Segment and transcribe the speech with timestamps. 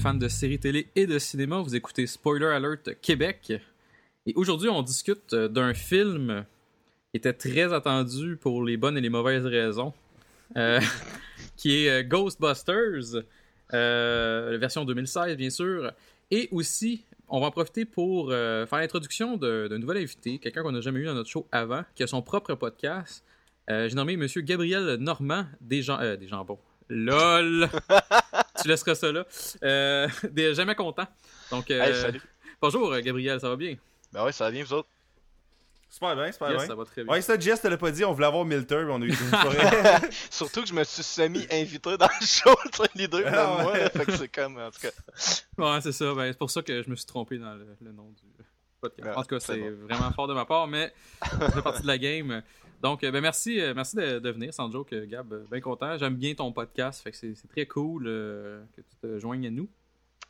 [0.00, 1.60] fans de séries télé et de cinéma.
[1.60, 3.52] Vous écoutez Spoiler Alert Québec.
[4.24, 6.46] Et aujourd'hui, on discute euh, d'un film
[7.10, 9.92] qui était très attendu pour les bonnes et les mauvaises raisons,
[10.56, 10.80] euh,
[11.56, 13.22] qui est euh, Ghostbusters,
[13.70, 15.92] version 2016, bien sûr.
[16.30, 20.80] Et aussi, on va en profiter pour faire l'introduction d'un nouvel invité, quelqu'un qu'on n'a
[20.80, 23.22] jamais eu dans notre show avant, qui a son propre podcast.
[23.68, 26.58] J'ai nommé Monsieur Gabriel Normand des, gens, des jambons.
[26.90, 27.68] LOL!
[28.62, 29.24] tu laisseras ça là.
[29.62, 31.06] Euh, des jamais content.
[31.50, 32.20] Donc, euh, Hey, salut.
[32.60, 33.76] bonjour euh, Gabriel, ça va bien?
[34.12, 34.88] Ben ouais, ça va bien, vous autres?
[35.88, 36.66] Super bien, super Yes, bien.
[36.68, 37.12] ça va très bien.
[37.12, 40.10] Ouais, ça, Jess l'a pas dit, on voulait avoir Milter, mais on a eu une.
[40.30, 42.54] Surtout que je me suis semi-invité dans le show,
[42.94, 44.90] les deux, Ah moi, là, fait que c'est comme, en tout cas.
[45.58, 46.14] Ouais, c'est ça.
[46.14, 48.44] Ben, c'est pour ça que je me suis trompé dans le, le nom du
[48.80, 49.08] podcast.
[49.08, 50.92] Ouais, en tout cas, c'est c'est vraiment fort de ma part, mais
[51.28, 52.40] ça fait partie de la game.
[52.80, 55.32] Donc, euh, ben, merci, euh, merci de, de venir, sans joke, euh, Gab.
[55.32, 55.98] euh, Bien content.
[55.98, 59.46] J'aime bien ton podcast, fait que c'est c'est très cool euh, que tu te joignes
[59.46, 59.68] à nous.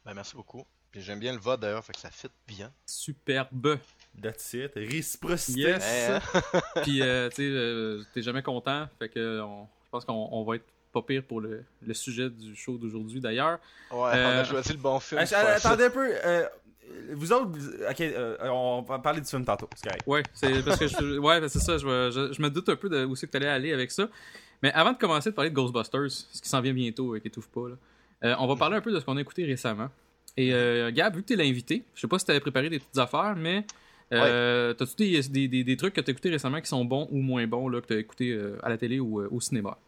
[0.05, 0.65] Ben merci beaucoup.
[0.91, 2.73] Puis j'aime bien le vote d'ailleurs, fait que ça fit bien.
[2.87, 3.79] Superbe.
[4.21, 4.73] That's it.
[4.75, 5.61] Réciprocité.
[5.61, 5.85] Yes.
[5.85, 6.21] Hey, hein?
[6.83, 10.43] Puis, euh, tu sais, euh, t'es jamais content, fait que on- je pense qu'on on
[10.45, 13.61] va être pas pire pour le, le sujet du show d'aujourd'hui d'ailleurs.
[13.93, 15.25] Ouais, on Euh, a choisi le bon film.
[15.27, 15.39] Ça.
[15.55, 16.13] attendez un peu.
[16.25, 16.49] euh,
[17.13, 17.51] vous autres,
[17.91, 20.05] ok, euh, on va parler du film tantôt, c'est correct.
[20.07, 21.79] Ouais, c'est parce que je, ouais, ben, c'est ça.
[21.79, 23.91] Je, me- je, je me doute un peu de où c'est que t'allais aller avec
[23.91, 24.09] ça.
[24.63, 27.29] Mais avant de commencer de parler de Ghostbusters, ce qui s'en vient bientôt, et qui
[27.29, 27.77] étouffe pas, là,
[28.25, 29.89] euh, on va parler un peu de ce qu'on a écouté récemment.
[30.37, 32.99] Et euh, Gab, vu que t'es l'invité, je sais pas si t'avais préparé des petites
[32.99, 33.65] affaires, mais
[34.13, 37.19] euh, t'as-tu des, des, des, des trucs que t'as écouté récemment qui sont bons ou
[37.19, 39.79] moins bons là, que t'as écouté euh, à la télé ou euh, au cinéma?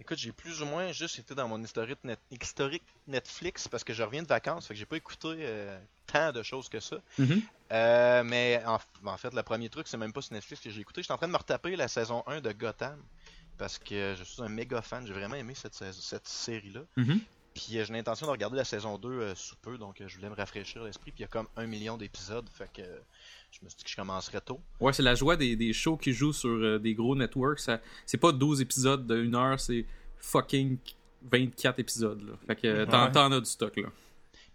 [0.00, 3.92] Écoute, j'ai plus ou moins juste été dans mon historique, net- historique Netflix parce que
[3.92, 5.78] je reviens de vacances, fait que j'ai pas écouté euh,
[6.12, 6.96] tant de choses que ça.
[7.18, 7.42] Mhm.
[7.72, 10.80] Euh, mais en, en fait, le premier truc, c'est même pas sur Netflix que j'ai
[10.80, 11.02] écouté.
[11.02, 12.98] J'étais en train de me retaper la saison 1 de Gotham
[13.58, 15.06] parce que je suis un méga fan.
[15.06, 15.74] J'ai vraiment aimé cette,
[16.26, 16.80] série-là.
[16.96, 17.20] Mhm.
[17.54, 20.30] Puis euh, j'ai l'intention de regarder la saison 2 euh, sous peu, donc je voulais
[20.30, 21.10] me rafraîchir l'esprit.
[21.10, 22.82] Puis il y a comme un million d'épisodes, fait que
[23.50, 24.60] je me suis dit que je commencerais tôt.
[24.80, 27.68] Ouais, c'est la joie des, des shows qui jouent sur euh, des gros networks.
[28.06, 29.84] C'est pas 12 épisodes de 1 heure, c'est
[30.18, 30.78] fucking
[31.22, 32.22] 24 épisodes.
[32.22, 32.34] Là.
[32.46, 33.12] Fait que euh, t'en Ouais.
[33.12, 33.88] t'en as du stock là.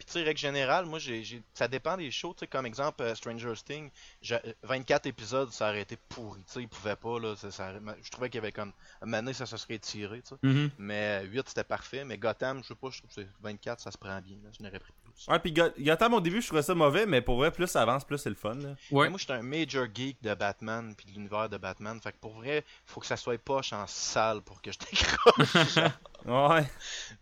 [0.03, 2.33] Puis tu sais, règle générale, moi, j'ai, j'ai- ça dépend des shows.
[2.33, 3.89] Tu sais, comme exemple, euh, Stranger Things,
[4.21, 6.43] j'ai- 24 épisodes, ça aurait été pourri.
[6.43, 7.35] Tu sais, ils pouvaient pas, là.
[7.37, 8.73] ça- ça aurait- je trouvais qu'il y avait comme.
[9.01, 10.35] Donné, ça se serait tiré, tu sais.
[10.43, 10.71] Mhm.
[10.77, 12.03] Mais euh, 8, c'était parfait.
[12.03, 14.37] Mais Gotham, je sais pas, je trouve que c'est 24, ça se prend bien.
[14.43, 14.49] Là.
[14.57, 14.93] Je n'aurais pris.
[15.27, 17.81] Ouais, pis Go- Gotham, au début, je trouvais ça mauvais, mais pour vrai, plus ça
[17.83, 18.55] avance, plus c'est le fun.
[18.55, 18.75] Là.
[18.91, 19.09] Ouais.
[19.09, 21.99] Moi, j'étais un major geek de Batman puis de l'univers de Batman.
[22.01, 25.77] Fait que pour vrai, faut que ça soit poche en salle pour que je décroche.
[26.25, 26.65] Ouais.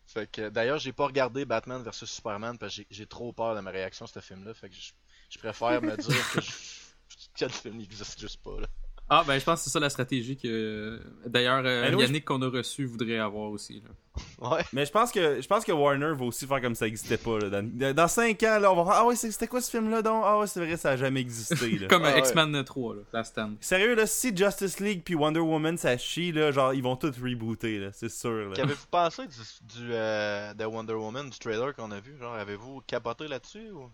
[0.05, 3.55] fait que d'ailleurs, j'ai pas regardé Batman vs Superman parce que j'ai- j'ai trop peur
[3.55, 4.53] de ma réaction à ce film-là.
[4.53, 4.91] Fait que je,
[5.29, 6.51] je préfère me dire que, je,
[7.37, 8.59] que le film n'existe juste pas.
[8.59, 8.67] Là.
[9.13, 12.41] Ah, ben je pense que c'est ça la stratégie que d'ailleurs euh, Anyway, Yannick qu'on
[12.43, 13.83] a reçu voudrait avoir aussi.
[13.83, 14.49] Là.
[14.49, 14.63] Ouais.
[14.71, 17.37] Mais je pense que je pense que Warner va aussi faire comme ça existait pas.
[17.39, 17.61] Là.
[17.61, 20.23] Dans, dans 5 ans, là, on va faire Ah ouais, c'était quoi ce film-là donc?
[20.25, 21.77] Ah ouais, c'est vrai, ça a jamais existé.
[21.77, 21.87] Là.
[21.89, 22.19] Comme Ah, ouais.
[22.19, 23.57] X-Men 3, là, Last Stand.
[23.59, 27.11] Sérieux, là, si Justice League puis Wonder Woman ça chie, là, genre, ils vont tout
[27.21, 28.49] rebooter, là, c'est sûr.
[28.49, 28.55] Là.
[28.55, 32.81] Qu'avez-vous pensé du, du euh, de Wonder Woman, du trailer qu'on a vu Genre, avez-vous
[32.87, 33.89] capoté là-dessus ou...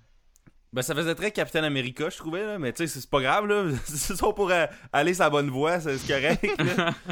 [0.73, 3.45] Ben, ça faisait très Captain America, je trouvais, là, mais tu sais, c'est pas grave,
[3.47, 3.65] là.
[3.85, 6.45] C'est ça pour euh, aller sa bonne voie, c'est correct.
[6.77, 6.93] là.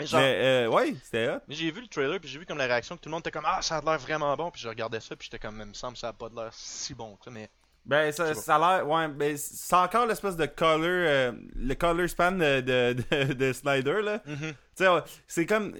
[0.00, 1.40] Mais genre, mais, euh, ouais, c'était hot.
[1.48, 3.20] Mais j'ai vu le trailer, puis j'ai vu comme la réaction que tout le monde
[3.20, 5.60] était comme Ah, ça a l'air vraiment bon, puis je regardais ça, puis j'étais comme,
[5.60, 7.50] il me semble que ça a pas de l'air si bon que ça, mais
[7.84, 8.24] Ben, ça,
[8.56, 12.96] a l'air, ouais, ben, c'est encore l'espèce de color, euh, le color span de, de,
[13.10, 14.22] de, de Snyder, là.
[14.24, 14.54] Mhm.
[14.76, 14.86] Tu sais,
[15.26, 15.74] c'est comme,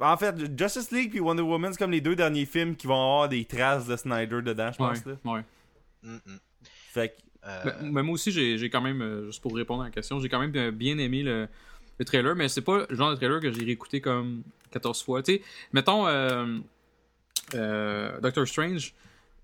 [0.00, 2.94] en fait, Justice League puis Wonder Woman, c'est comme les deux derniers films qui vont
[3.00, 5.12] avoir des traces de Snyder dedans, je Ouais, pense, là.
[5.24, 5.44] ouais.
[6.02, 6.38] Mm, mm.
[6.96, 7.14] Fait que,
[7.48, 9.90] Euh, Ben, ben, moi aussi, j'ai j'ai quand même, euh, juste pour répondre à la
[9.92, 11.46] question, j'ai quand même bien, bien aimé le,
[11.98, 15.22] le trailer, mais c'est pas le genre de trailer que j'ai réécouté comme 14 fois.
[15.22, 16.58] Tu sais, mettons euh,
[17.54, 18.94] euh, Doctor Strange,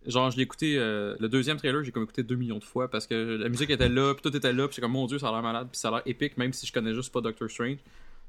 [0.06, 2.90] genre je l'ai écouté, euh, le deuxième trailer, j'ai comme écouté 2 millions de fois
[2.90, 5.18] parce que la musique était là, puis tout était là, puis c'est comme mon dieu,
[5.18, 7.20] ça a l'air malade, puis ça a l'air épique, même si je connais juste pas
[7.20, 7.78] Doctor Strange.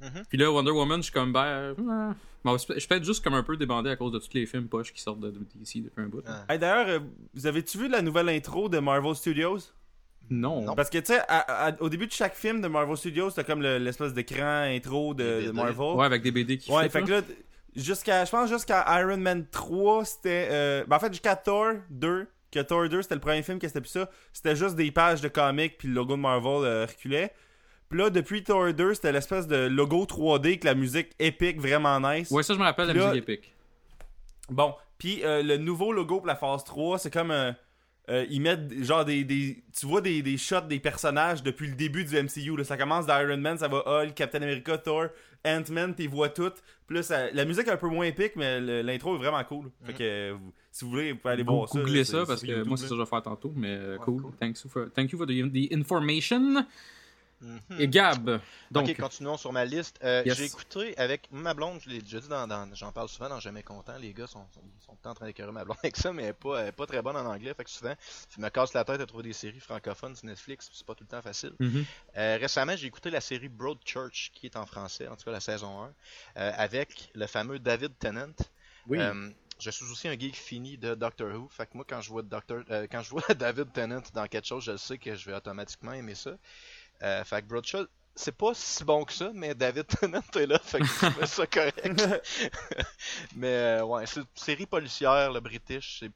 [0.03, 0.23] Mhm.
[0.29, 1.73] Puis là, Wonder Woman, je suis comme, ben, euh,
[2.43, 4.67] bon, je suis peut-être juste comme un peu débandé à cause de tous les films
[4.67, 6.23] poches qui sortent de de DC depuis un bout.
[6.27, 6.45] Ah.
[6.49, 6.99] hey, d'ailleurs, euh,
[7.33, 9.59] vous avez-tu vu la nouvelle intro de Marvel Studios?
[10.29, 10.61] Non.
[10.61, 10.75] Non.
[10.75, 11.21] Parce que, tu sais,
[11.79, 15.51] au début de chaque film de Marvel Studios, t'as comme le- l'espèce d'écran intro de.
[15.51, 15.95] Marvel.
[15.97, 17.21] Ouais, avec des BD qui Ouais, fait que là,
[17.75, 22.27] jusqu'à, je pense jusqu'à Iron Man 3, c'était, euh, ben en fait jusqu'à Thor 2,
[22.51, 25.21] que Thor 2 c'était le premier film que c'était plus ça, c'était juste des pages
[25.21, 27.33] de comics puis le logo de Marvel euh, reculait.
[27.93, 31.99] Puis là, depuis Thor 2, c'était l'espèce de logo 3D avec la musique épique vraiment
[31.99, 32.31] nice.
[32.31, 33.53] Ouais, ça, je me rappelle la Là- musique épique.
[34.49, 37.55] Bon, puis euh, le nouveau logo pour la phase 3, c'est comme un,
[38.09, 41.75] euh, ils mettent genre des, des tu vois des, des shots des personnages depuis le
[41.75, 42.63] début du MCU là.
[42.63, 45.05] ça commence d'Iron Man ça va Hulk Captain America Thor
[45.45, 49.19] Ant-Man t'es vois toutes plus la musique est un peu moins épique mais l'intro est
[49.19, 49.97] vraiment cool fait Mhm.
[49.99, 50.35] que euh,
[50.71, 52.83] si vous voulez vous pouvez aller voir ça googlez ça parce que YouTube, moi, c'est
[52.83, 54.21] ça que je vais faire tantôt, mais euh, Ouais, cool.
[54.23, 54.31] cool.
[54.39, 56.65] Thank you for, thank you for the, the information.
[57.43, 57.79] Mhm.
[57.79, 58.39] Et Gab,
[58.71, 59.99] donc, ok, continuons sur ma liste.
[60.03, 60.37] Euh, Yes.
[60.37, 63.39] J'ai écouté avec ma blonde, je l'ai déjà dit, dans, dans- j'en parle souvent dans
[63.41, 63.97] Jamais Content.
[63.99, 66.13] Les gars sont, sont, sont tout le temps en train d'écœurer ma blonde avec ça,
[66.13, 67.53] mais elle est pas, elle est pas très bonne en anglais.
[67.53, 67.93] Fait que souvent,
[68.35, 71.03] je me casse la tête à trouver des séries francophones sur Netflix, c'est pas tout
[71.03, 71.53] le temps facile.
[71.59, 71.85] mhm.
[72.17, 75.39] Euh, récemment, j'ai écouté la série Broadchurch, qui est en français, en tout cas la
[75.41, 75.93] saison 1,
[76.37, 78.31] euh, avec le fameux David Tennant.
[78.87, 78.99] oui.
[78.99, 79.29] Euh,
[79.59, 81.47] je suis aussi un geek fini de Doctor Who.
[81.47, 84.47] Fait que moi, quand je vois Doctor, euh, quand je vois David Tennant dans quelque
[84.47, 86.31] chose, je sais que je vais automatiquement aimer ça.
[87.01, 90.59] Euh, fait que Broadchurch, c'est pas si bon que ça, mais David Tennant est là,
[90.59, 91.81] fait que je ça correct.
[93.35, 95.99] mais euh, ouais, c'est une série policière, le British.
[95.99, 96.13] C'est, tu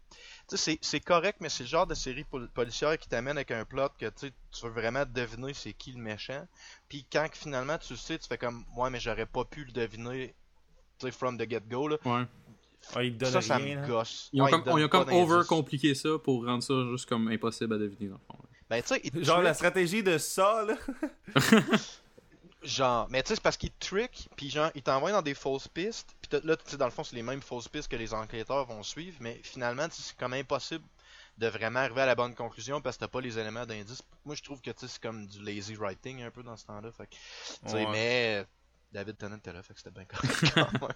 [0.47, 3.51] sais, c'est, c'est correct, mais c'est le genre de série pol- policière qui t'amène avec
[3.51, 6.47] un plot que tu sais, tu veux vraiment deviner c'est qui le méchant.
[6.87, 9.65] Puis quand que finalement tu le sais, tu fais comme, ouais, mais j'aurais pas pu
[9.65, 10.35] le deviner,
[10.99, 11.97] tu sais, from the get-go, là.
[12.05, 12.23] Ouais.
[12.95, 13.87] Ah, il donne Ça, ça rien, me là.
[13.87, 14.29] gosse.
[14.31, 15.13] Ils ont Ouais, comme, ils ont d'indice.
[15.13, 18.37] over-compliqué ça pour rendre ça juste comme impossible à deviner, dans le fond.
[18.69, 20.75] Ben, tu sais, genre la stratégie de ça là
[22.63, 25.67] genre, mais tu sais, c'est parce qu'il trick, puis genre, il t'envoie dans des fausses
[25.67, 28.13] pistes, puis là, tu sais, dans le fond, c'est les mêmes fausses pistes que les
[28.13, 30.83] enquêteurs vont suivre, mais finalement, c'est comme impossible
[31.37, 34.01] de vraiment arriver à la bonne conclusion parce que t'as pas les éléments d'indice.
[34.25, 36.65] Moi, je trouve que, tu sais, c'est comme du lazy writing un peu dans ce
[36.65, 37.87] temps-là, fait que, tu sais, Ouais.
[37.91, 38.45] mais
[38.91, 40.91] David Tennant était là, fait que c'était bien correct quand même.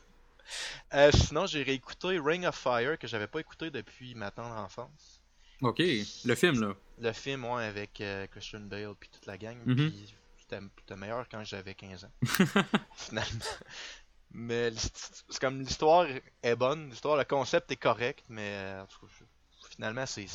[0.94, 5.20] Euh, sinon, j'ai réécouté Ring of Fire, que j'avais pas écouté depuis ma tendre enfance.
[5.61, 6.73] Ok, le film, là.
[6.99, 9.57] Le film, ouais, avec euh, Christian Bale puis toute la gang.
[9.65, 9.91] Mhm.
[9.91, 12.11] Puis c'était meilleur quand j'avais 15 ans.
[12.95, 13.45] finalement.
[14.33, 16.05] Mais c'est comme l'histoire
[16.41, 19.07] est bonne, l'histoire, le concept est correct, mais euh, en tout cas,
[19.75, 20.25] finalement c'est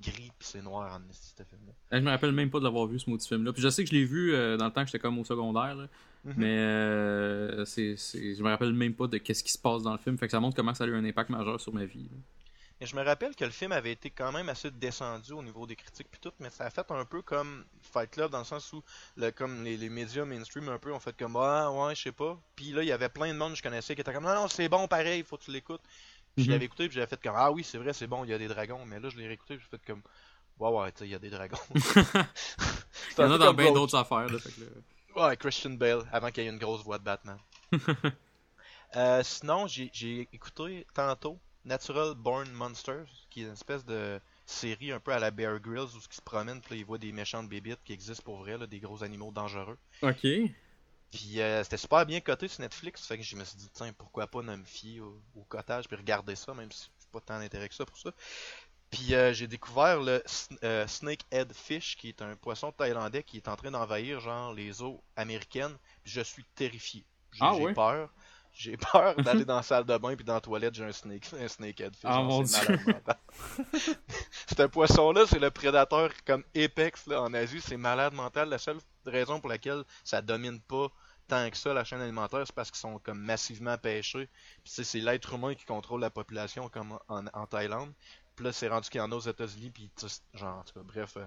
[0.00, 1.72] gris puis c'est noir en ce film-là.
[1.92, 3.52] Eh, Je me rappelle même pas de l'avoir vu, ce maudit film-là.
[3.54, 5.24] Puis je sais que je l'ai vu euh, dans le temps que j'étais comme au
[5.24, 5.88] secondaire, là.
[6.24, 6.34] Mhm.
[6.38, 9.92] mais euh, c'est, c'est- je me rappelle même pas de qu'est-ce qui se passe dans
[9.92, 10.18] le film.
[10.18, 12.08] Fait que ça montre comment ça a eu un impact majeur sur ma vie.
[12.10, 12.16] là.
[12.80, 15.66] Et je me rappelle que le film avait été quand même assez descendu au niveau
[15.66, 18.44] des critiques puis tout, mais ça a fait un peu comme Fight Club dans le
[18.44, 18.82] sens où
[19.16, 22.12] le, comme les, les médias mainstream un peu ont fait comme ah ouais je sais
[22.12, 22.38] pas.
[22.54, 24.34] Puis là il y avait plein de monde que je connaissais qui étaient comme non
[24.34, 25.82] non c'est bon pareil faut que tu l'écoutes.
[26.36, 26.52] Puis je Mhm.
[26.52, 28.38] l'avais écouté puis j'avais fait comme ah oui c'est vrai c'est bon il y a
[28.38, 30.02] des dragons mais là je l'ai réécouté puis j'ai fait comme
[30.58, 31.56] ouais ouais tu sais il y a des dragons.
[33.18, 34.28] Il y en a dans bien d'autres affaires.
[34.28, 37.04] Là, fait que là- Ouais, Christian Bale, avant qu'il y ait une grosse voix de
[37.04, 37.38] Batman.
[38.96, 45.00] Euh, sinon, j'ai écouté tantôt Natural Born Monsters, qui est une espèce de série un
[45.00, 47.48] peu à la Bear Grylls où ils se promènent, puis là, ils voient des méchantes
[47.48, 49.78] bébites qui existent pour vrai, là, des gros animaux dangereux.
[50.02, 50.26] Ok.
[51.10, 53.92] Puis euh, c'était super bien coté sur Netflix, fait que je me suis dit, tiens,
[53.92, 57.38] pourquoi pas me fier au, au cotage puis regarder ça, même si j'ai pas tant
[57.38, 58.12] d'intérêt que ça pour ça.
[58.90, 60.22] Puis euh, j'ai découvert le
[60.62, 64.82] euh, Snakehead Fish, qui est un poisson thaïlandais qui est en train d'envahir genre les
[64.82, 65.76] eaux américaines.
[66.04, 67.04] Puis je suis terrifié.
[67.32, 68.14] J'ai Ah peur.
[68.58, 71.28] J'ai peur d'aller dans la salle de bain puis dans la toilette, j'ai un snake,
[71.38, 71.94] un snakehead.
[72.02, 74.68] Ah, mon c'est Dieu.
[74.72, 78.48] poisson-là, c'est le prédateur comme Apex là, en Asie, c'est malade mental.
[78.48, 80.88] La seule raison pour laquelle ça domine pas
[81.28, 84.28] tant que ça la chaîne alimentaire, c'est parce qu'ils sont comme massivement pêchés.
[84.64, 87.92] Puis c'est l'être humain qui contrôle la population comme en, en Thaïlande.
[88.36, 89.70] Puis là, c'est rendu qu'il y en a aux États-Unis.
[89.70, 89.90] Puis
[90.34, 91.26] genre, en tout cas, bref, euh,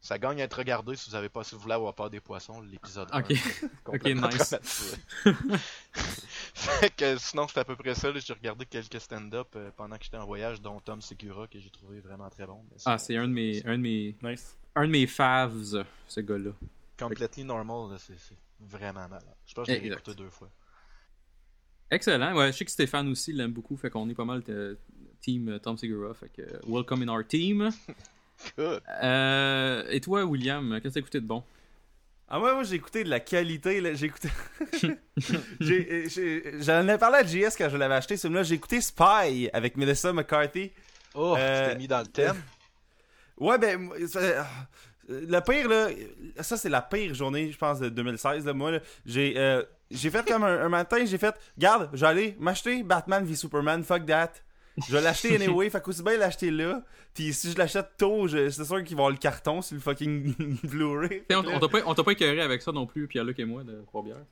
[0.00, 2.20] ça gagne à être regardé si vous avez pas, si vous voulez avoir peur des
[2.20, 3.08] poissons, l'épisode.
[3.12, 3.30] Ok.
[3.30, 4.54] 1, c'est complètement nice.
[6.54, 8.10] fait que sinon, c'est à peu près ça.
[8.14, 11.70] J'ai regardé quelques stand-up euh, pendant que j'étais en voyage, dont Tom Segura, que j'ai
[11.70, 12.64] trouvé vraiment très bon.
[12.86, 16.52] Ah, c'est un de mes, un de mes, nice un de mes faves, ce gars-là.
[16.98, 18.14] Completely Normal, c'est
[18.60, 19.34] vraiment malade.
[19.46, 20.50] Je pense que je l'ai écouté deux fois.
[21.90, 22.36] Excellent.
[22.36, 23.76] Ouais, je sais que Stéphane aussi l'aime beaucoup.
[23.76, 24.76] Fait qu'on est pas mal euh,
[25.20, 26.14] team euh, Tom Segura.
[26.14, 27.70] Fait que welcome in our team.
[28.58, 28.80] Good.
[29.02, 31.42] Euh, et toi, William, qu'est-ce que t'as écouté de bon?
[32.32, 34.28] Ah ouais, moi j'ai écouté de la qualité là, j'ai écouté
[35.60, 39.50] j'ai- j'en ai parlé à JS quand je l'avais acheté ce film-là, j'ai écouté Spy
[39.52, 40.70] avec Melissa McCarthy.
[41.14, 42.36] Oh, Euh, tu t'es mis dans le thème.
[43.36, 44.46] Ouais, ben moi, ça-
[45.08, 45.88] le pire là,
[46.40, 48.80] ça c'est la pire journée je pense de 2016 là, moi là.
[49.06, 53.34] j'ai euh, j'ai fait comme un, un matin, j'ai fait "Garde, j'allais m'acheter Batman v
[53.34, 54.32] Superman, fuck that."
[54.86, 56.82] Je vais l'acheter anyway, fait qu'aussi bien l'acheter là.
[57.14, 59.80] Puis si je l'achète tôt, je- c'est sûr qu'il va avoir le carton sur le
[59.80, 60.34] fucking
[60.64, 61.24] Blu-ray.
[61.32, 64.02] On, on t'a pas, pas écœuré avec ça non plus, Pierre-Luc et moi, de trois
[64.02, 64.24] bières.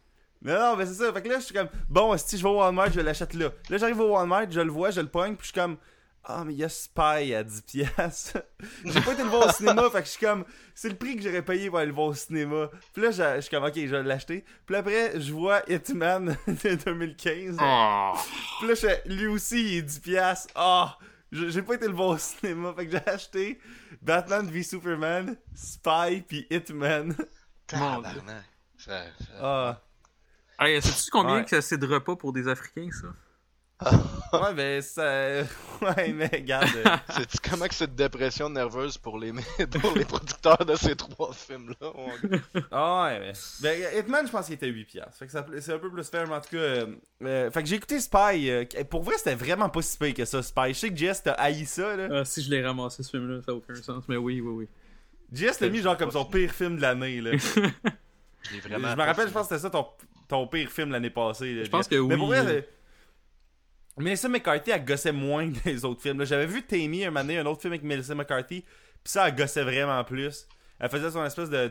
[0.42, 1.12] Non, non, mais c'est ça.
[1.12, 3.50] Fait que là, je suis comme, bon, si je vais au Walmart, je l'achète là.
[3.70, 5.76] Là, j'arrive au Walmart, je le vois, je le pogne, puis je suis comme,
[6.24, 7.62] ah, mais il y a Spy à 10$.
[7.62, 8.38] piastres.
[8.84, 10.44] J'ai pas été le voir au cinéma, fait que je suis comme,
[10.74, 12.68] c'est le prix que j'aurais payé pour aller le voir au cinéma.
[12.92, 14.44] Puis là, je suis comme, ok, je vais l'acheter.
[14.66, 17.56] Puis après, je vois Hitman de 2015.
[17.62, 18.12] Oh!
[18.58, 20.00] Puis là, je lui aussi, il est 10$.
[20.02, 20.52] piastres.
[20.54, 20.98] Ah!
[21.32, 22.72] je- j'ai pas été le bon au cinéma.
[22.76, 23.58] Fait que j'ai acheté
[24.02, 27.14] Batman v Superman, Spy, puis Hitman.
[27.66, 28.44] Tabarnak.
[29.40, 29.80] Ah.
[30.60, 31.44] Hey, sais-tu combien Ouais.
[31.44, 33.08] que c'est de repas pour des Africains, ça?
[34.32, 35.42] Ouais, ben ça.
[35.80, 36.66] Ouais, mais regarde.
[36.74, 39.32] euh, Sais-tu comment que c'est de dépression nerveuse pour les,
[39.80, 41.92] pour les producteurs de ces trois films-là?
[41.94, 42.38] mon gars?
[42.72, 43.32] Ah ouais, mais.
[43.62, 44.84] Ben, Hitman, je pense qu'il était 8$.
[44.86, 45.14] piastres.
[45.16, 46.56] Fait que ça- c'est un peu plus fair, mais en tout cas.
[46.56, 46.86] euh,
[47.22, 48.50] euh, fait que j'ai écouté Spy.
[48.50, 50.70] euh, pour vrai, c'était vraiment pas si pire que ça, Spy.
[50.70, 52.08] Je sais que Jess t'a haï ça, là.
[52.10, 54.02] Ah, si je l'ai ramassé, ce film-là, ça n'a aucun sens.
[54.08, 54.68] Mais oui, oui, oui.
[55.32, 57.36] Jess l'a mis genre comme son pire film de l'année, là.
[57.36, 57.70] Je l'ai
[58.62, 58.96] je vraiment.
[58.96, 59.86] me rappelle, je pense que c'était ça ton,
[60.26, 61.54] ton pire film l'année passée.
[61.54, 61.98] là, Je pense Jess.
[62.00, 62.36] que Mais pour oui.
[62.38, 62.62] vrai, euh,
[63.98, 66.24] Melissa McCarthy, elle gossait moins que les autres films.
[66.24, 69.34] J'avais vu Tammy un moment donné, un autre film avec Melissa McCarthy, puis ça, elle
[69.34, 70.46] gossait vraiment plus.
[70.78, 71.68] Elle faisait son espèce de,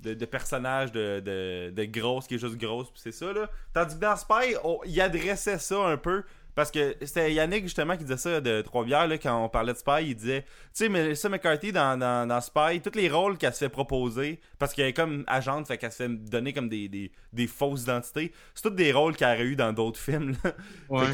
[0.00, 3.50] de, de, personnage de, de, de grosse qui est juste grosse, puis c'est ça, là.
[3.72, 4.54] Tandis que dans Spy,
[4.86, 6.22] il adressait ça un peu.
[6.56, 9.78] Parce que c'était Yannick justement qui disait ça de Trois-Bières là, quand on parlait de
[9.78, 13.52] Spy, il disait Tu sais, Melissa McCarthy dans, dans, dans Spy, tous les rôles qu'elle
[13.52, 16.88] se fait proposer, parce qu'elle est comme agente, fait qu'elle se fait donner comme des,
[16.88, 20.34] des, des fausses identités, c'est tous des rôles qu'elle aurait eu dans d'autres films.
[20.42, 20.54] Là.
[20.88, 21.06] Ouais.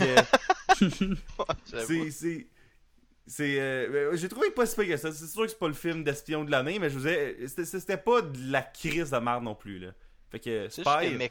[1.64, 2.10] C'est.
[2.10, 2.46] c'est
[3.26, 5.74] c'est euh, j'ai trouvé pas si pire que ça c'est sûr que c'est pas le
[5.74, 9.18] film d'espion de l'année mais je vous ai c'était c'était pas de la crise de
[9.18, 9.92] merde non plus là
[10.30, 11.30] fait que C'est juste que Spy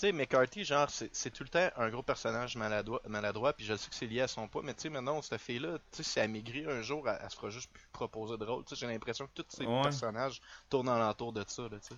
[0.00, 3.88] sais, McCarthy, genre, c'est tout le temps un gros personnage maladroit, maladroit puis je sais
[3.88, 6.18] que c'est lié à son poids, mais tu sais, maintenant, cette fille-là, tu sais, si
[6.18, 8.64] elle maigrit un jour, elle, elle se fera juste plus proposer de rôle.
[8.64, 9.82] Tu sais, j'ai l'impression que tous ces Ouais.
[9.82, 11.94] personnages tournent alentour de ça, là, tu sais.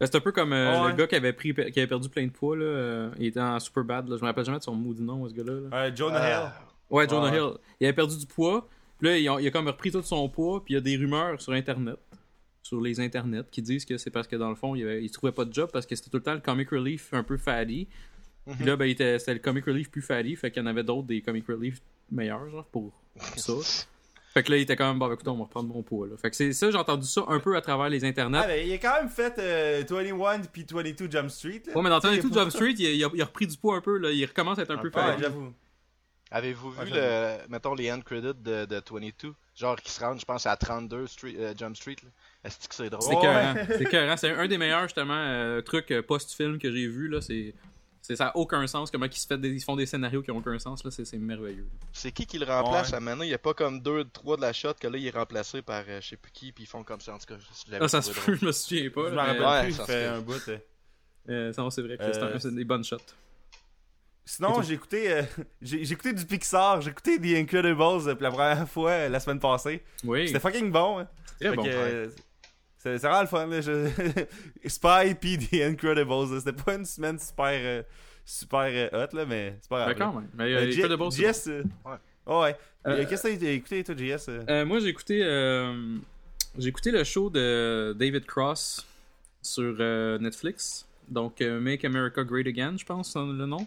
[0.00, 0.90] Ben, c'est un peu comme euh, Ouais.
[0.90, 2.64] le gars qui avait, pris, qui avait perdu plein de poids, là.
[2.64, 4.16] euh, il était en super bad, là.
[4.16, 5.52] Je me rappelle jamais de son maudit nom, ce gars-là.
[5.70, 5.76] là.
[5.76, 6.52] euh, Jonah Ah, Hill
[6.90, 7.36] Ouais, Jonah Ouais.
[7.36, 7.58] Hill.
[7.80, 8.68] Il avait perdu du poids.
[8.98, 10.64] Puis là, il a, il a comme repris tout son poids.
[10.64, 11.96] Puis il y a des rumeurs sur Internet,
[12.68, 15.10] sur les internets, qui disent que c'est parce que dans le fond, il, avait, il
[15.10, 17.36] trouvait pas de job parce que c'était tout le temps le comic relief un peu
[17.38, 17.88] fatty.
[18.56, 20.34] Puis là, ben, il était, c'était le comic relief plus fatty.
[20.36, 22.92] Fait qu'il y en avait d'autres des comic relief meilleurs, genre, pour
[23.36, 23.52] ça.
[24.34, 26.16] Fait que là, il était quand même, bon, écoute, on va reprendre mon poids, là.
[26.18, 28.40] Fait que c'est ça, j'ai entendu ça un peu à travers les internets.
[28.42, 31.74] Ah, ben, il a quand même fait euh, 21 puis 22 Jump Street là.
[31.74, 33.22] Ouais, mais dans Tu sais, tout il a Jump Street, il a, il a- il
[33.22, 34.10] a repris du poids un peu, là.
[34.10, 35.22] Il recommence à être un Un peu fatty.
[35.22, 35.52] j'avoue
[36.30, 40.26] Avez-vous vu, le, mettons, les end credits de, de 22 Genre, qui se rendent, je
[40.26, 42.10] pense, à 32 Street, euh, Jump Street, là.
[42.44, 43.02] Est-ce que c'est drôle?
[43.02, 44.16] C'est écœurant.
[44.16, 47.20] C'est un des meilleurs, justement, euh, trucs euh, post-film que j'ai vu, là.
[47.20, 47.52] C'est.
[48.00, 48.90] c'est- Ça n'a aucun sens.
[48.90, 50.90] Comment ils, se fait des- ils font des scénarios qui n'ont aucun sens, là.
[50.90, 51.66] C'est c'est merveilleux.
[51.92, 52.96] C'est qui qui le remplace Ouais.
[52.96, 53.24] à maintenant?
[53.24, 55.82] Il n'y a pas comme 2-3 de la shot que là, il est remplacé par
[55.88, 57.12] euh, je sais plus qui, puis ils font comme ça.
[57.14, 59.04] En tout cas, je Ah, ça se peut, je me souviens pas.
[59.06, 60.48] je me là, rappelle Ouais, plus ça fait un bout
[61.28, 61.52] euh.
[61.58, 62.96] non, c'est vrai que c'est un- c'est des bonnes shots.
[64.24, 65.22] Sinon, j'ai écouté, euh,
[65.62, 69.08] j'ai j'ai écouté du Pixar, j'ai écouté The Incredibles euh, pour la première fois euh,
[69.08, 69.82] la semaine passée.
[70.04, 70.98] Oui, C'était fucking bon.
[71.00, 71.08] Hein.
[71.40, 71.62] très Fait bon.
[71.64, 72.08] que, euh,
[72.78, 73.46] c'est vraiment le fun.
[73.46, 73.60] Là.
[73.60, 73.88] Je...
[74.68, 76.08] Spy puis The Incredibles.
[76.32, 76.38] là.
[76.40, 77.82] C'était pas une semaine super, euh,
[78.24, 79.88] super euh, hot, là, mais c'est pas grave.
[79.98, 80.28] Ben, quand même.
[80.34, 81.02] Mais euh, Euh, Incredibles,
[81.48, 81.96] euh, Ouais.
[82.26, 82.56] oh, ouais.
[83.06, 84.42] Qu'est-ce que t'as écouté, toi, JS euh?
[84.48, 85.96] Euh, moi, j'ai écouté, euh,
[86.56, 88.86] j'ai écouté le show de David Cross
[89.42, 90.86] sur euh, Netflix.
[91.08, 93.66] Donc, euh, Make America Great Again, je pense, c'est le nom.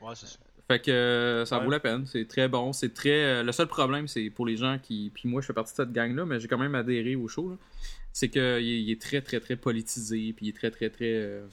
[0.00, 0.38] Ouais, c'est ça.
[0.66, 1.64] Fait que euh, ça Ouais.
[1.64, 2.04] vaut la peine.
[2.06, 2.74] C'est très bon.
[2.74, 3.10] C'est très.
[3.24, 5.10] euh, le seul problème, c'est pour les gens qui.
[5.14, 7.50] Puis moi, je fais partie de cette gang-là, mais j'ai quand même adhéré au show.
[7.50, 7.56] là.
[8.12, 10.32] C'est qu'il est, il est très, très, très politisé.
[10.36, 11.04] Puis il est très, très, très.
[11.14, 11.46] euh,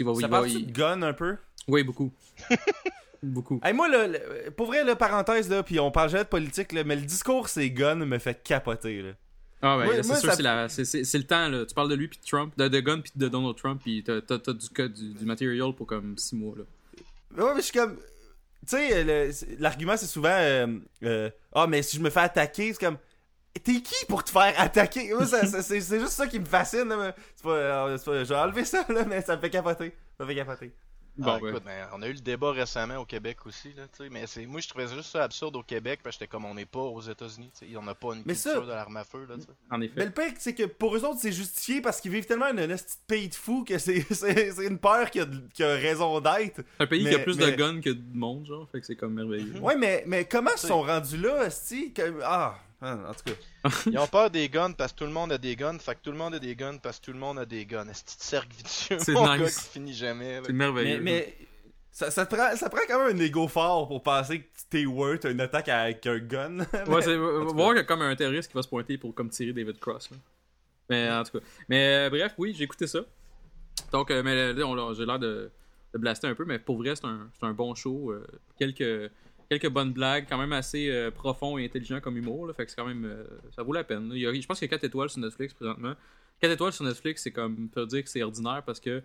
[0.00, 1.36] va- Ça parle il- de gun un peu?
[1.68, 2.12] Oui, beaucoup.
[3.22, 3.60] beaucoup.
[3.64, 6.72] Hey, moi, là, le- pour vrai, là, parenthèse, là, puis on parle jamais de politique,
[6.72, 9.02] là, mais le discours c'est gun me fait capoter.
[9.02, 9.12] Là.
[9.62, 10.66] Ah, ouais, c'est sûr, ça- c'est, la-
[11.18, 11.48] le temps.
[11.48, 11.64] Là.
[11.66, 14.04] Tu parles de lui, puis de Trump, de, de Gun, puis de Donald Trump, puis
[14.04, 16.54] t'as, t'as du, code, du, du material pour comme 6 mois.
[16.56, 17.42] Là.
[17.44, 17.96] Ouais, mais je suis comme.
[18.68, 20.28] Tu sais, l'argument c'est souvent.
[20.30, 20.66] euh,
[21.04, 22.98] euh, ah, mais si je me fais attaquer, c'est comme.
[23.60, 25.10] T'es qui pour te faire attaquer?
[25.26, 26.88] C'est c'est juste ça qui me fascine.
[26.88, 29.40] là, mais C'est pas, euh, c'est pas- Je vais enlever ça, là, mais ça me
[29.40, 29.94] fait capoter.
[30.18, 30.72] Ça me fait capoter.
[31.18, 31.48] Bon, Ah, ouais.
[31.48, 34.26] écoute, mais on a eu le débat récemment au Québec aussi, là, tu sais, mais
[34.26, 36.66] c'est, moi je trouvais juste ça absurde au Québec, parce que j'étais comme on n'est
[36.66, 39.04] pas aux États-Unis, tu sais, on n'a pas une Mais culture ça- de l'arme à
[39.04, 39.48] feu, là, tu sais.
[39.70, 39.94] En effet.
[39.96, 42.54] Mais le pire, c'est que pour eux autres, c'est justifié parce qu'ils vivent tellement un
[42.54, 46.20] petit pays de fous que c'est c'est- c'est une peur qui a, qui a raison
[46.20, 46.56] d'être.
[46.56, 48.68] C'est un pays qui a plus mais- de guns que de monde, genre.
[48.70, 49.58] Fait que c'est comme merveilleux.
[49.62, 53.70] Ouais, mais, mais comment ils sont rendus là, que- Ah, ah, en tout cas.
[53.90, 56.00] Ils ont peur des guns parce que tout le monde a des guns, fait que
[56.02, 57.88] tout le monde a des guns parce que tout le monde a des guns.
[57.88, 59.40] Est-ce que cercle vicieux, C'est mon nice.
[59.40, 60.42] gars, qui finit jamais, là.
[60.46, 61.00] C'est Mais, merveilleux.
[61.00, 61.36] mais
[61.90, 64.84] ça, ça, te prend, ça prend quand même un ego fort pour penser que t'es
[64.84, 66.58] worth une attaque avec un gun.
[66.58, 66.66] Ouais,
[67.02, 67.18] c'est cas.
[67.18, 69.78] voir qu'il y a comme un terroriste qui va se pointer pour comme tirer David
[69.78, 70.10] Cross.
[70.10, 70.16] là.
[70.90, 71.44] Mais en tout cas.
[71.68, 73.00] Mais euh, bref, oui, j'ai écouté ça.
[73.92, 75.50] Donc, euh, mais là, on- j'ai l'air de,
[75.94, 78.10] de blaster un peu, mais pour vrai, c'est un, c'est un bon show.
[78.12, 78.24] euh,
[78.58, 79.10] quelques,
[79.48, 82.46] quelques bonnes blagues, quand même assez euh, profond et intelligent comme humour.
[82.46, 83.04] Là, fait que c'est quand même.
[83.04, 83.24] euh,
[83.54, 84.10] ça vaut la peine.
[84.12, 85.94] Il y a- je pense qu'il y a 4 étoiles sur Netflix présentement.
[86.40, 87.68] 4 étoiles sur Netflix, c'est comme.
[87.68, 89.02] peut dire que c'est ordinaire parce que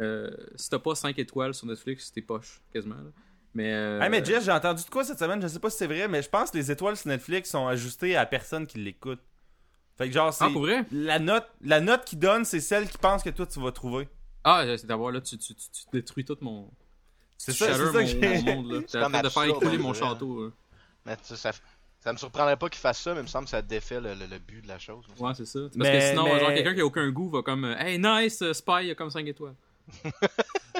[0.00, 2.96] euh, si t'as pas 5 étoiles sur Netflix, t'es poche, quasiment.
[2.96, 3.10] là.
[3.56, 3.70] Mais,
[4.02, 6.08] Hey, mais Jess, j'ai entendu de quoi cette semaine, je sais pas si c'est vrai,
[6.08, 9.20] mais je pense que les étoiles sur Netflix sont ajustées à la personne qui l'écoute.
[9.96, 10.44] Fait que genre, c'est.
[10.44, 10.84] Ah, pour vrai?
[10.90, 14.08] La note, la note qu'ils donnent, c'est celle qui pense que toi tu vas trouver.
[14.42, 16.68] Ah, c'est d'avoir là, tu, tu, tu, tu détruis tout mon.
[17.36, 18.80] C'est ça, c'est ça mon, que- mon monde, là.
[18.86, 20.44] C'est T'es en comme train de faire écouler on mon château.
[20.44, 20.50] là.
[21.06, 21.52] Mais ça,
[22.00, 24.14] ça me surprendrait pas qu'il fasse ça, mais il me semble que ça défait le,
[24.14, 25.04] le- le but de la chose.
[25.18, 25.60] Ouais, c'est ça.
[25.60, 27.98] Parce Mais- que sinon, mais- genre, quelqu'un qui a aucun goût va comme euh, Hey,
[27.98, 29.54] nice, euh, Spy, il a comme 5 étoiles.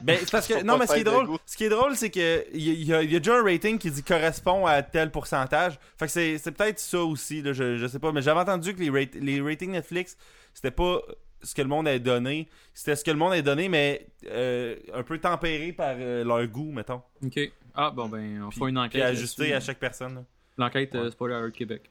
[0.03, 0.63] Ben, c'est parce que.
[0.63, 2.73] Non, mais ce qui est drôle, ce qui est drôle, c'est que il y, a-
[2.75, 5.79] il y a- il y a déjà un rating qui dit correspond à tel pourcentage.
[5.99, 8.11] Fait que c'est, c'est peut-être ça aussi, là, je, je sais pas.
[8.13, 10.17] Mais j'avais entendu que les, rate- les ratings Netflix,
[10.53, 11.01] c'était pas
[11.45, 12.49] ce que le monde avait donné.
[12.73, 16.45] C'était ce que le monde avait donné, mais euh, un peu tempéré par euh, leur
[16.49, 17.03] goût, mettons.
[17.25, 17.39] Ok.
[17.75, 18.91] Ah, bon, ben, on Puis- fait une enquête.
[18.93, 20.25] Puis ajusté à chaque personne.
[20.59, 21.11] L'enquête euh, Ouais.
[21.11, 21.91] Spoiler Alert Québec.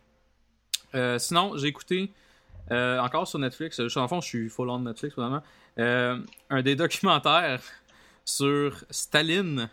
[1.18, 2.12] Sinon, j'ai écouté
[2.70, 3.86] encore sur Netflix.
[3.88, 5.42] Je, en fond, je suis full on Netflix vraiment.
[5.78, 7.62] un des documentaires
[8.26, 9.70] sur Staline,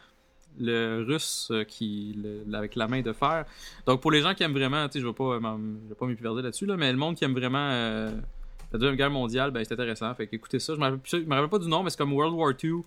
[0.59, 3.45] le russe qui le- avec la main de fer.
[3.87, 6.67] Donc pour les gens qui aiment vraiment, tu sais, je vais pas, pas m'épiverder là-dessus
[6.67, 8.11] là, mais le monde qui aime vraiment euh,
[8.73, 10.15] la deuxième guerre mondiale, ben c'est intéressant.
[10.15, 10.75] Fait écoutez ça.
[10.75, 12.83] Je me rappelle, pas du nom, mais c'est comme World War II.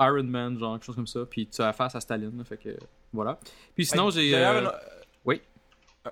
[0.00, 2.56] Iron Man, genre quelque chose comme ça, puis tu as face à Staline, là, fait
[2.56, 2.70] que
[3.12, 3.38] voilà.
[3.76, 4.34] Puis sinon, j'ai.
[4.34, 4.68] Euh,
[5.24, 5.40] oui.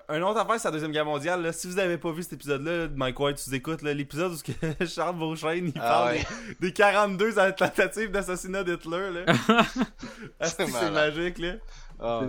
[0.08, 1.42] Un autre affaire, c'est la Deuxième Guerre mondiale.
[1.42, 1.52] Là.
[1.52, 4.87] Si vous avez pas vu cet épisode-là, de Mike White, tu écoutes l'épisode où que
[4.87, 6.22] Charles Beauchesne il Ah parle ouais.
[6.61, 9.25] des, des 42 tentatives d'assassinat d'Hitler.
[10.40, 11.38] Que c'est magique.
[11.38, 11.54] Là?
[12.00, 12.22] Ah.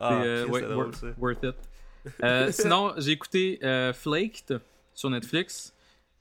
[0.00, 1.54] Ah, euh, ouais, drôle, worth, it.
[2.22, 4.60] Euh, sinon, j'ai écouté euh, Flaked
[4.94, 5.74] sur Netflix.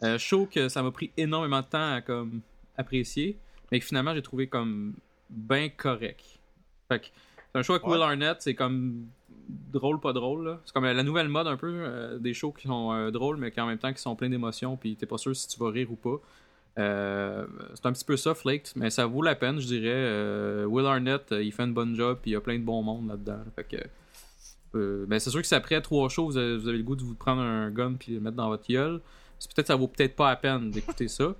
[0.03, 2.41] Euh, show que ça m'a pris énormément de temps à comme,
[2.77, 3.37] apprécier,
[3.71, 4.93] mais que finalement j'ai trouvé comme
[5.29, 6.23] bien correct.
[6.87, 7.05] Fait que
[7.51, 7.93] c'est un show avec Ouais.
[7.93, 9.07] Will Arnett, c'est comme
[9.49, 10.59] drôle, pas drôle.
[10.65, 13.51] C'est comme la nouvelle mode un peu euh, des shows qui sont euh, drôles, mais
[13.51, 15.69] qui en même temps qui sont pleins d'émotions, puis t'es pas sûr si tu vas
[15.71, 16.21] rire ou pas.
[16.79, 19.89] Euh, c'est un petit peu ça, Flaked, mais ça vaut la peine, je dirais.
[19.89, 22.63] Euh, Will Arnett, euh, il fait une bonne job, puis il y a plein de
[22.63, 23.39] bon monde là-dedans.
[23.55, 23.77] Fait que,
[24.75, 26.95] euh, ben c'est sûr que c'est après trois shows, vous avez, vous avez le goût
[26.95, 29.01] de vous prendre un gun puis le mettre dans votre gueule.
[29.55, 31.33] Peut-être ça vaut peut-être pas la peine d'écouter ça,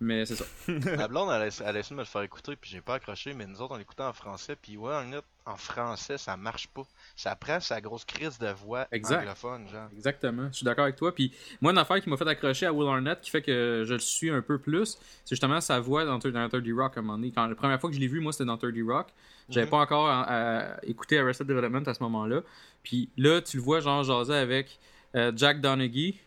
[0.00, 0.44] mais c'est ça.
[0.96, 2.94] Ma blonde, elle a, elle a essayé de me le faire écouter, puis j'ai pas
[2.94, 6.68] accroché, mais nous autres, on l'écoutait en français, puis ouais, en, en français, ça marche
[6.68, 6.82] pas.
[7.16, 9.20] Ça prend sa grosse crise de voix Exact.
[9.22, 9.88] anglophone, genre.
[9.96, 11.12] Exactement, je suis d'accord avec toi.
[11.14, 13.92] Puis moi, une affaire qui m'a fait accrocher à Will Arnett, qui fait que je
[13.94, 17.02] le suis un peu plus, c'est justement sa voix dans, dans 30 Rock à un
[17.02, 17.32] moment donné.
[17.34, 19.08] Quand, la première fois que je l'ai vu, moi, c'était dans 30 Rock.
[19.48, 19.70] J'avais Mhm.
[19.70, 22.42] pas encore euh, euh, écouté Arrested Development à ce moment-là.
[22.82, 24.78] Puis là, tu le vois, genre, jaser avec
[25.16, 26.20] euh, Jack Donaghy.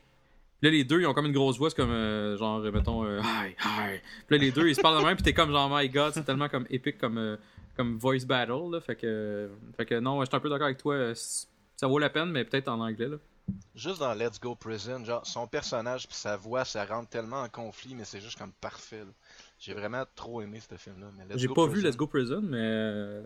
[0.61, 3.19] Là, les deux, ils ont comme une grosse voix, c'est comme, euh, genre, mettons, euh,
[3.19, 3.99] hi, hi.
[4.27, 6.13] Puis là, les deux, ils se parlent de même, puis t'es comme, genre, my god,
[6.13, 7.37] c'est tellement comme épique comme, euh,
[7.75, 8.79] comme voice battle, là.
[8.79, 10.93] Fait que, fait que non, je suis un peu d'accord avec toi.
[10.93, 13.17] euh, Ça vaut la peine, mais peut-être en anglais, là.
[13.75, 17.49] Juste dans Let's Go Prison, genre, son personnage puis sa voix, ça rentre tellement en
[17.49, 19.11] conflit, mais c'est juste comme parfait, là.
[19.63, 21.05] J'ai vraiment trop aimé ce film-là.
[21.15, 23.21] mais J'ai pas vu Let's Go Prison, mais euh,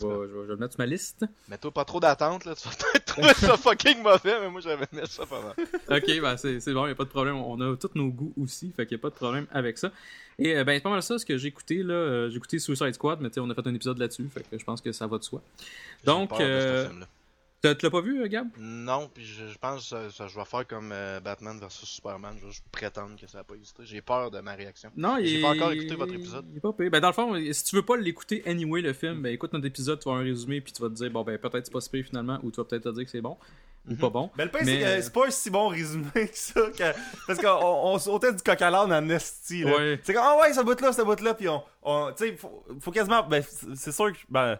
[0.00, 1.24] je, vais, je vais- je vais le mettre sur ma liste.
[1.48, 2.54] Mets-toi pas trop d'attente, là.
[2.54, 5.54] Tu vas peut-être trouver ça fucking mauvais, mais moi, j'avais aimé ça pas mal.
[5.98, 7.34] ok, ben c'est bon, y a pas de problème.
[7.34, 9.90] On a tous nos goûts aussi, fait qu'il y a pas de problème avec ça.
[10.38, 11.94] Et euh, ben c'est pas mal ça ce que j'ai écouté là.
[11.94, 14.48] Euh, J'ai écouté Suicide Squad, mais tu sais, on a fait un épisode là-dessus, fait
[14.48, 15.42] que je pense que ça va de soi.
[16.04, 16.88] Donc, peur de ce euh.
[17.62, 18.48] T'as- Tu l'as pas vu, euh, Gab?
[18.58, 21.88] Non, puis je, je pense que ça, ça- je vais faire comme euh, Batman versus
[21.88, 22.34] Superman.
[22.40, 23.84] Je vais juste prétendre que ça n'a pas existé.
[23.86, 24.90] J'ai peur de ma réaction.
[24.96, 26.44] Non, il J'ai est- pas encore écouté votre épisode.
[26.50, 26.90] Il est pas pire.
[26.90, 29.66] Ben dans le fond, si tu veux pas l'écouter anyway le film, ben écoute notre
[29.66, 31.80] épisode, tu vas un résumé puis tu vas te dire bon ben peut-être c'est pas
[31.80, 33.38] si finalement ou tu vas peut-être te dire que c'est bon
[33.88, 33.98] ou Mhm.
[33.98, 34.30] pas bon.
[34.38, 36.60] Mais le pire, Mais, c'est euh, c'est pas un si bon résumé que ça.
[36.76, 36.92] que-
[37.26, 37.48] Parce qu'on
[37.92, 39.62] on sautait du coq à l'âne en esti.
[39.62, 39.76] là.
[39.76, 40.00] Ouais.
[40.02, 41.34] C'est comme, ah ouais, ça bout là, ça bout là.
[41.34, 41.62] Puis on.
[41.82, 43.22] on tu sais, faut, faut quasiment.
[43.24, 44.18] Ben, c'est c'est sûr que.
[44.28, 44.58] Ben.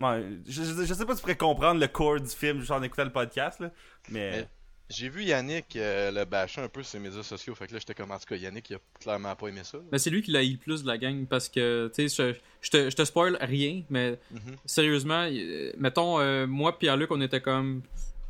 [0.00, 2.70] Ouais, je, je, je sais pas si tu pourrais comprendre le core du film juste
[2.70, 3.70] en écoutant le podcast, là.
[4.10, 4.30] Mais.
[4.30, 4.48] Mais-
[4.90, 7.54] J'ai vu Yannick euh, le bâcher un peu sur ses médias sociaux.
[7.54, 9.78] Fait que là, j'étais comme en tout cas, Yannick, il a clairement pas aimé ça.
[9.78, 9.84] là.
[9.90, 12.32] Ben c'est lui qui l'a eu le plus de la gang parce que tu sais
[12.32, 14.56] je, je te, je te spoil rien mais Mhm.
[14.66, 17.80] sérieusement, euh, mettons, euh, moi Pierre-Luc, on était comme.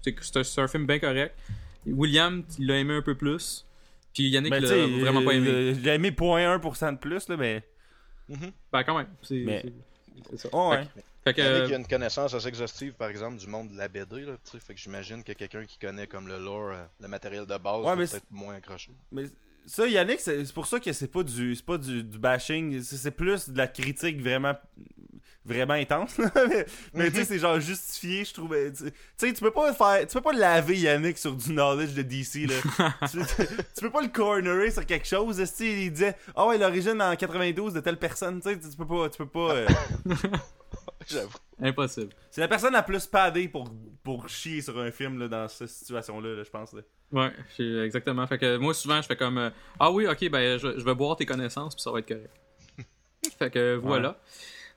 [0.03, 1.35] C'est un- c'est un film bien correct.
[1.87, 3.67] William, il l'a aimé un peu plus.
[4.15, 5.75] Puis Yannick Ben, l'a vraiment pas aimé.
[5.83, 7.65] J'ai aimé 0.1% de plus, là, mais.
[8.29, 8.53] Mhm.
[8.73, 9.09] Ben, quand même.
[9.23, 9.73] C'est Mais- c'est-
[10.31, 10.49] c'est ça.
[10.53, 10.87] Oh, Fait ouais.
[11.25, 13.77] Fait que, Yannick, euh, il a une connaissance assez exhaustive, par exemple, du monde de
[13.79, 14.21] la BD.
[14.23, 14.61] Là, tu sais.
[14.61, 17.85] fait que j'imagine que quelqu'un qui connaît comme le lore, euh, le matériel de base,
[17.85, 18.93] Ouais, peut-être moins accroché.
[19.11, 19.25] Mais
[19.67, 23.11] ça, Yannick, c'est pour ça que c'est pas du c'est pas du, du bashing, c'est
[23.11, 24.55] plus de la critique vraiment
[25.47, 26.19] vraiment intense.
[26.49, 28.55] mais mais tu sais, c'est genre justifié, je trouve.
[28.55, 31.95] Tu tu sais, tu peux pas faire, tu peux pas laver Yannick sur du knowledge
[31.95, 32.93] de DC là.
[33.11, 35.41] tu, tu peux pas le cornerer sur quelque chose.
[35.41, 38.41] esti, il disait, ah ouais, l'origine en 92 de telle personne.
[38.41, 39.51] Tu sais, tu peux pas, tu peux pas.
[39.55, 39.67] euh,
[41.11, 41.39] J'avoue.
[41.61, 42.13] impossible.
[42.31, 43.71] c'est la personne la plus padée pour
[44.03, 46.73] pour chier sur un film là, dans cette situation là, je pense.
[46.73, 46.83] là.
[47.13, 47.33] Ouais,
[47.85, 48.27] exactement.
[48.27, 50.95] Fait que moi, souvent, je fais comme euh, Ah oui, ok, ben, je, je vais
[50.95, 52.31] boire tes connaissances, puis ça va être correct.
[53.39, 54.19] fait que voilà.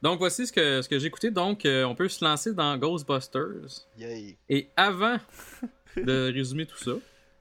[0.01, 1.31] Donc, voici ce que, ce que j'ai écouté.
[1.31, 3.87] Donc, euh, on peut se lancer dans Ghostbusters.
[3.97, 4.37] Yay.
[4.49, 5.17] Et avant
[5.95, 6.91] de résumer tout ça,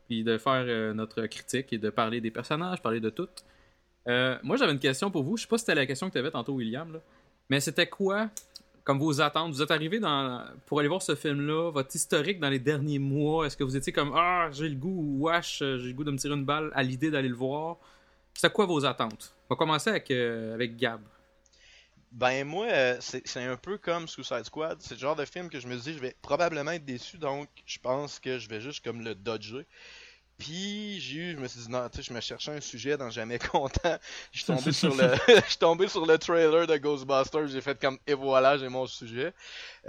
[0.09, 3.29] puis de faire euh, notre critique et de parler des personnages, parler de tout,
[4.09, 5.37] euh, moi j'avais une question pour vous.
[5.37, 7.01] Je sais pas si c'était la question que tu avais tantôt, William, là.
[7.51, 8.31] mais c'était quoi
[8.87, 10.01] comme vos attentes Vous êtes arrivé
[10.65, 13.93] pour aller voir ce film-là, votre historique dans les derniers mois Est-ce que vous étiez
[13.93, 16.83] comme Ah, j'ai le goût, wesh, j'ai le goût de me tirer une balle à
[16.83, 17.79] l'idée d'aller le voir?
[18.33, 19.35] C'était quoi vos attentes?
[19.51, 21.01] On va commencer avec, euh, avec Gab.
[22.13, 24.79] Ben moi, euh, c'est c'est un peu comme Suicide Squad.
[24.81, 27.49] C'est le genre de film que je me dis, je vais probablement être déçu, donc
[27.67, 29.67] je pense que je vais juste comme le dodger.
[30.39, 32.97] Puis j'ai eu, je me suis dit non, tu sais, je me cherchais un sujet
[32.99, 33.97] dans jamais content.
[34.33, 37.49] Je suis tombé sur le, je suis tombé sur le trailer de Ghostbusters.
[37.49, 39.33] J'ai fait comme et voilà, j'ai mon sujet.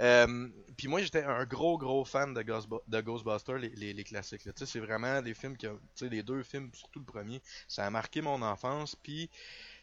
[0.00, 4.44] Euh, puis moi, j'étais un gros gros fan de, de Ghostbusters, les, les, les classiques.
[4.46, 4.52] là.
[4.52, 7.06] Tu sais, c'est vraiment des films qui, ont- tu sais, les deux films, surtout le
[7.06, 8.96] premier, ça a marqué mon enfance.
[8.96, 9.30] Puis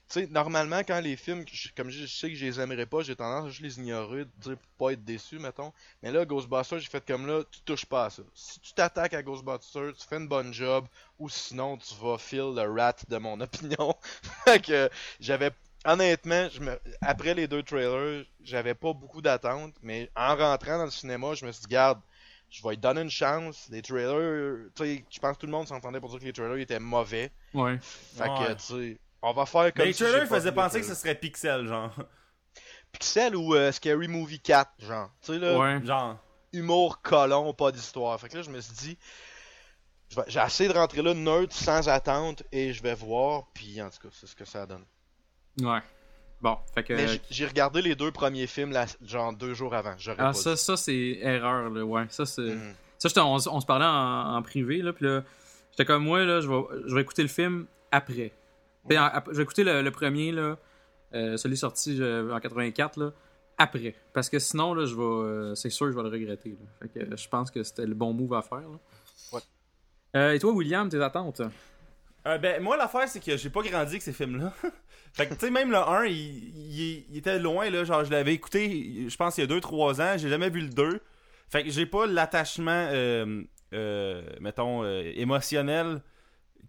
[0.08, 3.16] sais, normalement, quand les films, comme je, je sais que je les aimerais pas, j'ai
[3.16, 5.74] tendance à juste les ignorer, tu sais, pour pas être déçu, mettons.
[6.04, 8.24] Mais là, Ghostbusters, j'ai fait comme là, tu touches pas à ça.
[8.34, 10.86] Si tu t'attaques à Ghostbusters, tu fais une bonne job,
[11.20, 13.96] ou sinon, tu vas feel le rat de mon opinion.
[14.46, 14.90] fait que
[15.20, 15.52] j'avais,
[15.86, 20.86] honnêtement, je me, après les deux trailers, j'avais pas beaucoup d'attentes, mais en rentrant dans
[20.86, 22.00] le cinéma, je me suis dit, garde,
[22.50, 23.68] je vais lui donner une chance.
[23.72, 26.34] Les trailers, tu sais, je pense que tout le monde s'entendait pour dire que les
[26.34, 27.32] trailers étaient mauvais.
[27.54, 27.78] Ouais.
[27.82, 30.96] Fait que, tu sais, on va faire comme Mais les si les penser que ce
[30.96, 31.92] serait Pixel, genre.
[32.92, 35.10] Pixel ou euh, Scary Movie 4, genre.
[35.22, 35.86] Tu sais, là, Ouais.
[35.86, 36.18] Genre.
[36.54, 38.20] humour colon, pas d'histoire.
[38.20, 38.98] Fait que là, je me suis dit,
[40.28, 43.48] j'ai essayé de rentrer là nerd sans attente et je vais voir.
[43.54, 44.86] Puis en tout cas, c'est ce que ça donne.
[45.62, 45.80] Ouais.
[46.42, 46.94] Bon, fait que.
[46.94, 48.74] Mais j'ai regardé les deux premiers films,
[49.04, 49.96] genre deux jours avant.
[50.08, 50.58] Ah, pas ça, dit.
[50.62, 51.84] ça c'est erreur, là.
[51.84, 52.42] Ouais, ça, c'est.
[52.42, 52.76] Mhm.
[52.98, 55.24] Ça, j'étais- on, on se parlait en, en privé, là, puis là,
[55.72, 58.32] j'étais comme moi, là, je vais, je vais écouter le film après.
[58.88, 60.58] Puis, en- ap- je vais écouter le, le premier, là,
[61.14, 63.12] euh, celui sorti en 84, là,
[63.58, 63.96] après.
[64.14, 66.50] Parce que sinon, là, je vais, euh, c'est sûr que je vais le regretter.
[66.52, 66.66] Là.
[66.82, 68.60] Fait que je pense que c'était le bon move à faire.
[68.60, 68.80] Là.
[69.34, 69.40] Ouais.
[70.16, 71.42] Euh, et toi, William, tes attentes?
[72.28, 74.52] Euh, ben, moi, l'affaire, c'est que j'ai pas grandi avec ces films-là.
[75.14, 77.84] fait que, tu sais, même le 1, il, il- il était loin, là.
[77.84, 80.18] Genre, je l'avais écouté, je pense, il y a 2-3 ans.
[80.18, 81.00] J'ai jamais vu le 2.
[81.50, 83.44] Fait que j'ai pas l'attachement, euh,
[83.74, 86.02] euh, mettons, euh, émotionnel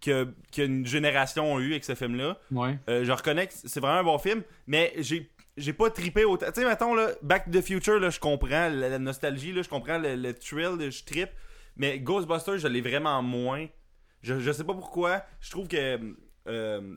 [0.01, 2.37] que qu'une génération a eu avec ce film-là.
[2.51, 2.77] Ouais.
[2.89, 6.45] Euh, je reconnais que c'est vraiment un bon film, mais j'ai j'ai pas trippé autant.
[6.51, 9.63] Tu sais, mettons, là, Back to the Future, là, je comprends la, la nostalgie, là,
[9.63, 11.31] je comprends le, le thrill, je trippe,
[11.75, 13.65] mais Ghostbusters, je l'ai vraiment moins.
[14.21, 15.23] Je, je sais pas pourquoi.
[15.41, 15.99] Je trouve que
[16.47, 16.95] euh,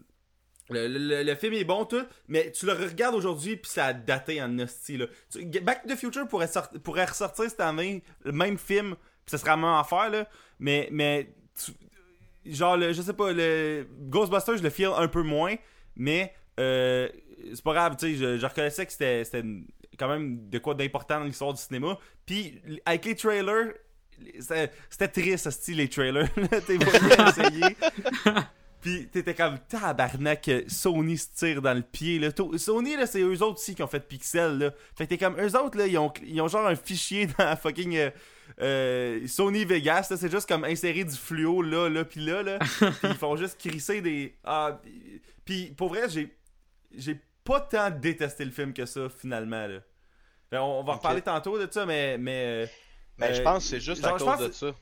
[0.69, 3.93] le, le- le film est bon, tout, mais tu le regardes aujourd'hui, puis ça a
[3.95, 5.07] daté en hostie, là.
[5.33, 9.31] Tu- Back to the Future pourrait, sort- pourrait ressortir cette année, le même film, puis
[9.31, 11.33] ça serait la même affaire, là, mais, mais
[11.65, 11.73] tu-
[12.51, 15.55] genre, le, je sais pas, le Ghostbusters, je le feel un peu moins,
[15.97, 17.09] mais euh,
[17.55, 19.45] c'est pas grave, tu sais, je, je reconnaissais que c'était c'était
[19.99, 21.99] quand même de quoi d'important dans l'histoire du cinéma.
[22.25, 23.75] Puis, avec les trailers,
[24.39, 26.29] c'était triste, ce style, les trailers.
[26.67, 27.77] T'es pas essayé.
[28.81, 32.19] Puis t'étais comme tabarnak, Sony se tire dans le pied.
[32.19, 32.31] Là.
[32.57, 34.59] Sony, là, c'est eux autres aussi qui ont fait Pixel.
[34.59, 34.71] Là.
[34.97, 37.45] Fait que t'es comme eux autres, là, ils ont, ils ont genre un fichier dans
[37.45, 38.11] la fucking euh,
[38.61, 40.09] euh, Sony Vegas.
[40.11, 40.17] là.
[40.17, 42.43] C'est juste comme insérer du fluo là, là, puis là.
[42.43, 42.59] là.
[43.05, 44.35] ils font juste crisser des.
[44.45, 44.81] Ah,
[45.45, 46.37] puis- pour vrai, j'ai
[46.97, 49.67] j'ai pas tant détesté le film que ça finalement.
[49.67, 49.81] Là.
[50.51, 50.99] Fait, on, on va Ok.
[50.99, 52.19] reparler tantôt de ça, mais.
[52.19, 52.67] mais euh,
[53.19, 54.75] Mais je euh, pense que c'est juste genre, à cause pense de ça.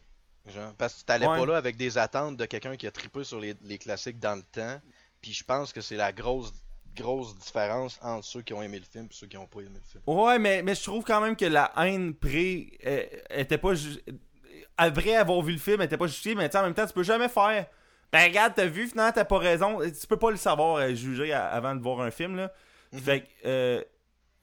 [0.46, 1.38] Genre, parce que t'allais Ouais.
[1.38, 4.34] pas là avec des attentes de quelqu'un qui a trippé sur les, les classiques dans
[4.36, 4.80] le temps.
[5.20, 6.52] Puis je pense que c'est la grosse
[7.02, 9.70] grosse différence entre ceux qui ont aimé le film et ceux qui ont pas aimé
[9.74, 10.02] le film.
[10.06, 13.72] Ouais, mais, mais je trouve quand même que la haine pré euh, était pas.
[14.76, 16.86] Après avoir vu le film, elle était pas justifiée, mais tu sais, en même temps,
[16.86, 17.66] tu peux jamais faire.
[18.12, 19.80] Ben regarde, t'as vu, finalement, t'as pas raison.
[19.80, 22.52] Tu peux pas le savoir euh, juger à- avant de voir un film, là.
[22.92, 23.00] Mhm.
[23.00, 23.26] Fait que.
[23.46, 23.82] euh,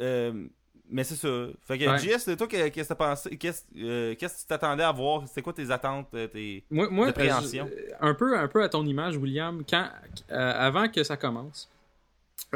[0.02, 0.48] euh,
[0.88, 1.48] mais c'est ça.
[1.66, 1.98] Fait que, Ouais.
[1.98, 5.28] JS, toi, qu'est-ce que t'as pensé Qu'est-ce euh, qu'est-ce que tu t'attendais à voir?
[5.28, 6.64] C'était quoi tes attentes tes...
[6.70, 7.68] Moi, moi D'appréhension.
[7.68, 9.88] je- un, peu, un peu à ton image, William, quand,
[10.30, 11.72] euh, avant que ça commence,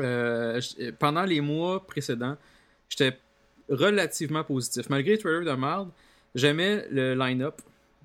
[0.03, 2.37] euh, je- pendant les mois précédents,
[2.89, 3.17] j'étais
[3.69, 4.89] relativement positif.
[4.89, 5.89] Malgré les trailers de merde,
[6.35, 7.55] j'aimais le line-up.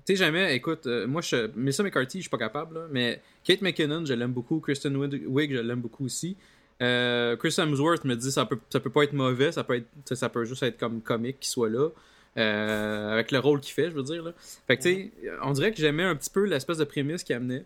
[0.05, 3.61] Tu sais, j'aimais, écoute, euh, moi, je, Melissa McCarthy, je suis pas capable, mais Kate
[3.61, 4.59] McKinnon, je l'aime beaucoup.
[4.59, 6.37] Kristen Wiig, je l'aime beaucoup aussi.
[6.81, 10.13] Euh, Chris Hemsworth me dit ça peut, ça peut pas être mauvais, ça peut, être,
[10.15, 11.89] ça peut juste être comme comique qu'il soit là.
[12.37, 14.21] euh, avec le rôle qu'il fait, je veux dire.
[14.23, 14.33] Là.
[14.67, 17.33] Fait que, tu sais, on dirait que j'aimais un petit peu l'espèce de prémisse qu'il
[17.33, 17.63] amenait.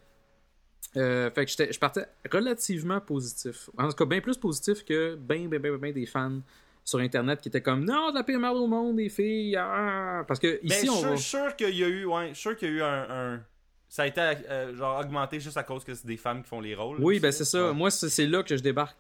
[0.98, 3.70] Euh, fait que je partais relativement positif.
[3.78, 6.39] En tout cas, bien plus positif que bien, bien des fans
[6.84, 9.56] sur Internet qui étaient comme Non, la pire merde au monde, les filles.
[9.56, 10.24] ah.
[10.28, 11.18] Parce que ici, je on suis va.
[11.18, 12.06] sûr, sûr qu'il y a eu.
[12.06, 13.08] Ouais, je suis sûr qu'il y a eu un.
[13.36, 13.44] un-
[13.88, 16.62] Ça a été euh, genre augmenté juste à cause que c'est des femmes qui font
[16.62, 16.98] les rôles.
[17.00, 17.68] Oui, ben c'est ça.
[17.70, 17.74] Ouais.
[17.74, 18.98] Moi, c'est là que je débarque.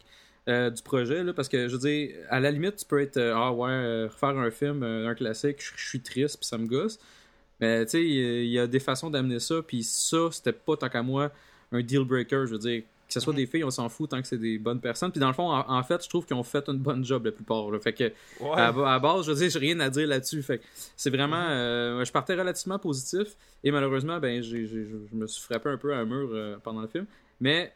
[0.47, 3.17] euh, du projet, là, parce que je veux dire, à la limite, tu peux être
[3.17, 6.65] euh, ah ouais, refaire un film, un classique, je je suis triste, puis ça me
[6.65, 6.97] gosse.
[7.59, 10.75] Mais tu sais, il y y a des façons d'amener ça, puis ça, c'était pas
[10.77, 11.31] tant qu'à moi
[11.71, 12.45] un deal breaker.
[12.45, 13.37] Je veux dire, que ce soit Mhm.
[13.39, 15.11] des filles, on s'en fout tant que c'est des bonnes personnes.
[15.11, 17.25] Puis dans le fond, en, en fait, je trouve qu'ils ont fait une bonne job
[17.25, 17.71] la plupart.
[17.71, 17.79] là.
[17.79, 18.03] Fait que
[18.39, 18.51] Ouais.
[18.55, 20.43] à, base, je veux dire, j'ai rien à dire là-dessus.
[20.43, 20.63] Fait que
[20.95, 21.41] c'est vraiment.
[21.43, 21.49] Mhm.
[21.51, 23.35] euh, je partais relativement positif.
[23.63, 24.57] Et malheureusement, ben, je
[25.13, 27.05] me suis frappé un peu à un mur euh, pendant le film.
[27.39, 27.73] Mais.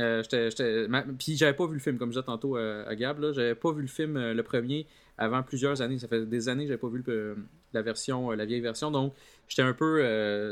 [0.00, 2.96] euh, j'étais, ma- puis j'avais pas vu le film, comme je disais tantôt euh, à
[2.96, 3.20] Gab.
[3.20, 6.00] Là, j'avais pas vu le film, euh, le premier, avant plusieurs années.
[6.00, 7.36] Ça fait des années que j'avais pas vu le-
[7.72, 8.90] la version, la vieille version.
[8.90, 9.14] Donc,
[9.46, 10.00] j'étais un peu.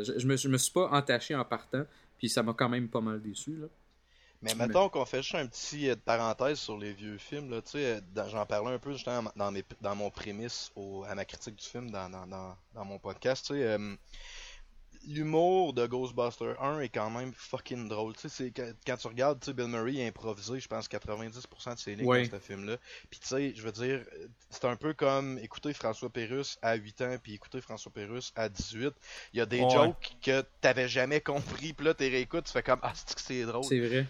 [0.04, 1.82] je, je me, je me suis pas entaché en partant.
[2.22, 3.56] Puis ça m'a quand même pas mal déçu.
[3.56, 3.66] Là.
[4.42, 7.72] Mais mettons qu'on fait juste un petit euh, parenthèse sur les vieux films, là, tu
[7.72, 11.24] sais, euh, j'en parlais un peu justement dans, mes, dans mon prémisse au, à ma
[11.24, 13.96] critique du film dans, dans, dans, dans mon podcast, tu sais, euh,
[15.06, 19.40] l'humour de Ghostbuster 1 est quand même fucking drôle, tu sais, quand, quand tu regardes,
[19.40, 22.78] tu sais, Bill Murray a improvisé, je pense, 90% de ses lignes dans ce film-là,
[23.10, 24.04] puis tu sais, je veux dire,
[24.50, 28.48] c'est un peu comme écouter François Pérusse à 8 ans, puis écouter François Pérusse à
[28.48, 28.94] 18,
[29.32, 29.68] il y a des Ouais.
[29.68, 33.20] jokes que t'avais jamais compris, puis là, t'es réécoutes, tu fais comme, ah, c'est que
[33.20, 33.62] c'est drôle?
[33.68, 34.06] C'est vrai.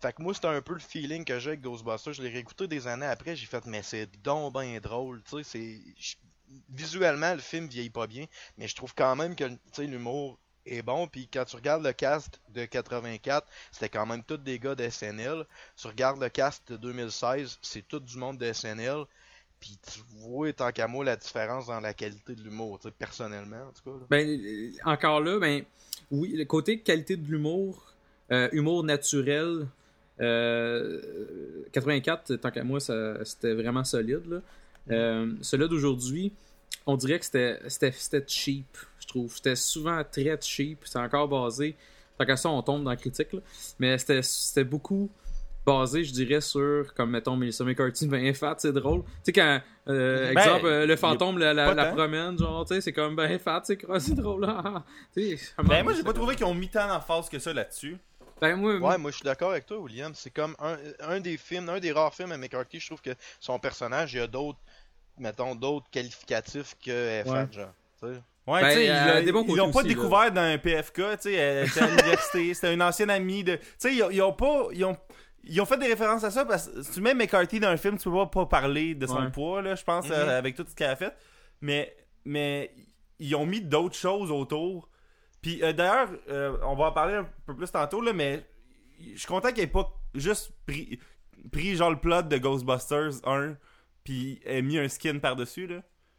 [0.00, 2.12] Fait que moi, c'était un peu le feeling que j'ai avec Ghostbusters.
[2.12, 5.22] Je l'ai réécouté des années après, j'ai fait, mais c'est donc bien drôle.
[5.24, 5.80] Tu sais, c'est.
[6.70, 8.26] Visuellement, le film vieillit pas bien,
[8.58, 9.44] mais je trouve quand même que
[9.82, 11.06] l'humour est bon.
[11.06, 14.88] Puis quand tu regardes le cast de 84, c'était quand même tous des gars de
[14.88, 15.44] SNL.
[15.76, 19.04] Tu regardes le cast de 2016, c'est tout du monde de SNL.
[19.60, 23.72] Puis tu vois, tant qu'à moi, la différence dans la qualité de l'humour, personnellement, en
[23.72, 23.98] tout.
[24.10, 25.64] Ben, euh, encore là, ben,
[26.10, 27.94] oui, le côté qualité de l'humour,
[28.30, 29.66] euh, humour naturel,
[30.20, 31.00] euh,
[31.72, 34.26] 84, tant qu'à moi, c'était vraiment solide.
[34.26, 34.40] Là.
[34.90, 36.32] Euh, celui d'aujourd'hui,
[36.86, 39.34] on dirait que c'était- cheap, je trouve.
[39.34, 40.80] C'était souvent très cheap.
[40.84, 41.76] C'est encore basé.
[42.18, 43.32] Tant qu'à ça, on tombe dans la critique.
[43.32, 43.40] là.
[43.78, 45.10] Mais c'était c'était beaucoup
[45.66, 49.02] basé, je dirais, sur, comme mettons, Melissa McCarthy, ben fat, c'est drôle.
[49.02, 52.80] Tu sais, quand, euh, Ben, exemple, euh, le fantôme la, la, promène, genre, tu sais,
[52.82, 53.78] c'est comme ben fat, c'est
[54.14, 54.42] drôle.
[54.42, 54.84] là.
[55.16, 57.96] Tu sais, Ben, moi, j'ai pas trouvé qu'ils ont mis tant d'emphase que ça là-dessus.
[58.40, 60.12] Ben, moi, Ouais, moi je suis d'accord avec toi, William.
[60.14, 63.14] C'est comme un, un des films, un des rares films à McCarthy, je trouve que
[63.40, 64.58] son personnage, il y a d'autres,
[65.18, 67.28] mettons, d'autres qualificatifs que F.
[67.30, 67.46] Ouais.
[67.52, 67.68] genre.
[68.00, 68.20] tu sais.
[68.46, 69.94] Ouais, Ben, ils ils l'ont pas aussi, là.
[69.94, 73.56] découvert dans un PFK, tu sais, elle était à l'université, c'était une ancienne amie de...
[73.56, 74.66] Tu sais, ils, ont- ils ont pas...
[74.72, 74.96] Ils ont...
[75.46, 77.76] Ils ont fait des références à ça parce que si tu mets McCarthy dans un
[77.76, 79.30] film, tu peux pas, pas parler de son Ouais.
[79.30, 80.14] poids, là, je pense, Mhm.
[80.14, 81.14] avec tout ce qu'elle a fait.
[81.60, 82.74] Mais, mais
[83.18, 84.88] ils ont mis d'autres choses autour.
[85.42, 88.42] Puis euh, d'ailleurs, euh, on va en parler un peu plus tantôt, là, mais
[89.12, 90.98] je suis content qu'il ait pas juste pris,
[91.52, 93.54] pris genre le plot de Ghostbusters 1
[94.04, 95.76] puis ait mis un skin par-dessus, là.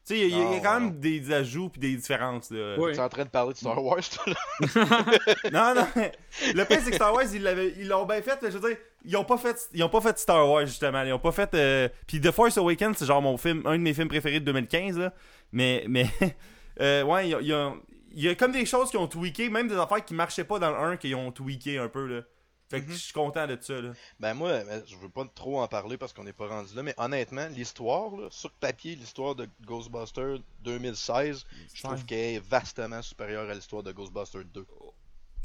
[0.07, 2.51] Tu sais, il y, a- y a Non, quand même des ajouts puis des différences,
[2.51, 2.77] là.
[2.77, 2.91] Ouais.
[2.91, 4.35] Tu es en train de parler de Star Wars, toi, là?
[5.51, 6.11] Non, non, mais
[6.53, 9.17] le pire, c'est que Star Wars, ils l'ont bien fait, mais je veux dire, ils
[9.17, 11.01] ont pas fait, ils ont pas fait Star Wars, justement.
[11.03, 11.51] Ils ont pas fait.
[11.55, 14.45] euh, Puis The Force Awakens, c'est genre mon film, un de mes films préférés de
[14.45, 15.13] 2015, là.
[15.51, 16.05] Mais, mais,
[16.81, 17.73] euh, ouais, il y a, il y a-
[18.17, 20.57] il y a comme des choses qui ont tweaké, même des affaires qui marchaient pas
[20.57, 22.21] dans le 1 qui ont tweaké un peu, là.
[22.69, 22.91] Fait que Mhm.
[22.93, 23.91] je suis content de ça, là.
[24.19, 26.95] Ben moi, je veux pas trop en parler parce qu'on n'est pas rendu là, mais
[26.97, 33.53] honnêtement, l'histoire, sur papier, l'histoire de Ghostbusters 2016, je trouve qu'elle est vastement supérieure à
[33.53, 34.65] l'histoire de Ghostbusters 2.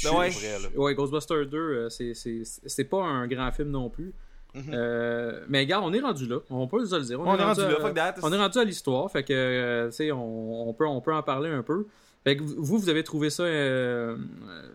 [0.02, 0.30] Ben ouais.
[0.30, 0.78] C'est vrai, là.
[0.78, 4.14] Ouais, Ghostbusters 2, euh, c'est- c'est c'est pas un grand film non plus.
[4.54, 4.70] Mhm.
[4.72, 6.38] Euh, mais regarde, on est rendu là.
[6.48, 7.20] On peut se le dire.
[7.20, 8.14] On est rendu à- là, fuck that.
[8.22, 11.14] On est rendu à l'histoire, fait que euh, tu sais, on, on peut, on peut
[11.14, 11.86] en parler un peu.
[12.24, 14.16] Fait que vous, vous avez trouvé ça euh,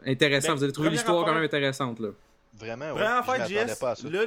[0.05, 0.49] intéressant.
[0.49, 2.09] Ben, vous avez trouvé l'histoire quand même intéressante là.
[2.57, 2.91] Vraiment, ouais.
[2.93, 4.09] Première affaire, JS, pas à ça.
[4.09, 4.21] là,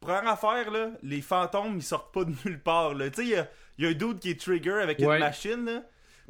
[0.00, 3.08] première affaire, là, les fantômes, ils sortent pas de nulle part, là.
[3.10, 5.14] Tu sais, il y a, il y a un dude qui est trigger avec Ouais.
[5.16, 5.82] une machine, là.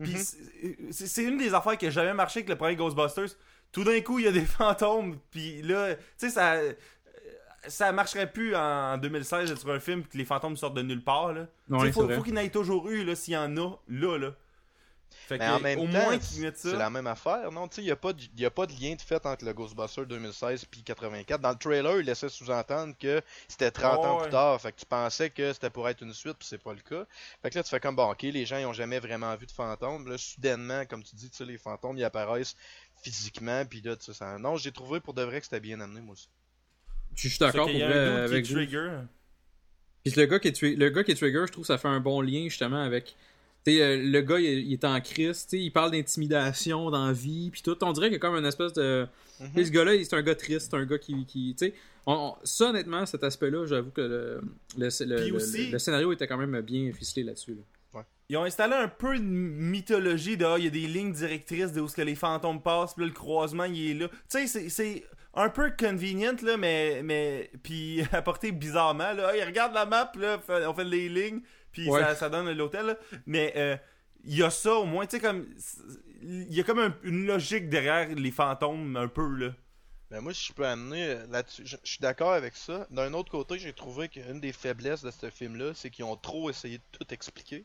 [0.03, 0.93] Puis Mhm.
[0.93, 3.31] c'est- une des affaires qui a jamais marché avec le premier Ghostbusters.
[3.73, 6.57] Tout d'un coup, il y a des fantômes, puis là, tu sais, ça...
[7.69, 11.03] Ça marcherait plus en 2016 de trouver un film que les fantômes sortent de nulle
[11.03, 11.49] part, là.
[11.69, 14.31] Ouais, faut, qu'il y en ait toujours eu, là, s'il y en a, là, là.
[15.27, 17.67] Fait Mais que, en même au temps, moins c'est la même affaire, non?
[17.67, 19.45] Tu sais, il n'y a, pas de- y a pas de lien de fait entre
[19.45, 21.41] le Ghostbuster 2016 et 84.
[21.41, 24.23] Dans le trailer, il laissait sous-entendre que c'était 30 ans Ouais.
[24.23, 24.61] plus tard.
[24.61, 27.05] Fait que tu pensais que c'était pour être une suite, puis c'est pas le cas.
[27.43, 29.47] Fait que là, tu fais comme, bon, ok, les gens, ils ont jamais vraiment vu
[29.47, 30.09] de fantômes.
[30.09, 32.55] Là, soudainement, comme tu dis, tu sais, les fantômes, ils apparaissent
[33.03, 34.39] physiquement, puis là, tu sais, ça...
[34.39, 36.29] Non, j'ai trouvé pour de vrai que c'était bien amené, moi aussi.
[37.17, 39.01] Je suis d'accord pour vrai, avec trigger.
[40.05, 41.79] Puis le gars qui est tri- le gars qui est trigger, je trouve que ça
[41.79, 43.17] fait un bon lien justement avec
[43.69, 47.77] euh, le gars il, est en crise, il parle d'intimidation dans la vie puis tout,
[47.83, 49.07] on dirait qu'il y a comme une espèce de
[49.39, 49.65] Mhm.
[49.67, 51.55] Ce gars-là, il- c'est un gars triste, c'est un gars qui qui
[52.07, 54.41] on- on- ça honnêtement cet aspect-là, j'avoue que le,
[54.79, 57.53] le, le- le- aussi- le scénario était quand même bien ficelé là-dessus.
[57.55, 58.03] là.
[58.29, 61.73] Ils ont installé un peu de mythologie de ah, il y a des lignes directrices
[61.73, 64.09] de où ce que les fantômes passent, puis là, le croisement il est là.
[64.31, 65.05] Tu sais, c'est-
[65.39, 69.37] un peu convenient, là, mais, mais puis apporté bizarrement, là.
[69.37, 71.41] Il regarde la map, là, on fait les lignes,
[71.83, 72.01] puis Ouais.
[72.01, 72.97] ça, ça donne l'hôtel.
[73.27, 73.77] Mais euh,
[74.25, 75.47] il y a ça, au moins, tu sais, comme...
[76.23, 79.51] Il y a comme un- une logique derrière les fantômes, un peu, là.
[80.11, 82.87] Ben moi, si je peux amener euh, là-dessus, je, je suis d'accord avec ça.
[82.91, 86.49] D'un autre côté, j'ai trouvé qu'une des faiblesses de ce film-là, c'est qu'ils ont trop
[86.49, 87.65] essayé de tout expliquer.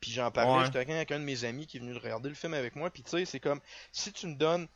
[0.00, 0.64] Puis j'en parlais, Ouais.
[0.64, 2.88] j'étais avec un de mes amis qui est venu regarder le film avec moi.
[2.90, 3.60] Puis tu sais, c'est comme
[3.92, 4.66] si tu me donnes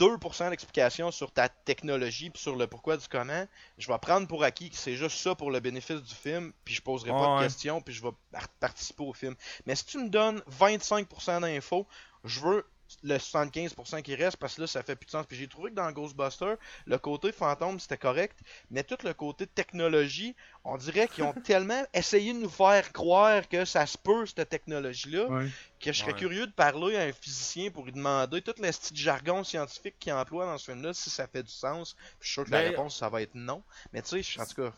[0.00, 4.42] 2% d'explication sur ta technologie puis sur le pourquoi du comment, je vais prendre pour
[4.44, 7.40] acquis que c'est juste ça pour le bénéfice du film, puis je poserai pas Ouais.
[7.40, 9.34] de questions, puis je vais par- participer au film.
[9.66, 11.86] Mais si tu me donnes 25% d'infos,
[12.24, 12.66] je veux
[13.02, 15.26] le 75% qui reste parce que là ça fait plus de sens.
[15.26, 18.38] Puis j'ai trouvé que dans Ghostbusters, le côté fantôme c'était correct,
[18.70, 23.48] mais tout le côté technologie, on dirait qu'ils ont tellement essayé de nous faire croire
[23.48, 25.48] que ça se peut cette technologie-là, Ouais.
[25.78, 26.18] que je serais Ouais.
[26.18, 30.12] curieux de parler à un physicien pour lui demander tout le style jargon scientifique qu'il
[30.12, 31.94] emploie dans ce film-là, si ça fait du sens.
[31.94, 33.62] Puis je suis sûr que la Ben- réponse ça va être non.
[33.92, 34.72] Mais tu sais, en tout cas,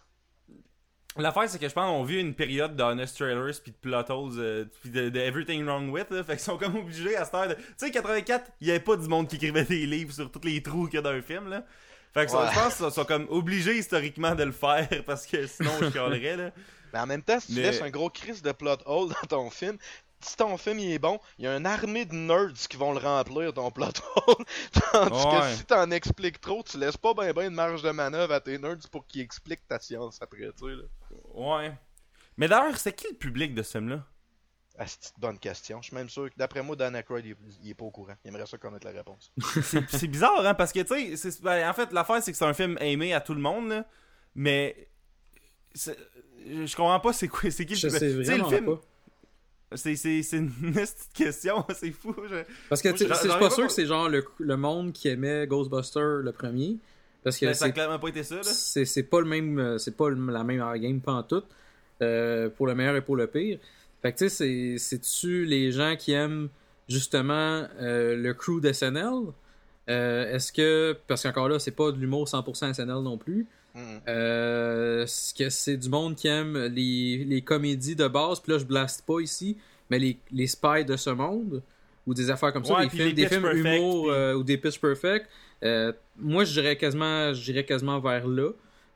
[1.18, 4.33] L'affaire, c'est que je pense qu'on vit une période d'Honest Trailers puis de plot holes
[4.38, 6.25] euh, puis de, de Everything Wrong With, là.
[6.25, 7.55] Fait qu'ils sont comme obligés à cette heure de...
[7.55, 10.40] Tu sais, 84, il y avait pas du monde qui écrivait des livres sur tous
[10.44, 11.64] les trous qu'il y a dans un film, là.
[12.14, 12.46] Fait que Ouais.
[12.51, 16.37] je pense qu'ils sont comme obligés historiquement de le faire parce que sinon je chialerais,
[16.37, 16.51] là.
[16.94, 19.29] Mais en même temps, si tu Mais- laisses un gros crise de plot hole dans
[19.29, 19.77] ton film,
[20.24, 22.92] si ton film il est bon, il y a une armée de nerds qui vont
[22.92, 23.87] le remplir ton plot
[24.26, 24.44] hole.
[24.92, 25.40] Tandis Ouais.
[25.40, 28.40] que si t'en expliques trop, tu laisses pas ben ben de marge de manœuvre à
[28.40, 30.82] tes nerds pour qu'ils expliquent ta science après, tu sais là.
[31.35, 31.72] Ouais.
[32.37, 34.04] Mais d'ailleurs, c'est qui le public de ce film-là?
[34.78, 35.82] Ah, c'est une bonne question.
[35.82, 37.90] Je suis même sûr que d'après moi, Dan Aykroyd, il, est- il est pas au
[37.90, 38.14] courant.
[38.24, 39.30] Il aimerait ça connaître la réponse.
[39.62, 42.38] c'est c'est bizarre, hein, parce que, tu sais, c'est- ben, en fait, l'affaire, c'est que
[42.38, 43.85] c'est un film aimé à tout le monde, là,
[44.35, 44.88] mais
[45.74, 48.66] je comprends pas c'est quoi, c'est qui le Je sais Tu sais, vraiment le film,
[48.76, 48.80] pas.
[49.76, 52.14] C'est c'est- c'est une petite question, c'est fou.
[52.28, 55.08] je- Parce que Moi, je suis pas sûr que c'est genre le, le monde qui
[55.08, 56.76] aimait Ghostbusters le premier.
[57.24, 58.42] Parce que Ben, ça a c'est clairement pas été ça, là.
[58.42, 61.46] c'est c'est pas le même c'est pas le- la même game pantoute
[62.02, 63.58] euh, pour le meilleur et pour le pire
[64.02, 66.48] fait que tu sais c'est c'est-tu les gens qui aiment
[66.88, 69.32] justement euh, le crew d'SNL
[69.88, 74.00] euh, est-ce que parce qu'encore là c'est pas de l'humour 100% SNL non plus Mhm.
[74.08, 75.06] euh,
[75.38, 79.04] que c'est du monde qui aime les, les comédies de base puis là je blaste
[79.06, 79.56] pas ici
[79.88, 81.62] mais les, les spies de ce monde
[82.06, 84.58] ou des affaires comme ça des films, des films Perfect, humour puis- euh, ou des
[84.58, 85.26] pitch perfect
[85.64, 88.50] euh, moi je dirais quasiment je dirais quasiment vers là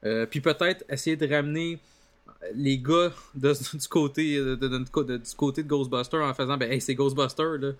[0.05, 1.79] Euh, puis peut-être essayer de ramener
[2.55, 6.57] les gars de- du côté de, de- de- de- du côté de Ghostbusters en faisant
[6.59, 7.73] ben hey c'est Ghostbusters là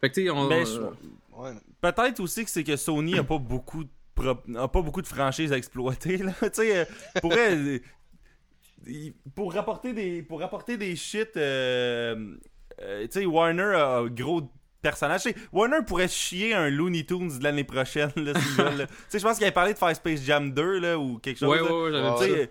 [0.00, 1.50] fait que tu sais on Ben, euh, je- Ouais.
[1.80, 3.82] Peut-être aussi que c'est que Sony a pas beaucoup
[4.22, 6.32] de pro- a pas beaucoup de franchises à exploiter là.
[6.58, 6.84] euh,
[7.20, 7.80] pour elle,
[8.88, 12.36] euh, pour rapporter des pour rapporter des shit euh,
[12.82, 14.42] euh, tu sais Warner a un gros
[14.82, 15.22] personnage.
[15.52, 18.32] Warner pourrait chier un Looney Tunes de l'année prochaine là,
[19.12, 21.48] je pense qu'il avait parlé de faire Space Jam 2 là ou quelque chose.
[21.48, 21.60] ouais,
[22.30, 22.50] ouais,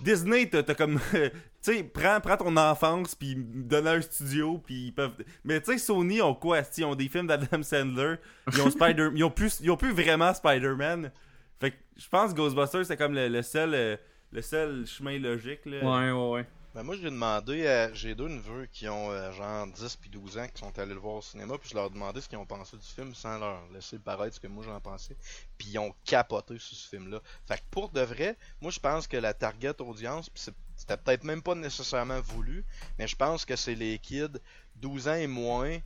[0.00, 1.00] Disney, t'as comme.
[1.12, 5.12] tu sais, prends, prends ton enfance, puis donne un studio, puis ils peuvent.
[5.44, 6.60] Mais tu sais, Sony ont quoi?
[6.76, 8.16] Ils ont des films d'Adam Sandler,
[8.52, 9.10] ils ont Spider.
[9.14, 11.10] ils, ont plus, ils ont plus vraiment Spider-Man.
[11.58, 13.74] Fait que je pense que Ghostbusters, c'est comme le, le seul.
[13.74, 13.96] euh,
[14.32, 15.78] le seul chemin logique, là.
[15.78, 17.90] ouais ouais ouais Ben moi, j'ai demandé à...
[17.94, 21.00] J'ai deux neveux qui ont euh, genre 10 puis 12 ans qui sont allés le
[21.00, 23.38] voir au cinéma, puis je leur ai demandé ce qu'ils ont pensé du film sans
[23.38, 25.16] leur laisser paraître ce que moi j'en pensais.
[25.56, 27.22] Puis ils ont capoté sur ce film-là.
[27.48, 31.24] Fait que pour de vrai, moi je pense que la target audience, puis c'était peut-être
[31.24, 32.62] même pas nécessairement voulu,
[32.98, 34.38] mais je pense que c'est les kids
[34.74, 35.78] 12 ans et moins,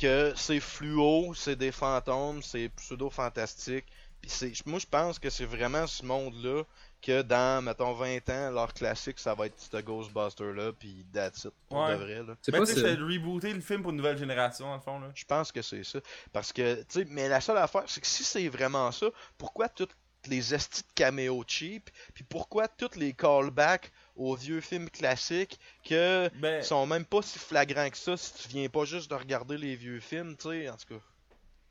[0.00, 3.84] que c'est fluo, c'est des fantômes, c'est pseudo-fantastique.
[4.22, 6.62] Puis moi je pense que c'est vraiment ce monde-là
[7.02, 11.52] que dans, mettons, 20 ans, leur classique, ça va être ce Ghostbuster-là, puis that's it,
[11.68, 11.92] pour Ouais.
[11.92, 12.36] de vrai, là.
[12.40, 15.00] c'est Mais pas tu sais, rebooter le film pour une nouvelle génération, dans le fond,
[15.00, 15.10] là.
[15.14, 15.98] Je pense que c'est ça.
[16.32, 19.68] Parce que, tu sais, mais la seule affaire, c'est que si c'est vraiment ça, pourquoi
[19.68, 19.94] toutes
[20.28, 26.30] les estis de caméo cheap, puis pourquoi tous les callbacks aux vieux films classiques que
[26.36, 29.58] Ben, sont même pas si flagrants que ça si tu viens pas juste de regarder
[29.58, 31.00] les vieux films, tu sais, en tout cas.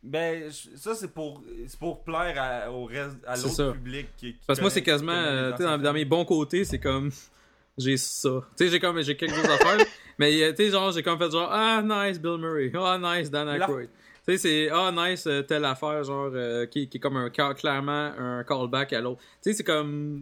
[0.04, 4.08] Ben ça, c'est pour, c'est pour plaire à, au reste, à l'autre public.
[4.18, 5.12] Qui, qui Parce que moi, c'est quasiment.
[5.12, 7.12] euh, tu sais, dans, dans mes bons côtés, c'est comme.
[7.78, 8.30] J'ai ça.
[8.58, 9.02] Tu sais, j'ai comme.
[9.02, 9.86] J'ai quelques autres affaires.
[10.20, 11.50] Mais, euh, tu sais, genre, j'ai comme fait genre.
[11.52, 12.72] Ah, nice, Bill Murray.
[12.76, 13.90] Ah, nice, Dan Aykroyd.
[14.28, 14.70] Tu sais, c'est.
[14.70, 16.30] Ah, nice, euh, telle affaire, genre.
[16.34, 17.30] euh, qui, qui est comme un.
[17.30, 19.22] Clairement, un callback à l'autre.
[19.42, 20.22] Tu sais, c'est comme.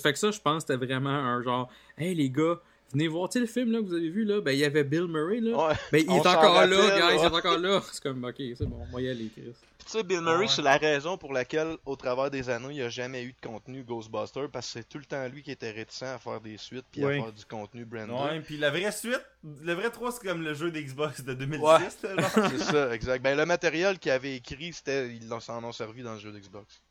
[0.00, 1.68] Fait que ça, je pense c'était vraiment un genre.
[1.98, 2.60] Hey, les gars.
[2.92, 4.64] Venez voir, tu sais, le film là, que vous avez vu, là, ben, il y
[4.64, 5.68] avait Bill Murray, là.
[5.68, 5.74] Ouais.
[5.92, 7.80] Ben, il On est encore là, guys, il est encore là.
[7.92, 9.52] C'est comme, ok, c'est bon, moi y aller, Chris.
[9.78, 10.48] Puis tu sais, Bill Murray, Ouais.
[10.48, 13.46] c'est la raison pour laquelle, au travers des années, il n'y a jamais eu de
[13.46, 16.56] contenu Ghostbuster, parce que c'est tout le temps lui qui était réticent à faire des
[16.58, 17.18] suites, puis Oui.
[17.18, 18.10] à faire du contenu branded.
[18.10, 19.24] Ouais, puis la vraie suite,
[19.62, 22.14] le vrai 3, c'est comme le jeu d'Xbox de 2006, Ouais.
[22.14, 22.50] là, genre.
[22.50, 23.22] c'est ça, exact.
[23.22, 26.82] Ben, le matériel qu'il avait écrit, c'était, ils s'en ont servi dans le jeu d'Xbox.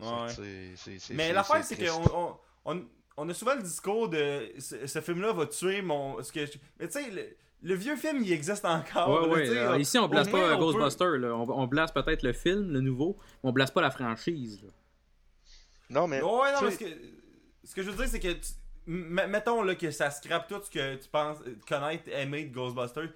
[0.00, 0.06] Ouais.
[0.28, 2.84] Fait que c'est- c'est- c'est- Mais c'est- l'affaire, c'est qu'on on, on,
[3.16, 6.22] on a souvent le discours de ce, ce film-là va tuer mon.
[6.22, 9.08] Ce que je- Mais tu sais, le, le vieux film, il existe encore.
[9.30, 9.58] Ouais, là, ouais.
[9.58, 9.78] alors, là.
[9.78, 11.18] ici, on blase pas on peut- Ghostbusters.
[11.18, 11.34] là.
[11.36, 14.60] On, on blase peut-être le film, le nouveau, mais on blase pas la franchise.
[14.62, 14.70] là.
[15.90, 16.20] Non, mais.
[16.22, 16.84] Ouais, non, mais ce que,
[17.64, 18.32] ce que je veux dire, c'est que.
[18.32, 18.52] tu-
[18.86, 23.10] mettons là, que ça scrape tout ce que tu penses euh, connaître, aimer de Ghostbusters.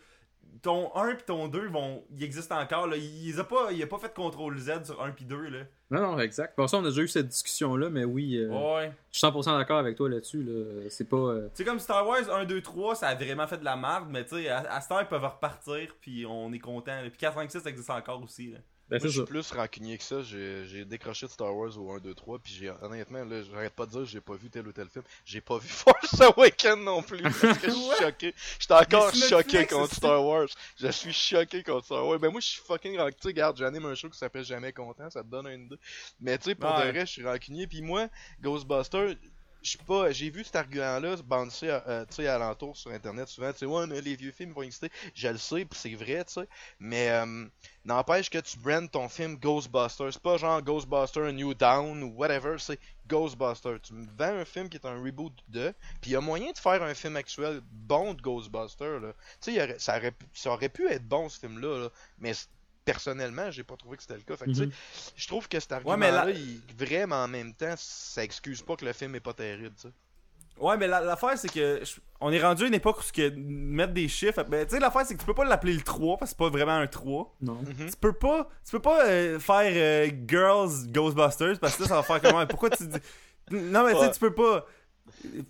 [0.62, 2.02] Ton 1 et ton 2 vont.
[2.16, 2.86] Ils existent encore.
[2.88, 2.96] Là.
[2.96, 5.36] Il, il a pas, il a pas fait CTRL Z sur 1 et 2.
[5.48, 5.58] Là.
[5.90, 6.56] Non, non, exact.
[6.56, 8.90] Pour ça, on a déjà eu cette discussion-là, mais oui, euh, Ouais.
[9.12, 10.42] je suis 100% d'accord avec toi là-dessus.
[10.42, 10.88] Là.
[10.88, 11.16] C'est pas.
[11.16, 13.76] euh, Tu sais, comme Star Wars 1, 2, 3, ça a vraiment fait de la
[13.76, 16.96] merde, mais tu sais, à, à ce temps, ils peuvent repartir, puis on est content.
[17.02, 17.02] là.
[17.10, 18.50] Puis 4, 5, 6 ça existe encore aussi.
[18.50, 18.58] Là.
[18.88, 20.22] Ben, Moi, je suis plus rancunier que ça.
[20.22, 22.38] J'ai j'ai décroché de Star Wars au 1, 2, 3.
[22.38, 24.88] Puis j'ai honnêtement, là, j'arrête pas de dire que j'ai pas vu tel ou tel
[24.88, 25.04] film.
[25.24, 27.22] J'ai pas vu Force Awakens non plus.
[27.40, 28.34] Parce que je suis choqué.
[28.58, 29.94] J'étais encore choqué Netflix, contre.
[29.94, 30.48] Star Wars.
[30.78, 32.18] Je suis choqué contre Star Wars.
[32.18, 33.12] Ben moi, je suis fucking rancunier.
[33.16, 35.10] Tu sais, regarde, j'anime un show qui s'appelle Jamais Content.
[35.10, 35.78] Ça te donne une idée.
[36.20, 36.86] Mais tu sais, pour Ouais.
[36.86, 37.66] de vrai, je suis rancunier.
[37.66, 38.08] Puis moi,
[38.40, 39.14] Ghostbusters.
[39.62, 43.52] Suis pas, j'ai vu cet argument-là se bouncer euh, tu sais, alentour sur internet souvent,
[43.52, 44.90] tu sais, ouais, mais les vieux films vont exister.
[45.14, 46.48] Je le sais, puis c'est vrai, tu sais.
[46.78, 47.46] Mais euh,
[47.84, 50.12] n'empêche que tu brandes ton film Ghostbusters.
[50.12, 52.78] C'est pas genre Ghostbusters New Down ou whatever, c'est
[53.08, 53.80] Ghostbusters.
[53.82, 56.52] Tu me vends un film qui est un reboot de, puis il y a moyen
[56.52, 59.14] de faire un film actuel bon de Ghostbusters, là.
[59.40, 62.46] Tu sais, ça, aurait, ça aurait pu être bon ce film-là, là, mais c-
[62.86, 64.36] personnellement, j'ai pas trouvé que c'était le cas.
[64.36, 64.72] Fait que, tu sais, Mhm.
[65.16, 67.74] je trouve que cet Ouais, argument-là, mais là- il est vrai, mais en même temps,
[67.76, 69.94] ça excuse pas que le film est pas terrible, tu sais.
[70.58, 73.12] Ouais, mais la- l'affaire, c'est que je- on est rendu à une époque où ce
[73.12, 74.42] que mettre des chiffres.
[74.44, 76.38] Ben, tu sais, l'affaire, c'est que tu peux pas l'appeler le 3 parce que c'est
[76.38, 77.36] pas vraiment un 3.
[77.42, 77.56] Non.
[77.56, 77.90] Mhm.
[77.90, 81.96] Tu peux pas, tu peux pas euh, faire euh, Girls Ghostbusters parce que là, ça
[81.96, 82.46] va faire comment?
[82.46, 82.96] Pourquoi tu dis?
[83.50, 84.10] Non, mais tu sais, Ouais.
[84.12, 84.64] tu peux pas.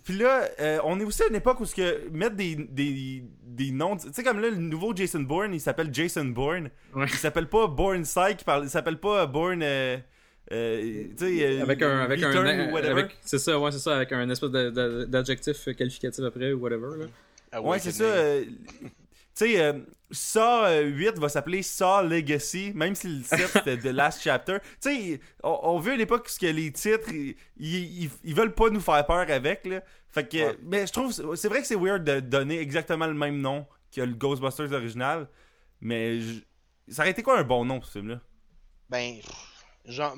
[0.03, 3.23] Puis là, euh, on est aussi à une époque où ce que mettre des, des,
[3.43, 3.97] des noms.
[3.97, 6.69] Tu sais, comme là, le nouveau Jason Bourne, il s'appelle Jason Bourne.
[6.95, 7.05] Ouais.
[7.07, 9.61] Il s'appelle pas Bourne Psych, il s'appelle pas Bourne.
[9.63, 9.97] Euh,
[10.51, 11.99] euh, tu sais, euh, Avec un.
[11.99, 12.91] Avec un Return ou whatever.
[13.01, 16.97] avec- c'est ça, ouais, c'est ça, avec un espèce d'adjectif qualificatif après ou whatever.
[16.99, 17.05] Là.
[17.51, 18.03] Ah Ouais, c'est ça.
[18.03, 18.89] Euh, tu
[19.33, 19.73] sais,
[20.11, 24.21] euh, Saw euh, 8 va s'appeler Saw Legacy, même si le titre c'était The Last
[24.21, 24.57] Chapter.
[24.81, 28.69] Tu sais, on, on veut à l'époque que les titres, ils, ils, ils veulent pas
[28.69, 29.81] nous faire peur avec, là.
[30.09, 30.57] Fait que, Ouais.
[30.63, 34.01] mais je trouve, c'est vrai que c'est weird de donner exactement le même nom que
[34.01, 35.27] le Ghostbusters original,
[35.81, 36.39] mais je-
[36.89, 38.21] ça aurait été quoi un bon nom ce film-là?
[38.89, 39.15] Ben,
[39.85, 40.15] genre,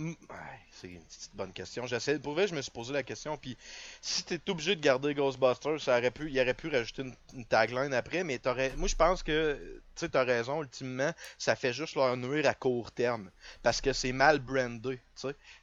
[0.80, 1.86] c'est une petite bonne question.
[1.88, 3.58] J'essaie, pour vrai, je me suis posé la question, puis
[4.02, 7.46] si t'es obligé de garder Ghostbusters, ça aurait pu, il aurait pu rajouter une, une
[7.46, 11.96] tagline après, mais t'aurais, moi je pense que, tu t'as raison, ultimement, ça fait juste
[11.96, 13.30] leur nuire à court terme,
[13.64, 15.00] parce que c'est mal brandé.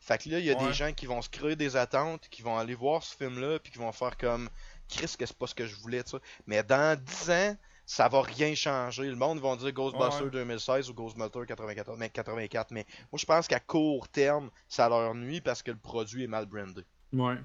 [0.01, 0.67] Fait que là, il y a Ouais.
[0.69, 3.73] des gens qui vont se créer des attentes, qui vont aller voir ce film-là, puis
[3.73, 4.51] qui vont faire comme,
[4.89, 6.03] Chris, que c'est pas ce que je voulais.
[6.47, 7.57] Mais dans 10 ans,
[7.87, 9.05] ça va rien changer.
[9.09, 10.31] Le monde va dire Ghostbusters Ouais.
[10.31, 12.73] 2016 ou Ghostbusters 94, mais 84.
[12.73, 16.29] Mais moi, je pense qu'à court terme, ça leur nuit parce que le produit est
[16.29, 16.83] mal brandé.
[17.13, 17.37] Ouais.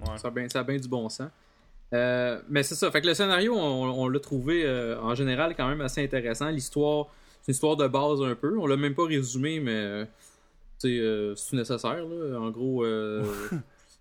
[0.00, 0.18] Ouais.
[0.18, 1.30] Ça a bien, ça a bien du bon sens.
[1.94, 2.90] Euh, mais c'est ça.
[2.90, 6.50] Fait que le scénario, on, on l'a trouvé euh, en général quand même assez intéressant.
[6.50, 7.06] L'histoire,
[7.40, 8.58] c'est une histoire de base un peu.
[8.58, 10.04] On l'a même pas résumé, mais euh,
[10.78, 12.04] sais, euh, c'est nécessaire.
[12.04, 12.40] Là.
[12.40, 13.24] En gros, euh,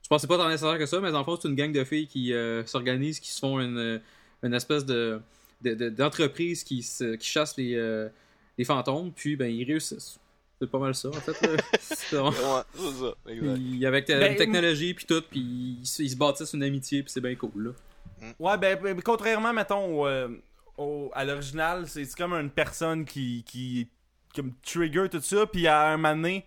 [0.04, 2.08] je pensais pas tant nécessaire que ça, mais en fait, c'est une gang de filles
[2.08, 4.02] qui euh, s'organisent, qui se font une,
[4.44, 5.20] une espèce de,
[5.62, 8.10] de- de- d'entreprise qui, se- qui chasse les, euh,
[8.58, 10.20] les fantômes, puis ben ils réussissent.
[10.62, 11.40] C'est pas mal ça, en fait.
[11.42, 11.58] là.
[11.80, 13.14] C'est vraiment- Ouais, c'est ça.
[13.28, 13.56] Exact.
[13.56, 17.04] puis avec la Ben, technologie puis tout, puis ils, se- ils se bâtissent une amitié
[17.04, 17.52] puis c'est bien cool
[18.22, 18.32] là.
[18.40, 20.30] Ouais, ben, ben, contrairement, mettons, au, euh,
[20.78, 23.90] au- à l'original, c'est c'est comme une personne qui, qui
[24.34, 26.46] comme trigger tout ça, puis à un moment donné,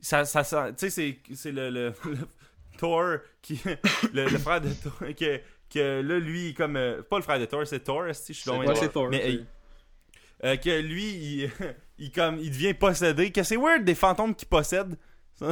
[0.00, 2.18] ça, ça, ça- tu sais, c'est- c'est le, le, le
[2.78, 3.60] Thor, qui,
[4.14, 5.40] le, le frère de Thor, que,
[5.72, 8.32] que là, lui, il est comme, euh, pas le frère de Thor, c'est Thor, si
[8.34, 8.76] je suis C'est Thor.
[8.76, 9.08] c'est Thor.
[9.08, 9.46] Mais, hey,
[10.44, 11.50] euh, que lui, il,
[11.98, 14.96] il, comme, il devient possédé, que c'est weird des fantômes qui possèdent.
[15.40, 15.46] tu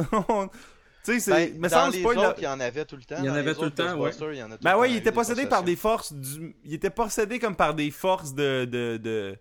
[1.03, 3.15] sais, c'est, Ben, dans les pas autres, il y en avait tout le temps.
[3.19, 4.11] Il y en avait tout le temps, ouais.
[4.11, 6.55] Ghostbusters, il y en a tout Ben ouais, il était possédé par des forces du...
[6.63, 8.65] Il était possédé comme par des forces de...
[8.65, 9.35] de, de...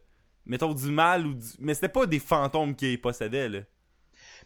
[0.46, 1.46] Mettons du mal ou du...
[1.58, 3.60] Mais c'était pas des fantômes qui possédaient, là.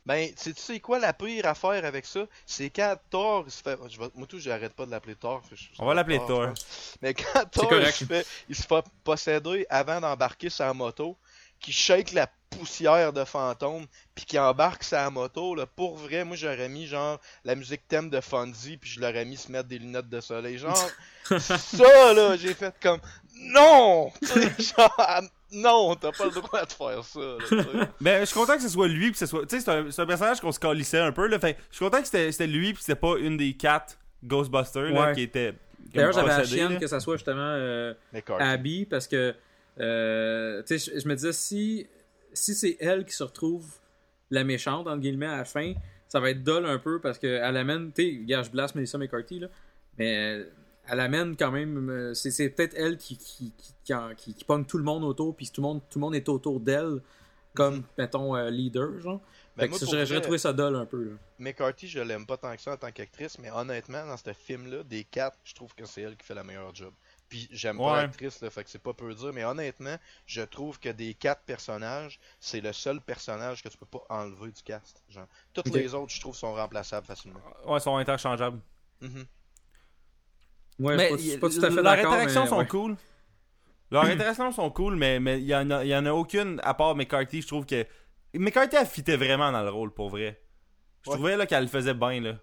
[0.04, 2.24] Ben, tu sais quoi la pire affaire avec ça?
[2.44, 3.78] C'est quand Thor il se fait.
[3.88, 5.42] Je vais- Moi, tout, j'arrête pas de l'appeler Thor.
[5.52, 6.52] je- On va l'appeler Thor.
[7.00, 11.16] Mais quand Thor il se, fait, il se fait posséder avant d'embarquer sa moto,
[11.60, 13.86] qui shake la poussière de fantôme,
[14.16, 18.10] puis qui embarque sa moto, là, pour vrai, moi j'aurais mis genre la musique thème
[18.10, 20.58] de Fonzie, puis je l'aurais mis se mettre des lunettes de soleil.
[20.58, 20.76] Genre,
[21.38, 23.00] ça là, j'ai fait comme
[23.36, 24.10] non!
[24.20, 25.22] Tu sais, genre,
[25.52, 27.20] non, t'as pas le droit de faire ça.
[27.20, 27.88] là.
[28.00, 29.46] Ben, je suis content que ce soit lui, que ce soit...
[29.46, 31.38] Tu sais, c'est un, personnage qu'on se calissait un peu, là.
[31.38, 35.08] Fait je suis content que c'était lui, pis c'était pas une des quatre Ghostbusters, là,
[35.08, 35.14] Ouais.
[35.14, 35.54] qui était...
[35.94, 36.78] D'ailleurs, j'avais la chienne là.
[36.78, 37.94] que ça soit justement euh.
[38.38, 39.34] Abby parce que
[39.80, 41.86] euh, tu sais, je, me disais si
[42.32, 43.66] si c'est elle qui se retrouve
[44.30, 45.74] la méchante entre guillemets à la fin,
[46.08, 48.98] ça va être dull un peu parce qu'elle amène, tu sais, gars, je blast Melissa
[48.98, 49.48] McCarthy, là,
[49.98, 50.46] mais
[50.92, 54.44] elle amène quand même, euh, c'est, peut-être elle qui, qui, qui, qui, en- qui- qui
[54.44, 57.00] pogne tout le monde autour, puis tout le monde, tout le monde est autour d'elle
[57.54, 57.82] comme, Mhm.
[57.98, 59.20] mettons, euh, leader, genre.
[59.56, 61.10] Ben, j'aurais, trouvé ça dull un peu, là.
[61.38, 64.82] McCarthy, je l'aime pas tant que ça en tant qu'actrice, mais honnêtement, dans ce film-là,
[64.84, 66.92] des quatre, je trouve que c'est elle qui fait la meilleure job.
[67.28, 68.02] Puis j'aime pas Ouais.
[68.02, 71.42] l'actrice, là, fait que c'est pas peu dire, mais honnêtement, je trouve que des quatre
[71.42, 75.02] personnages, c'est le seul personnage que tu peux pas enlever du cast.
[75.10, 77.40] Genre, toutes les autres, je trouve, sont remplaçables facilement.
[77.66, 78.60] Ouais, ils sont interchangeables.
[79.02, 79.26] Mhm.
[80.78, 82.66] Ouais, mais je suis pas, tout à fait leurs interactions mais, sont ouais.
[82.66, 82.96] cool.
[83.90, 86.60] Leurs interactions sont cool, mais mais il y en a, il y en a aucune
[86.64, 87.42] à part McCarthy.
[87.42, 87.84] Je trouve que
[88.34, 90.40] McCarthy elle fitait vraiment dans le rôle pour vrai.
[91.04, 91.16] Je Ouais.
[91.16, 92.34] trouvais là qu'elle le faisait bien là.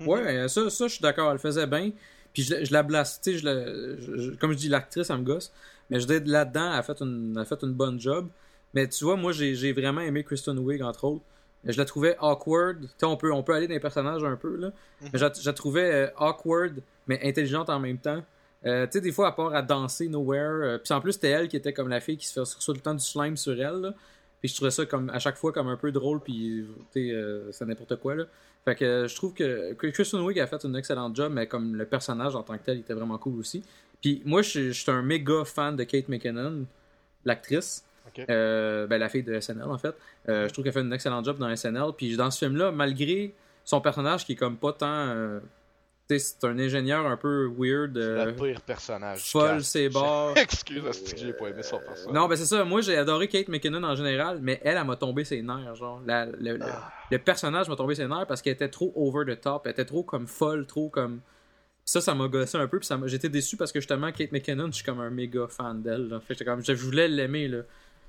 [0.00, 1.90] Ouais, euh, ça, ça, je suis d'accord, elle le faisait bien.
[2.32, 5.08] Puis je, je la blasse, tu sais, je la- je- je- comme je dis, l'actrice,
[5.10, 5.52] elle me gosse.
[5.90, 8.28] Mais je dis, là-dedans, elle a fait une, elle a fait une bonne job.
[8.72, 11.24] Mais tu vois, moi, j'ai j'ai vraiment aimé Kristen Wiig, entre autres.
[11.72, 12.88] Je la trouvais awkward.
[13.02, 14.70] On peut, on peut aller dans les personnages un peu, là.
[15.00, 16.74] Mais je, la- je la trouvais euh, awkward,
[17.06, 18.22] mais intelligente en même temps.
[18.66, 20.62] Euh, tu sais, des fois, à part à danser nowhere.
[20.62, 22.58] euh, Puis en plus, c'était elle qui était comme la fille qui se fait sur
[22.62, 23.94] tout le temps du slime sur elle, là.
[24.40, 27.64] Puis je trouvais ça comme à chaque fois comme un peu drôle, puis euh, c'est
[27.66, 28.24] n'importe quoi, là.
[28.66, 31.76] Fait que je trouve que, que Kristen Wiig a fait une excellente job, mais comme
[31.76, 33.62] le personnage en tant que tel, il était vraiment cool aussi.
[34.00, 36.64] Puis moi, je je suis un méga fan de Kate McKinnon,
[37.24, 37.84] l'actrice.
[38.30, 39.94] Euh, ben, la fille de SNL, en fait.
[40.28, 41.92] Euh, je trouve qu'elle fait une excellente job dans SNL.
[41.96, 43.34] Puis dans ce film-là, malgré
[43.64, 44.86] son personnage qui est comme pas tant.
[45.08, 45.40] euh,
[46.06, 47.92] tu sais, c'est un ingénieur un peu weird.
[47.96, 49.30] C'est euh, le pire personnage.
[49.32, 50.32] folle, ses bords.
[50.36, 52.14] Excuse, c'est que j'ai pas aimé son personnage.
[52.14, 52.62] Non, ben c'est ça.
[52.64, 55.74] Moi, j'ai adoré Kate McKinnon en général, mais elle, elle m'a tombé ses nerfs.
[55.76, 56.92] Genre, La- le, le- Ah.
[57.10, 59.62] le personnage m'a tombé ses nerfs parce qu'elle était trop over the top.
[59.64, 61.20] Elle était trop comme folle, trop comme.
[61.86, 62.78] Ça, ça m'a gossé un peu.
[62.78, 66.08] Puis j'étais déçu parce que justement, Kate McKinnon, je suis comme un méga fan d'elle.
[66.20, 67.48] Fait que j'étais comme, je voulais l'aimer.
[67.48, 67.58] là.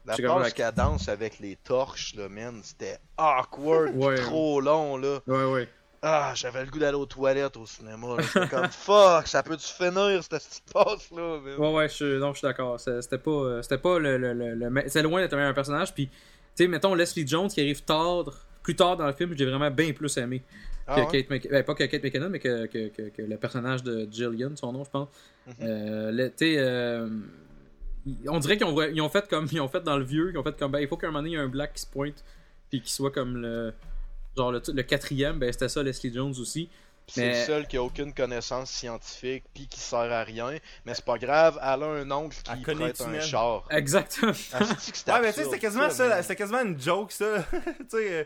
[0.05, 4.15] La la- qu'elle danse avec les torches, là, man, c'était awkward, Ouais.
[4.15, 5.19] trop long, là.
[5.27, 5.69] Ouais, ouais.
[6.07, 8.17] Ah, j'avais le goût d'aller aux toilettes au cinéma.
[8.19, 11.39] J'étais comme, fuck, ça peut-tu finir, cette petite passe-là?
[11.57, 12.79] Ouais, ouais, je, suis- non, je suis d'accord.
[12.79, 14.17] C'était pas, euh, c'était pas le.
[14.17, 15.93] le, le, le- c'est loin d'être un meilleur personnage.
[15.95, 16.13] Puis, tu
[16.55, 18.25] sais, mettons Leslie Jones qui arrive tard,
[18.61, 20.43] plus tard dans le film, j'ai vraiment bien plus aimé.
[20.87, 21.23] Ah que ouais?
[21.23, 24.51] Kate ben, pas que Kate McKinnon, mais que, que, que, que le personnage de Jillian,
[24.55, 25.07] son nom, je pense.
[25.47, 25.53] Mhm.
[25.63, 27.09] Euh, le- tu sais, euh,
[28.27, 30.37] on dirait qu'ils ont, ils ont fait comme ils ont fait dans le vieux, ils
[30.37, 31.73] ont fait comme ben, il faut qu'à un moment donné, il y ait un black
[31.73, 32.23] qui se pointe,
[32.69, 33.73] puis qui soit comme le.
[34.37, 36.69] Genre le, le quatrième, ben c'était ça Leslie Jones aussi.
[37.07, 40.57] Pis c'est le seul qui a aucune connaissance scientifique, pis qui sert à rien.
[40.85, 43.63] Mais c'est pas grave, elle a un oncle qui connaît prête un char.
[43.69, 44.31] Exactement.
[44.53, 47.45] Ah, Ouais, mais tu sais, c'était quasiment ça, c'était quasiment une joke ça.
[47.51, 48.23] tu sais, euh,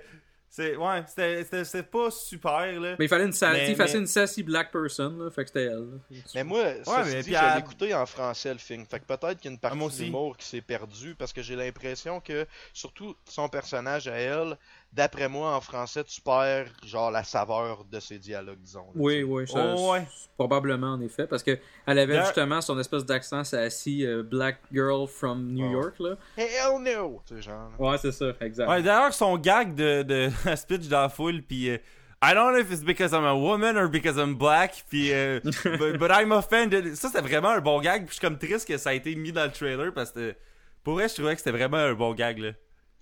[0.50, 2.96] c'est ouais, c'était c'était- c'était pas super là.
[2.98, 5.44] mais il fallait une, sa- Mais- il fallait mais- une sassy black person, là, fait
[5.44, 5.90] que c'était elle.
[5.92, 6.18] là.
[6.36, 8.86] Mais moi, ça mais dit, l'ai écouté en français le film.
[8.86, 11.42] Fait que peut-être qu'il y a une Ah, partie d'humour qui s'est perdue parce que
[11.42, 14.58] j'ai l'impression que, surtout son personnage à elle,
[14.94, 18.86] d'après moi en français, tu perds genre la saveur de ses dialogues, disons.
[18.86, 20.08] là, Oui, oui, ça- Oh, ouais.
[20.38, 24.60] probablement en effet, parce que elle avait justement son espèce d'accent, c'est assis euh, black
[24.72, 25.72] girl from New Oh.
[25.84, 26.16] York là.
[26.38, 27.22] Hell no!
[27.28, 27.70] Tu sais, genre.
[27.78, 28.68] Ouais, c'est ça, exact.
[28.70, 31.78] Ouais, d'ailleurs son gag de se pitch dans la foule puis euh,
[32.22, 35.40] I don't know if it's because I'm a woman or because I'm black puis euh,
[35.64, 36.96] but, but I'm offended.
[36.96, 39.16] Ça c'est vraiment un bon gag, puis je suis comme triste que ça a été
[39.16, 40.36] mis dans le trailer parce que
[40.84, 42.52] pour vrai, je trouvais que c'était vraiment un bon gag là.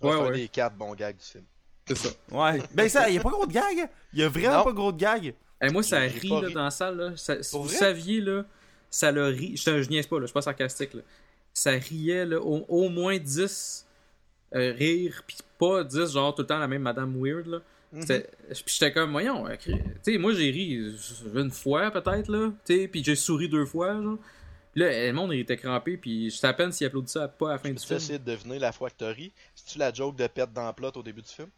[0.00, 0.32] Ouais, ouais.
[0.32, 1.44] des quatre bons gags du film.
[1.88, 2.08] C'est ça.
[2.30, 2.62] Ouais.
[2.74, 3.88] ben ça, y a pas gros de gag.
[4.14, 4.64] Y a vraiment Non.
[4.64, 5.34] pas gros de gag.
[5.60, 6.52] Et moi, ça rit, là, ri.
[6.54, 6.96] dans la salle.
[6.96, 7.16] Là.
[7.16, 7.76] Ça- si vous vrai?
[7.76, 8.44] saviez, là,
[8.90, 9.56] ça le rit.
[9.56, 10.94] Je, je niaise pas, là, je suis pas sarcastique.
[10.94, 11.00] Là.
[11.52, 13.86] Ça riait là, au, au moins 10
[14.54, 17.46] euh, rires, puis pas 10, genre tout le temps la même Madame Weird.
[17.46, 17.58] Là.
[18.00, 19.72] C'était- Puis j'étais comme, voyons, euh, tu
[20.02, 20.94] sais, moi j'ai ri
[21.34, 24.18] une fois peut-être, là, tu sais, puis j'ai souri deux fois, genre.
[24.74, 27.58] Là, le monde il était crampé, puis je à peine s'il applaudissait pas à la
[27.58, 27.96] fin du Tu film.
[27.96, 29.32] essayer de deviner la fois que t'as ri?
[29.54, 31.48] C'est-tu la joke de pète dans le plot au début du film?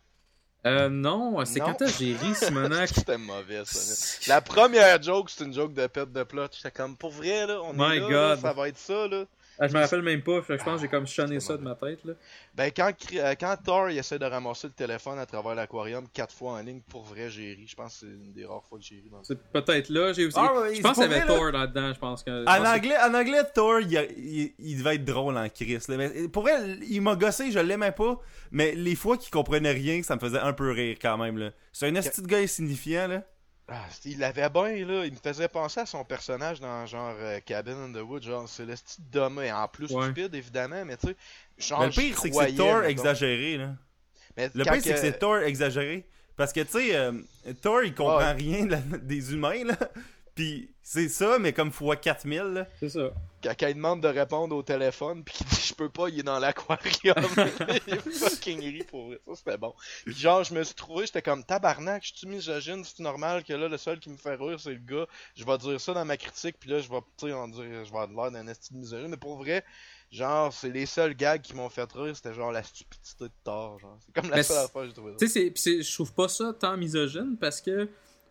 [0.66, 2.88] Euh, non, c'est quand j'ai ri, Simonac?
[2.94, 4.18] C'était mauvais, ça.
[4.28, 6.48] La première joke, c'est une joke de pète de plot.
[6.52, 9.24] J'étais comme, pour vrai, là, on My est là, ça va être ça, là.
[9.62, 11.62] Ah, je me rappelle même pas, je pense que j'ai comme chonné c'était ça de
[11.62, 12.14] ma tête, là.
[12.54, 16.34] Ben, quand, euh, quand Thor il essaie de ramasser le téléphone à travers l'aquarium quatre
[16.34, 17.66] fois en ligne, pour vrai, j'ai ri.
[17.68, 19.90] Je pense que c'est une des rares fois que j'ai ri dans le C'est peut-être
[19.90, 20.36] là, j'ai aussi.
[20.40, 22.30] Ah, ouais, je pense qu'il y avait vrai, Thor là-dedans, je pense que.
[22.30, 25.36] je En pense que- anglais, en anglais, Thor, il, a- il- il devait être drôle
[25.36, 25.78] en Chris.
[25.88, 25.96] là.
[25.98, 28.18] Mais pour elle, il m'a gossé, je l'aimais pas.
[28.50, 31.36] Mais les fois qu'il comprenait rien, ça me faisait un peu rire quand même.
[31.36, 31.50] là.
[31.72, 33.08] C'est un esti de gars insignifiant.
[33.08, 33.22] là.
[33.72, 35.04] Ah, il l'avait bien, là.
[35.06, 38.22] Il me faisait penser à son personnage dans genre euh, Cabin in the Wood.
[38.24, 40.04] Genre, c'est le style d'homme, et en plus Ouais.
[40.06, 41.16] stupide, évidemment, mais tu sais.
[41.58, 43.58] Genre, Mais le pire, c'est que c'est Thor exagéré.
[43.58, 43.70] Là.
[44.36, 46.04] Mais Le pire, c'est que c'est Thor exagéré.
[46.36, 47.12] Parce que, tu sais, euh,
[47.62, 48.32] Thor, il comprend Ouais.
[48.32, 48.66] rien
[49.02, 49.62] des humains.
[49.64, 49.76] là.
[50.40, 52.66] Puis c'est ça, mais comme fois 4000, là.
[52.78, 53.10] C'est ça.
[53.42, 56.22] Quand, il demande de répondre au téléphone, puis qu'il dit je peux pas, il est
[56.22, 57.14] dans l'aquarium.
[57.86, 59.20] il est fucking ri pour vrai.
[59.26, 59.74] Ça, c'était bon.
[60.06, 63.52] Puis genre, je me suis trouvé, j'étais comme tabarnak, je suis misogyne, c'est normal que
[63.52, 65.06] là, le seul qui me fait rire, c'est le gars.
[65.36, 67.84] Je vais dire ça dans ma critique, puis là, je vais, tu sais, on dire,
[67.84, 69.08] je vais avoir l'air d'un esti de misogyne.
[69.08, 69.62] Mais pour vrai,
[70.10, 73.78] genre, c'est les seuls gags qui m'ont fait rire, c'était genre la stupidité de Thor.
[73.78, 73.98] Genre.
[74.06, 75.12] C'est comme la Mais seule affaire que j'ai trouvé.
[75.18, 77.90] Tu sais, c'est- pis c'est- je trouve pas ça tant misogyne parce que,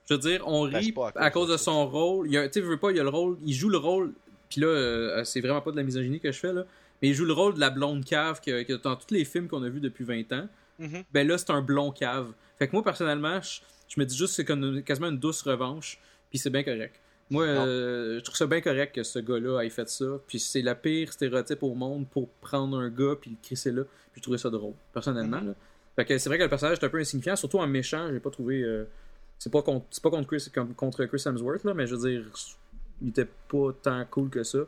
[0.10, 2.28] je veux dire, on Ben, rit à cause de son rôle.
[2.32, 4.14] Il Tu veux pas, il y a le rôle, il joue le rôle,
[4.49, 6.66] puis là, euh, c'est vraiment pas de la misogynie que je fais, là,
[7.01, 9.47] mais il joue le rôle de la blonde cave que, que dans tous les films
[9.47, 10.47] qu'on a vus depuis 20 ans.
[10.80, 11.03] Mhm.
[11.14, 12.32] Ben là, c'est un blond cave.
[12.57, 15.41] Fait que moi, personnellement, je, je me dis juste que c'est comme quasiment une douce
[15.43, 15.99] revanche,
[16.30, 16.95] puis c'est bien correct.
[17.32, 20.64] Moi, euh, je trouve ça bien correct que ce gars-là ait fait ça, puis c'est
[20.64, 24.22] la pire stéréotype au monde pour prendre un gars puis le crisser là, puis je
[24.24, 25.41] trouvais ça drôle, personnellement.
[25.41, 25.53] là.
[25.95, 28.20] Fait que c'est vrai que le personnage est un peu insignifiant, surtout en méchant, j'ai
[28.20, 28.64] pas trouvé...
[28.64, 28.86] euh,
[29.39, 32.09] c'est pas contre, c'est pas contre Chris, comme contre Chris Hemsworth, là, mais je veux
[32.09, 32.29] dire,
[33.01, 34.59] il était pas tant cool que ça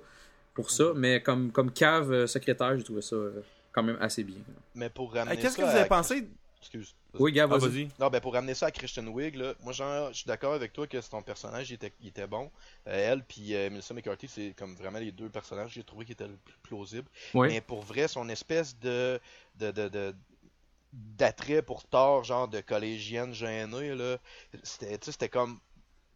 [0.53, 3.41] pour ça, mais comme, comme cave euh, secrétaire, j'ai trouvé ça euh,
[3.71, 4.37] quand même assez bien.
[4.37, 4.53] là.
[4.75, 6.27] Mais pour ramener Hey, Qu'est-ce que ça vous avez à- pensé?
[6.59, 6.93] Excuse.
[7.17, 7.69] Oui, gars, Ah, vas-y.
[7.69, 7.89] vas-y.
[7.99, 10.71] Non, ben pour ramener ça à Christian Wig, là, moi genre, je suis d'accord avec
[10.71, 12.49] toi que ton personnage il était, il était bon.
[12.87, 16.05] Euh, elle puis euh, Melissa McCarthy, c'est comme vraiment les deux personnages que j'ai trouvé
[16.05, 17.07] qui étaient le plus plausibles.
[17.33, 17.47] Oui.
[17.49, 19.19] Mais pour vrai, son espèce de
[19.59, 20.15] de, de, de-
[20.93, 24.17] d'attrait pour Thor, genre de collégienne gênée, là,
[24.63, 25.59] c'était, comme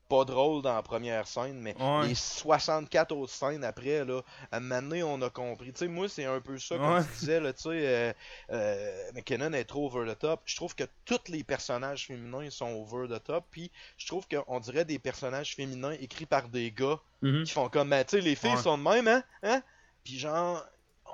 [0.08, 2.10] pas drôle dans la première scène, mais Ouais.
[2.10, 4.22] les 64 autres scènes après, là,
[4.52, 5.74] à un moment donné, on a compris.
[5.74, 7.04] Tu sais, moi, c'est un peu ça, comme Ouais.
[7.04, 8.14] tu disais, là, tu sais, euh,
[8.52, 10.42] euh, McKinnon est trop over the top.
[10.46, 14.60] Je trouve que tous les personnages féminins sont over the top, puis je trouve qu'on
[14.60, 17.44] dirait des personnages féminins écrits par des gars Mhm.
[17.44, 18.58] qui font comme, ben, tu sais, les filles Ouais.
[18.58, 19.64] sont de même, hein, hein?
[20.04, 20.64] Puis genre,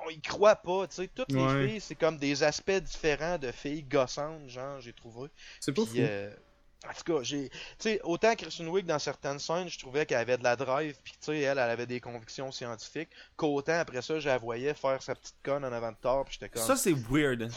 [0.05, 3.51] on y croit pas, tu sais, toutes les filles, c'est comme des aspects différents de
[3.51, 5.29] filles gossantes, genre, j'ai trouvé.
[5.59, 6.05] C'est pas Puis, fou.
[6.07, 6.31] euh,
[6.89, 7.49] en tout cas, j'ai.
[7.49, 10.95] Tu sais, autant Kristen Wiig dans certaines scènes, je trouvais qu'elle avait de la drive,
[11.03, 13.09] puis tu sais, elle, elle avait des convictions scientifiques.
[13.37, 16.37] Qu'autant après ça, je la voyais faire sa petite conne en avant de tort, puis
[16.39, 16.63] j'étais comme.
[16.65, 17.49] Ça, c'est weird.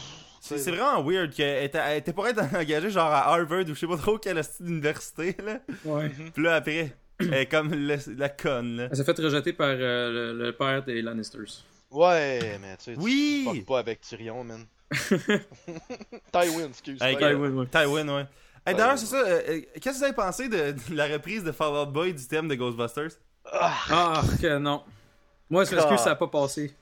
[0.42, 3.74] C'est vraiment weird qu'elle était, elle était pour être engagée genre à Harvard ou je
[3.74, 5.58] sais pas trop quelle style d'université, là.
[5.86, 6.10] Ouais.
[6.34, 8.88] Puis là, après, elle est comme le- la conne, là.
[8.90, 11.64] Elle s'est fait rejeter par euh, le, le père des Lannisters.
[11.90, 13.46] Ouais, mais tu sais, Oui!
[13.48, 14.66] tu fuck pas avec Tyrion, man.
[16.32, 17.00] Tywin, excuse.
[17.02, 17.50] Hey, Tywin.
[17.50, 17.66] Ouais.
[17.66, 18.26] Tywin, ouais.
[18.66, 18.74] Hey, Ouais.
[18.74, 19.16] D'ailleurs, c'est ça.
[19.18, 22.14] euh, euh, Qu'est-ce que vous avez pensé de, de la reprise de Fall Out Boy
[22.14, 23.10] du thème de Ghostbusters?
[23.52, 24.82] Ah, Ah, que non.
[25.50, 26.74] Moi, c'est parce que ça a pas passé.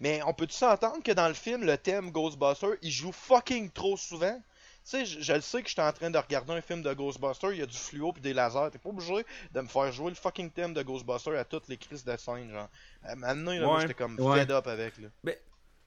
[0.00, 3.96] Mais on peut-tu s'entendre que dans le film, le thème Ghostbuster, il joue fucking trop
[3.96, 4.38] souvent?
[4.84, 6.92] Tu sais, je, je le sais que j'étais en train de regarder un film de
[6.92, 8.68] Ghostbuster, il y a du fluo pis des lasers.
[8.70, 11.78] T'es pas obligé de me faire jouer le fucking thème de Ghostbuster à toutes les
[11.78, 12.68] crises de scène, genre.
[13.16, 13.80] Maintenant, là, moi, Ouais.
[13.82, 14.40] j'étais comme Ouais.
[14.40, 15.08] fed up avec, là.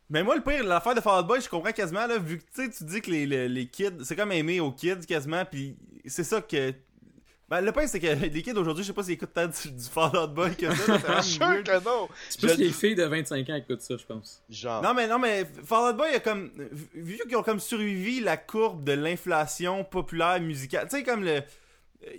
[0.09, 2.43] Mais moi, le pire, l'affaire de Fall Out Boy, je comprends quasiment, là, vu que
[2.55, 5.43] tu sais, tu dis que les, les, les kids, c'est comme aimer aux kids quasiment,
[5.45, 6.73] puis c'est ça que.
[7.49, 9.71] Ben, le pire, c'est que les kids aujourd'hui, je sais pas s'ils écoutent tant du,
[9.71, 11.21] du Fall Out Boy que ça.
[11.21, 12.09] c'est sûr que non!
[12.29, 14.43] C'est plus Je- les filles de 25 ans qui écoutent ça, je pense.
[14.49, 14.81] Genre.
[14.83, 16.51] Non, mais non, mais Fall Out Boy, il a comme.
[16.93, 21.41] Vu qu'ils ont comme survécu la courbe de l'inflation populaire musicale, tu sais, comme le.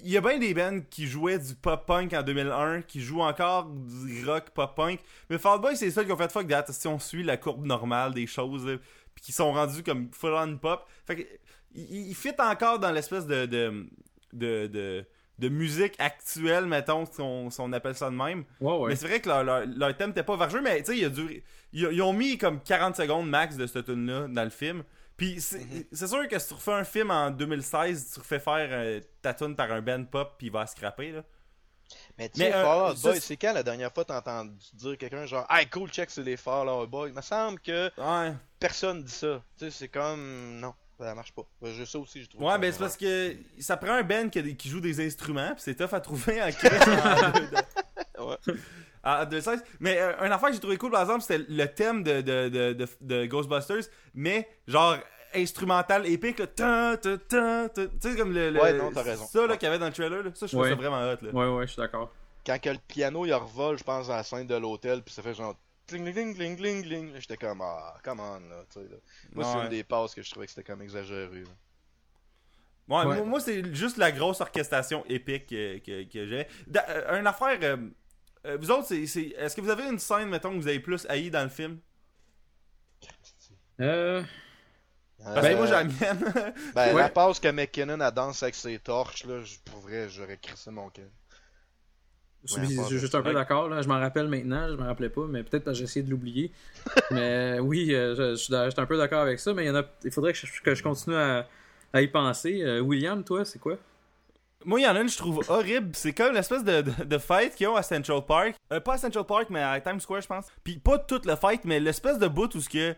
[0.03, 3.67] Il y a bien des bands qui jouaient du pop-punk en 2001, qui jouent encore
[3.67, 4.99] du rock pop-punk.
[5.31, 6.65] Mais Fall Out Boy, c'est les seuls qui ont fait fuck that.
[6.71, 8.77] Si on suit la courbe normale des choses, là,
[9.15, 10.85] puis qui sont rendus comme full-on pop.
[11.07, 11.23] Fait que.
[11.75, 13.45] Ils il fit encore dans l'espèce de.
[13.47, 13.87] de,
[14.33, 15.05] de, de
[15.39, 18.45] de musique actuelle, mettons, si on, si on appelle ça de même.
[18.61, 18.89] Ouais, ouais.
[18.91, 21.05] Mais c'est vrai que leur, leur, leur thème n'était pas vargeux, mais tu sais, il
[21.05, 21.45] a duré.
[21.73, 24.83] Ils, ils ont mis comme 40 secondes max de cette tune là dans le film.
[25.17, 25.85] Puis c'est Mhm.
[25.93, 29.35] c'est sûr que si tu refais un film en 2016, tu refais faire euh, ta
[29.35, 31.23] tune par un band pop, puis il va scraper, là.
[32.19, 35.47] Mais tu sais, euh, Boy, c'est quand la dernière fois t'as entendu dire quelqu'un genre,
[35.51, 37.11] hey cool, check, c'est les Fall Out Boy?
[37.11, 38.35] Il me semble que Ouais.
[38.61, 39.43] personne dit ça.
[39.59, 40.59] Tu sais, c'est comme.
[40.61, 40.75] Non,
[41.07, 41.43] ça marche pas.
[41.63, 42.43] Ben, Je ça aussi, je trouve.
[42.43, 45.75] Ouais, ben c'est parce que ça prend un band qui, joue des instruments, puis c'est
[45.75, 46.49] tough à trouver en
[48.19, 48.37] Ouais.
[49.03, 49.63] à 2016.
[49.81, 52.49] Mais euh, un affaire que j'ai trouvé cool, par exemple, c'était le thème de, de,
[52.49, 53.85] de, de, de Ghostbusters,
[54.15, 54.97] mais genre
[55.35, 56.47] instrumental épique, là.
[56.97, 57.09] Tu
[58.01, 58.51] sais, comme le.
[58.51, 59.25] le- Ouais, non, t'as raison.
[59.27, 60.31] Ça, là, qu'il y avait dans le trailer, là.
[60.35, 60.71] Ça, je trouve Ouais.
[60.71, 61.31] ça vraiment hot, là.
[61.33, 62.11] Ouais, ouais, je suis d'accord.
[62.45, 65.23] Quand que le piano il revole, je pense, à la scène de l'hôtel, puis ça
[65.23, 65.55] fait genre.
[65.89, 67.15] Cling, cling, cling, cling, cling.
[67.19, 68.97] J'étais comme, ah, come on, là, tu sais, là.
[69.33, 71.41] Moi, c'est une des passes que je trouvais que c'était comme exagéré.
[71.41, 71.49] là.
[72.89, 73.17] Ouais, Ouais.
[73.17, 76.47] moi, moi, c'est juste la grosse orchestration épique que, que j'ai.
[76.77, 77.59] Euh, une affaire.
[77.63, 77.77] euh,
[78.47, 80.81] euh, vous autres, c'est, c'est- est-ce que vous avez une scène, mettons, que vous avez
[80.81, 81.79] plus haï dans le film?
[83.81, 84.23] Euh.
[85.23, 86.55] Parce que Euh, moi, j'ai la mienne.
[86.75, 87.01] Ben, Ouais.
[87.03, 90.71] la passe que McKinnon a danse avec ses torches, là, je- pour vrai, j'aurais crissé
[90.71, 91.09] mon cœur.
[92.45, 93.35] Je Ouais, suis pas je suis juste un peu Ouais.
[93.35, 93.83] d'accord, là.
[93.83, 96.51] Je m'en rappelle maintenant, je me rappelais pas, mais peut-être que j'ai essayé de l'oublier.
[97.11, 99.65] mais oui, euh, je, je suis d'a- je suis un peu d'accord avec ça, mais
[99.65, 99.83] il y en a.
[100.05, 101.47] Il faudrait que je, que je continue à,
[101.93, 102.63] à y penser.
[102.63, 103.77] Euh, William, toi, c'est quoi?
[104.65, 105.91] Moi, il y en a une que je trouve horrible.
[105.95, 108.55] C'est comme l'espèce de, de, de fight qu'ils ont à Central Park.
[108.73, 110.47] Euh, pas à Central Park, mais à Times Square, je pense.
[110.65, 112.95] Puis pas toute le fight, mais l'espèce de bout où ce que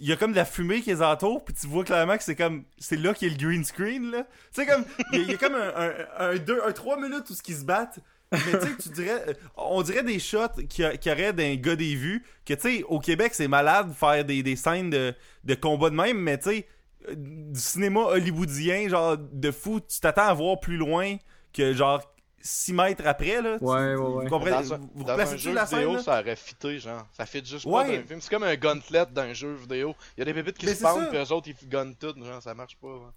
[0.00, 2.22] il y a comme de la fumée qui les entoure, puis tu vois clairement que
[2.22, 4.24] c'est comme c'est là qu'il y a le green screen là.
[4.52, 6.72] Tu sais comme il y, a- il y a comme un un, un, deux, un
[6.72, 7.98] trois minutes où ce qu'ils se battent.
[8.32, 11.76] Mais tu sais, tu dirais, euh, on dirait des shots qui, qui auraient d'un gars
[11.76, 12.24] des vues.
[12.44, 15.14] Que tu sais, au Québec, c'est malade de faire des, des scènes de,
[15.44, 16.66] de combat de même, mais tu sais,
[17.08, 21.16] euh, du cinéma hollywoodien, genre de fou, tu t'attends à voir plus loin
[21.54, 22.02] que genre
[22.40, 23.58] 6 mètres après, là.
[23.58, 24.24] Tu- Ouais, ouais, ouais.
[24.24, 24.50] Vous comprenez?
[24.52, 27.06] Dans un, vous dans un jeu la vidéo, ça aurait fité, genre.
[27.12, 27.82] Ça fit juste Ouais.
[27.84, 28.20] pas d'un film.
[28.20, 29.94] C'est comme un gauntlet d'un jeu vidéo.
[30.16, 32.14] Il y a des pépites qui Mais se pendent, puis eux autres, ils gunnent tout.
[32.22, 32.88] Genre, ça marche pas.
[32.88, 33.12] hein.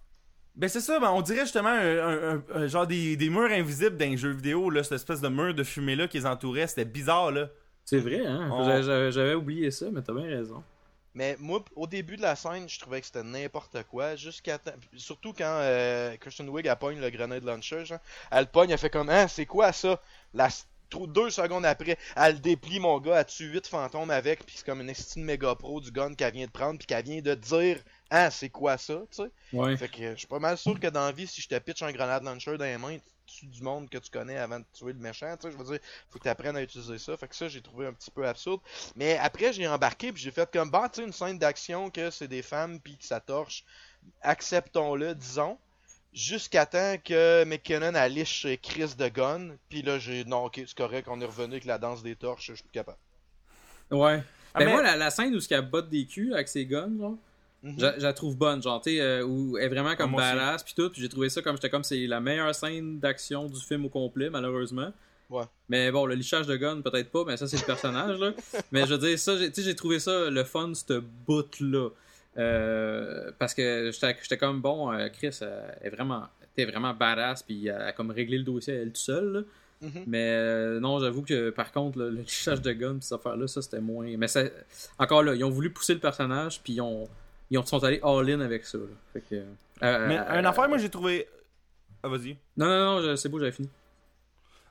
[0.55, 3.49] Ben c'est ça, ben on dirait justement un, un- un- un genre des, des murs
[3.51, 6.67] invisibles d'un jeu vidéo, là, cette espèce de mur de fumée là qui les entourait,
[6.67, 7.47] c'était bizarre là.
[7.85, 8.49] C'est vrai, hein?
[8.51, 10.63] On- J'avais- oublié ça, mais t'as bien raison.
[11.13, 14.15] Mais moi, au début de la scène, je trouvais que c'était n'importe quoi.
[14.15, 17.83] Jusqu'à temps- Surtout quand euh, Kristen Wiig elle pogne le grenade launcher.
[17.83, 17.99] Genre.
[18.31, 19.99] Elle le pogne, elle fait comme Hein, c'est quoi ça?
[20.33, 20.47] La...
[21.07, 24.81] Deux secondes après, elle déplie mon gars, elle tue 8 fantômes avec, puis c'est comme
[24.81, 27.77] une estime méga pro du gun qu'elle vient de prendre, puis qu'elle vient de dire
[28.09, 29.31] Ah, c'est quoi ça, tu sais?
[29.53, 29.77] Ouais.
[29.77, 31.81] Fait que je suis pas mal sûr que dans la vie, si je te pitch
[31.81, 34.65] un grenade launcher dans les mains, tu tues du monde que tu connais avant de
[34.73, 35.79] tuer le méchant, tu sais, je veux dire,
[36.09, 37.15] faut que tu apprennes à utiliser ça.
[37.15, 38.59] Fait que ça, j'ai trouvé un petit peu absurde.
[38.95, 42.11] Mais après, j'ai embarqué, puis j'ai fait comme, bah, tu sais, une scène d'action que
[42.11, 43.63] c'est des femmes, puis que ça torche,
[44.21, 45.57] acceptons-le, disons.
[46.13, 50.75] Jusqu'à temps que McKinnon a liche Chris de gun, puis là, j'ai, non, ok, c'est
[50.75, 52.97] correct, on est revenu avec la danse des torches, je suis plus capable.
[53.91, 54.21] Ouais.
[54.53, 56.65] Ah, ben mais- moi, la, la scène où ce qu'elle botte des culs avec ses
[56.65, 57.17] guns, genre,
[57.63, 57.75] Mhm.
[57.77, 60.33] je, je la trouve bonne, genre, tu sais, euh, où elle est vraiment comme Ah,
[60.35, 63.45] badass pis tout, pis j'ai trouvé ça comme, j'étais comme, c'est la meilleure scène d'action
[63.47, 64.91] du film au complet, malheureusement.
[65.29, 65.43] Ouais.
[65.69, 68.31] Mais bon, le lichage de gun, peut-être pas, mais ça, c'est le personnage, là.
[68.73, 71.89] Mais je veux dire, ça, tu sais, j'ai trouvé ça le fun, ce bout-là.
[72.37, 77.67] Euh, parce que j'étais comme, bon, euh, Chris, euh, est vraiment, t'es vraiment badass, puis
[77.67, 79.41] elle a comme réglé le dossier elle toute seule, là.
[79.81, 80.03] Mhm.
[80.05, 83.47] Mais euh, non, j'avoue que par contre, le, le lichage de gun, pis cette affaire-là,
[83.47, 84.15] ça c'était moins.
[84.15, 84.43] Mais ça,
[84.99, 87.09] encore là, ils ont voulu pousser le personnage, puis ils ont,
[87.49, 88.77] ils ont sont allés all-in avec ça.
[88.77, 88.83] Là.
[89.13, 91.27] Fait que, euh, Mais euh, une affaire moi j'ai trouvé
[92.03, 92.37] Ah vas-y.
[92.57, 93.69] Non, non, non, c'est beau, j'avais fini.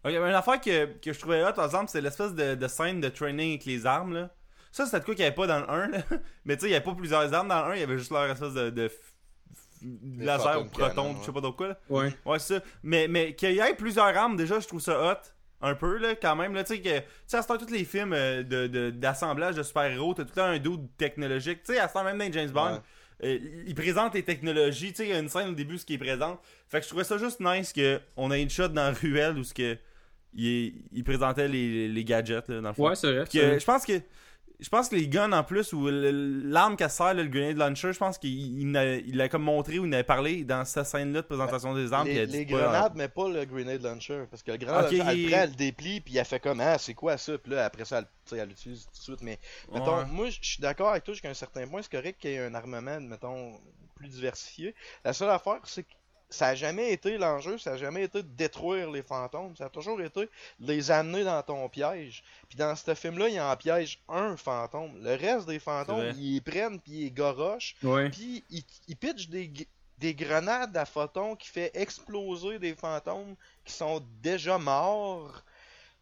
[0.05, 2.69] Ok, mais une affaire que, que je trouvais hot par exemple, c'est l'espèce de, de
[2.69, 4.31] scène de training avec les armes là.
[4.73, 5.99] Ça c'était de quoi qu'il n'y avait pas dans le 1 là.
[6.45, 7.99] Mais tu sais, il n'y avait pas plusieurs armes dans le 1, il y avait
[7.99, 8.91] juste leur espèce de, de
[10.19, 11.79] laser ou proton, je sais pas quoi là.
[11.89, 12.13] Ouais.
[12.25, 12.65] Ouais, c'est ça.
[12.83, 15.17] Mais, mais qu'il y ait plusieurs armes, déjà, je trouve ça hot.
[15.63, 16.55] Un peu, là, quand même.
[16.55, 18.89] Là, tu sais, que, tu sais, à ce temps, tous les films euh, de, de-
[18.89, 21.63] d'assemblage de, super-héros, t'as tout le temps un doute technologique.
[21.65, 22.81] Tu sais, à ce temps, même dans James Bond,
[23.25, 24.93] euh, il présente les technologies.
[24.93, 26.41] Tu sais, il y a une scène au début, ce qui est présente.
[26.67, 29.53] Fait que je trouvais ça juste nice qu'on ait une shot dans ruelle où ce
[29.53, 29.77] que,
[30.33, 32.89] il, il présentait les, les gadgets, là, dans le fond.
[32.89, 33.61] Ouais, c'est que, vrai.
[33.61, 34.01] je pense que
[34.61, 37.57] je pense que les guns en plus ou le- l'arme qu'elle sert là, le grenade
[37.57, 38.31] launcher je pense qu'il
[38.61, 41.93] il l'a comme montré ou il avait parlé dans cette scène là de présentation des
[41.93, 44.25] armes les, elle dit les pas- grenades, mais pas le grenade launcher.
[44.31, 44.93] Parce que le grenade Ok.
[44.93, 47.39] launcher, elle prend, elle le déplie, puis elle fait comme, ah, c'est quoi ça?
[47.39, 48.03] Puis là, après ça,
[48.33, 49.23] elle, l'utilise tout de suite.
[49.23, 49.39] Mais,
[49.73, 50.05] mettons, Ouais.
[50.07, 51.83] moi, je suis d'accord avec toi jusqu'à un certain point.
[51.83, 53.59] C'est correct qu'il y ait un armement, mettons,
[53.97, 54.75] plus diversifié.
[55.05, 55.89] La seule affaire, c'est que
[56.31, 59.69] ça a jamais été l'enjeu, ça a jamais été de détruire les fantômes, ça a
[59.69, 60.21] toujours été
[60.61, 62.23] de les amener dans ton piège.
[62.49, 64.93] Puis dans ce film-là, il y en piège un fantôme.
[65.03, 67.75] Le reste des fantômes, ils les prennent puis ils gorochent.
[67.83, 68.11] Ouais.
[68.11, 69.53] Puis il, il pitch des,
[69.99, 75.45] des grenades à photons qui fait exploser des fantômes qui sont déjà morts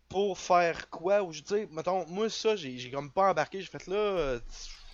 [0.08, 3.66] pour faire quoi ou je dis mettons moi ça j'ai j'ai comme pas embarqué j'ai
[3.66, 4.40] fait là euh,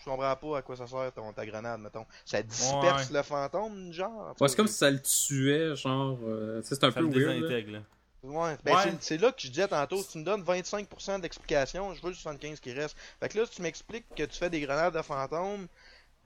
[0.05, 3.93] je comprends pas à quoi ça sert ton, ta grenade mettons ça disperse le fantôme
[3.93, 6.19] genre Ouais, c'est comme si ça le tuait, genre.
[6.27, 7.27] euh, tu sais, c'est un ça peu le weird.
[7.27, 7.35] là.
[7.49, 7.79] désintègre là.
[8.23, 8.95] Ouais, ben Ouais.
[9.01, 12.15] c'est- là que je disais tantôt, si tu me donnes 25% d'explication, je veux le
[12.15, 12.97] 75 qui reste.
[13.21, 15.67] Fait que là, si tu m'expliques que tu fais des grenades de fantômes,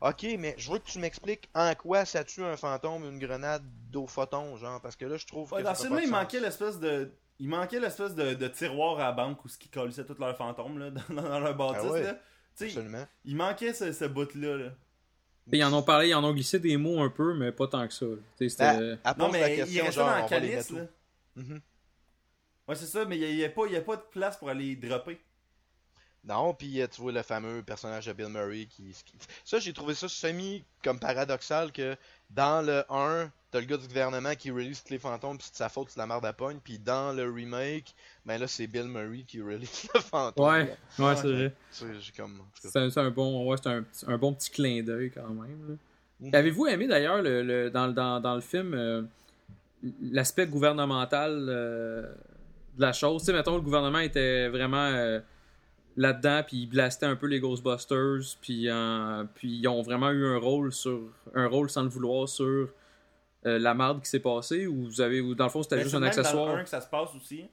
[0.01, 3.65] ok, mais je veux que tu m'expliques en quoi ça tue un fantôme une grenade
[3.91, 6.79] d'eau photon, genre, parce que là, je trouve Ouais, que dans de il manquait l'espèce
[6.79, 7.11] de.
[7.41, 10.37] Il manquait l'espèce de, de tiroir à la banque où ce qui collissaient tous leurs
[10.37, 11.83] fantômes là, dans, dans leur bâtisse.
[11.85, 12.03] Ah ouais.
[12.05, 12.19] là.
[12.59, 13.07] Tu sais, Absolument.
[13.25, 14.57] il manquait ce, ce bout-là.
[14.57, 14.71] Là.
[15.53, 17.87] Ils en ont parlé, ils en ont glissé des mots un peu, mais pas tant
[17.87, 18.05] que ça.
[18.07, 18.17] là.
[18.37, 18.97] Tu sais, c'était.
[19.05, 20.71] Ben, Non, la mais il restait genre, dans le calice.
[20.71, 20.83] Là.
[21.37, 21.61] Mhm.
[22.67, 24.51] Ouais, c'est ça, mais il n'y a, pas- il y a pas de place pour
[24.51, 25.19] aller dropper.
[26.25, 28.93] Non, puis euh, tu vois le fameux personnage de Bill Murray qui...
[29.05, 31.97] qui- Ça, j'ai trouvé ça semi comme paradoxal que
[32.29, 35.53] dans le 1, t'as le gars du gouvernement qui release tous les fantômes, puis c'est
[35.53, 37.95] de sa faute, c'est la merde à pogne, puis dans le remake,
[38.27, 40.47] ben là, c'est Bill Murray qui release le fantôme.
[40.47, 41.53] Ouais, ouais, c'est vrai.
[42.17, 42.43] Comme...
[42.55, 45.79] C'est un, bon, ouais, c'est un, petit- un bon petit clin d'œil quand même.
[46.21, 46.35] Mhm.
[46.35, 49.03] Avez-vous aimé d'ailleurs le, le- dans, le- dans, dans le film euh,
[50.03, 52.03] l'aspect gouvernemental euh,
[52.77, 53.23] de la chose?
[53.23, 55.21] Tu sais, mettons, le gouvernement était vraiment euh,
[55.97, 60.27] là-dedans, puis ils blastaient un peu les Ghostbusters, puis, euh, puis ils ont vraiment eu
[60.27, 61.01] un rôle sur
[61.35, 62.69] un rôle sans le vouloir sur
[63.49, 65.95] euh, la marde qui s'est passée ou vous avez ou dans le fond c'était juste
[65.95, 66.55] un même Dans accessoire?
[66.55, 67.45] le 1 que ça se passe aussi.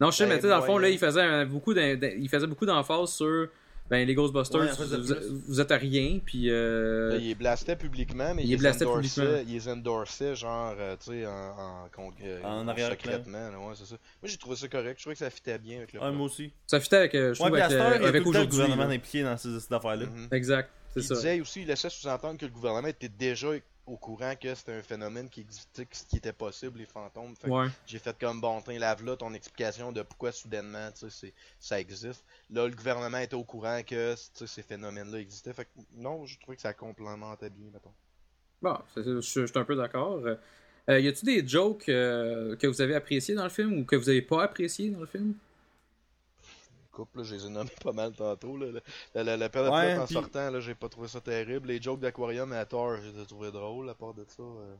[0.00, 1.72] non je sais Ben, mais tu sais dans le fond là il faisait un- beaucoup
[1.74, 3.48] il faisait beaucoup d'emphase sur
[3.90, 5.26] ben les Ghostbusters Ouais, en fait, vous, de plus.
[5.48, 8.56] vous êtes à rien puis euh, Là, il les blastait publiquement, mais il il, les
[8.56, 9.44] blastait endorsait, publiquement.
[9.48, 13.50] il les endorsait, genre, euh, tu sais, en, en, euh, En secrètement.
[13.50, 13.96] là, ouais, c'est ça.
[14.22, 14.94] Moi, j'ai trouvé ça correct.
[14.98, 16.52] Je trouvais que ça fitait bien avec le Ouais, moi aussi.
[16.66, 18.94] ça fitait avec je Ouais, trouve avec, il avec tout le gouvernement là.
[18.94, 20.06] impliqué dans ces, cette affaire-là.
[20.06, 20.28] Mhm.
[20.30, 23.48] exact c'est Il ça disait aussi, il laissait sous-entendre que le gouvernement était déjà
[23.86, 27.34] au courant que c'était un phénomène qui existait, qui était possible, les fantômes.
[27.44, 31.34] Ouais J'ai fait comme bon, lave là ton explication de pourquoi soudainement tu sais, c'est-
[31.58, 32.24] ça existe.
[32.50, 35.52] Là, le gouvernement était au courant que ces phénomènes-là existaient.
[35.52, 37.92] Fait que non, je trouvais que ça complémentait bien, mettons.
[38.60, 40.20] bon je, je suis un peu d'accord
[40.88, 43.94] Euh, y a-tu des jokes euh, que vous avez appréciés dans le film ou que
[43.94, 45.34] vous avez pas appréciés dans le film?
[46.92, 48.56] Couple, là, je les ai nommés pas mal tantôt.
[48.56, 48.66] Là.
[49.14, 51.68] La, la, la période Ouais, en sortant, là, j'ai pas trouvé ça terrible.
[51.68, 54.42] Les jokes d'aquarium à Thor, j'ai trouvé drôle à part de ça.
[54.42, 54.74] euh.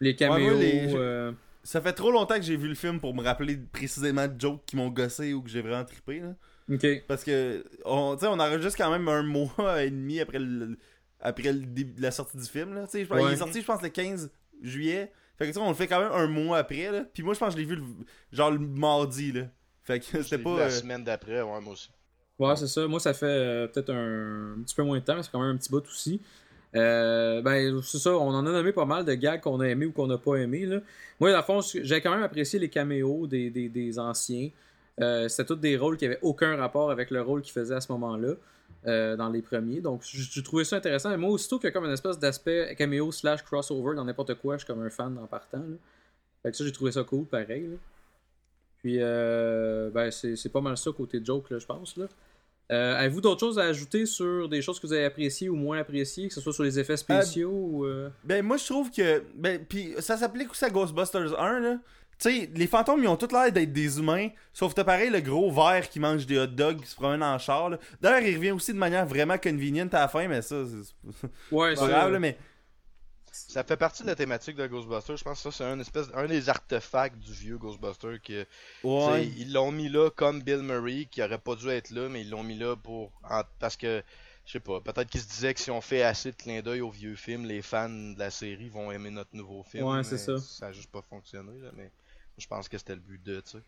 [0.00, 1.32] les caméos les- euh,
[1.62, 4.62] Ça fait trop longtemps que j'ai vu le film pour me rappeler précisément de jokes
[4.66, 6.20] qui m'ont gossé ou que j'ai vraiment trippé.
[6.20, 6.34] Là.
[6.72, 9.22] ok Parce que, on, tu sais, on enregistre quand même un
[9.56, 10.78] mois et demi après, le,
[11.20, 12.74] après le début- la sortie du film.
[12.74, 12.84] Là.
[12.84, 13.32] Tu sais, je pense- Il Ouais.
[13.34, 14.30] est sorti, je pense, le 15
[14.62, 15.12] juillet.
[15.38, 16.90] Fait que tu sais, on le fait quand même un mois après.
[16.92, 17.04] Là.
[17.12, 17.84] Puis moi, je pense que je l'ai vu le-
[18.32, 19.32] genre le mardi.
[19.32, 19.44] Là.
[19.84, 20.56] Fait que c'était pas.
[20.58, 21.90] la euh, semaine d'après, ouais, moi aussi.
[22.38, 22.86] Ouais, c'est ça.
[22.86, 25.40] Moi, ça fait euh, peut-être un, un petit peu moins de temps, mais c'est quand
[25.40, 26.20] même un petit bout aussi.
[26.76, 29.86] Euh, ben, c'est ça, on en a nommé pas mal de gags qu'on a aimés
[29.86, 30.66] ou qu'on n'a pas aimés.
[30.66, 30.80] Là.
[31.18, 34.50] Moi, dans le fond, j'ai quand même apprécié les caméos des, des, des anciens.
[35.00, 37.80] Euh, C'était tous des rôles qui avaient aucun rapport avec le rôle qu'ils faisaient à
[37.80, 38.34] ce moment-là,
[38.86, 39.80] euh, dans les premiers.
[39.80, 41.10] Donc, j'ai j'ai trouvé ça intéressant.
[41.10, 44.34] Et moi, aussitôt qu'il y a comme une espèce d'aspect caméo slash crossover dans n'importe
[44.34, 45.58] quoi, je suis comme un fan en partant.
[45.58, 45.76] Là.
[46.42, 47.62] Fait que ça, j'ai trouvé ça cool, pareil.
[47.68, 47.76] là.
[48.82, 51.96] Puis, euh, ben, c'est pas mal ça côté joke, là, je pense.
[51.96, 52.06] Là.
[52.72, 55.78] Euh, Avez-vous d'autres choses à ajouter sur des choses que vous avez appréciées ou moins
[55.80, 57.84] appréciées, que ce soit sur les effets spéciaux ou.
[57.84, 59.22] euh, Ben, moi, je trouve que.
[59.34, 61.78] Ben, puis ça s'applique aussi à Ghostbusters 1, là.
[62.22, 65.20] Tu sais, les fantômes, ils ont tous l'air d'être des humains, sauf que pareil, le
[65.20, 67.70] gros verre qui mange des hot dogs, qui se promène en char.
[68.00, 71.74] D'ailleurs, il revient aussi de manière vraiment convenient à la fin, mais ça, c'est Ouais,
[71.74, 72.36] pas ça- grave, là, mais.
[73.50, 75.16] Ça fait partie de la thématique de Ghostbusters.
[75.16, 78.46] Je pense que ça, c'est un, espèce, un des artefacts du vieux Ghostbuster que
[78.84, 79.26] Ouais.
[79.26, 82.30] Ils l'ont mis là comme Bill Murray, qui aurait pas dû être là, mais ils
[82.30, 83.10] l'ont mis là pour.
[83.28, 84.02] en- Parce que,
[84.46, 86.80] je sais pas, peut-être qu'ils se disaient que si on fait assez de clin d'œil
[86.80, 89.84] au vieux film, les fans de la série vont aimer notre nouveau film.
[89.84, 90.38] Ouais, c'est ça.
[90.38, 91.90] Ça a juste pas fonctionné, là, mais
[92.38, 93.58] je pense que c'était le but de, tu sais.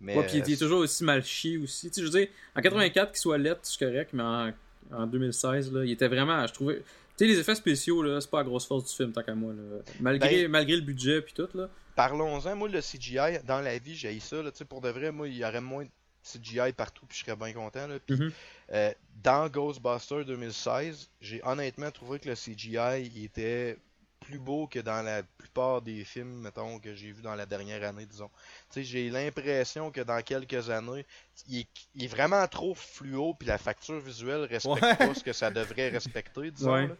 [0.00, 0.16] Mais.
[0.16, 1.88] Ouais, puis il est euh, toujours aussi mal chié aussi.
[1.90, 4.52] Tu sais, je veux dire, en 84, qu'il soit lettre, c'est correct, mais en,
[4.92, 6.46] en 2016, là, il était vraiment.
[6.46, 6.82] Je trouvais.
[7.16, 9.34] Tu sais, les effets spéciaux, là, c'est pas la grosse force du film, tant qu'à
[9.34, 9.52] moi.
[9.54, 9.78] Là.
[10.00, 11.68] Malgré, Ben- malgré le budget, puis tout, là.
[11.94, 15.10] Parlons-en, moi, le CGI, dans la vie, j'ai ça, là, tu sais, pour de vrai,
[15.12, 15.90] moi, il y aurait moins de
[16.22, 17.98] CGI partout, puis je serais bien content, là.
[18.04, 18.32] Puis, Mhm.
[18.72, 18.92] euh,
[19.22, 23.78] dans Ghostbusters 2016, j'ai honnêtement trouvé que le CGI il était
[24.20, 27.82] plus beau que dans la plupart des films, mettons, que j'ai vu dans la dernière
[27.88, 28.30] année, disons.
[28.70, 31.04] Tu sais, j'ai l'impression que dans quelques années,
[31.48, 34.96] il est, il est vraiment trop fluo, puis la facture visuelle respecte Ouais.
[34.96, 36.72] pas ce que ça devrait respecter, disons.
[36.72, 36.90] Ouais.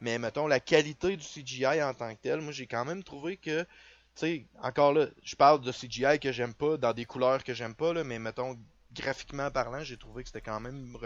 [0.00, 3.36] Mais mettons, la qualité du CGI en tant que tel, moi j'ai quand même trouvé
[3.36, 3.66] que, tu
[4.14, 7.74] sais, encore là, je parle de CGI que j'aime pas, dans des couleurs que j'aime
[7.74, 8.56] pas, là, mais mettons,
[8.92, 10.96] graphiquement parlant, j'ai trouvé que c'était quand même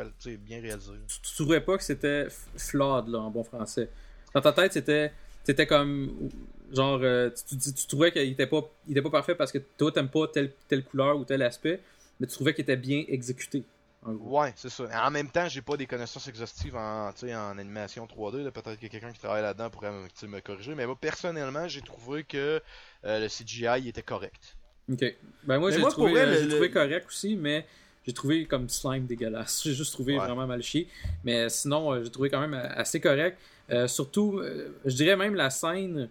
[0.40, 0.92] bien réalisé.
[1.08, 3.90] Tu, tu trouvais pas que c'était flawed, là, en bon français?
[4.32, 5.12] Dans ta tête, c'était.
[5.44, 6.30] C'était comme.
[6.72, 9.58] Genre, euh, tu, tu, tu trouvais qu'il était pas, il était pas parfait parce que
[9.58, 11.80] toi, t'aimes pas telle, telle couleur ou tel aspect,
[12.18, 13.62] mais tu trouvais qu'il était bien exécuté.
[14.06, 14.84] Ouais, c'est ça.
[15.06, 18.42] En même temps, j'ai pas des connaissances exhaustives en, tu sais, en animation 3D.
[18.44, 18.50] là.
[18.50, 20.74] Peut-être que quelqu'un qui travaille là-dedans pourrait me, corriger.
[20.74, 22.60] Mais moi, personnellement, j'ai trouvé que
[23.04, 24.56] euh, le CGI était correct.
[24.92, 25.04] Ok.
[25.44, 27.64] Ben moi, j'ai moi, trouvé, vrai, euh, le- trouvé correct aussi, mais
[28.06, 29.62] j'ai trouvé comme slime dégueulasse.
[29.64, 30.26] J'ai juste trouvé Ouais.
[30.26, 30.86] vraiment mal chié.
[31.24, 33.38] Mais sinon, euh, j'ai trouvé quand même assez correct.
[33.70, 36.08] Euh, surtout, euh, je dirais même la scène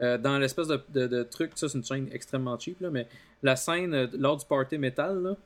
[0.00, 3.06] euh, dans l'espèce de, de, de truc, ça c'est une scène extrêmement cheap, là, mais
[3.42, 5.36] la scène euh, lors du party métal, là,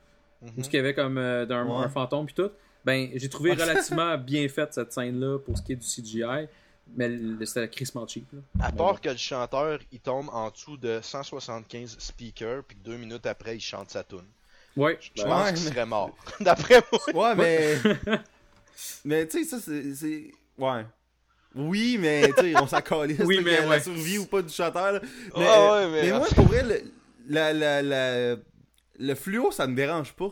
[0.42, 0.50] Mhm.
[0.58, 1.84] où il y avait comme euh, d'un, Ouais.
[1.84, 2.50] un fantôme puis tout,
[2.84, 6.46] ben j'ai trouvé relativement bien faite cette scène-là pour ce qui est du CGI,
[6.94, 7.10] mais
[7.46, 8.26] c'était crissement cheap.
[8.34, 8.40] Là.
[8.66, 13.24] À part que le chanteur, il tombe en dessous de 175 speakers, puis deux minutes
[13.26, 14.20] après, il chante sa tune.
[14.76, 16.14] Ouais, Je Ben pense ouais, qu'il mais- serait mort.
[16.40, 16.82] D'après
[17.14, 17.34] moi.
[17.34, 17.76] Ouais, mais.
[19.04, 19.94] mais tu sais, ça, c'est.
[19.94, 20.84] c'est- Ouais.
[21.56, 23.20] Oui, mais tu sais, on s'en calisse.
[23.24, 23.80] Oui, là, mais la ouais.
[23.80, 24.92] survie ou pas du chanteur.
[24.92, 25.00] là.
[25.36, 26.80] Mais, Ah euh, ouais, mais- mais moi, pour vrai, le,
[27.28, 28.36] la, la, la-
[28.98, 30.30] le fluo, ça me dérange pas.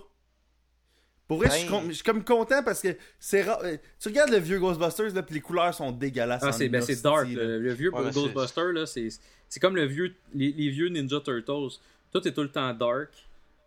[1.27, 3.61] Pour vrai, je suis Ben- com- je suis comme content parce que c'est rare.
[3.65, 6.43] euh, Tu regardes le vieux Ghostbusters, là, puis les couleurs sont dégueulasses.
[6.45, 7.29] Ah, c'est ben, dark.
[7.29, 7.43] là.
[7.43, 9.09] Le, le vieux Ouais, mais c'est- Ghostbuster, là, c'est
[9.49, 11.79] c'est comme le vieux, les, les vieux Ninja Turtles.
[12.13, 13.09] Tout est tout le temps dark.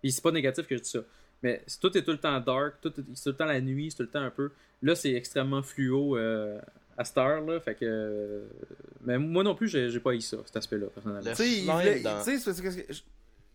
[0.01, 0.99] Puis c'est pas négatif que je dis ça.
[1.41, 2.75] Mais tout est tout le temps dark.
[2.81, 3.89] Tout est- c'est tout le temps la nuit.
[3.89, 4.51] C'est tout le temps un peu.
[4.83, 6.59] Là, c'est extrêmement fluo euh,
[6.97, 7.59] à cette heure, là.
[7.59, 8.43] Fait que.
[9.01, 11.23] Mais moi non plus, j'ai j'ai pas eu ça, cet aspect-là, personnellement.
[11.29, 12.23] Le Tu sais, il voulait, dans-
[12.89, 13.01] je-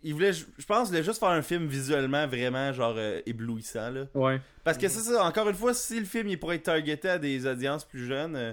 [0.04, 3.90] il voulait, je pense, qu'il voulait juste faire un film visuellement vraiment genre euh, éblouissant
[3.90, 4.06] là.
[4.14, 4.40] Ouais.
[4.64, 7.18] Parce que c'est ça, encore une fois, si le film il pourrait être targeté à
[7.18, 8.52] des audiences plus jeunes, euh,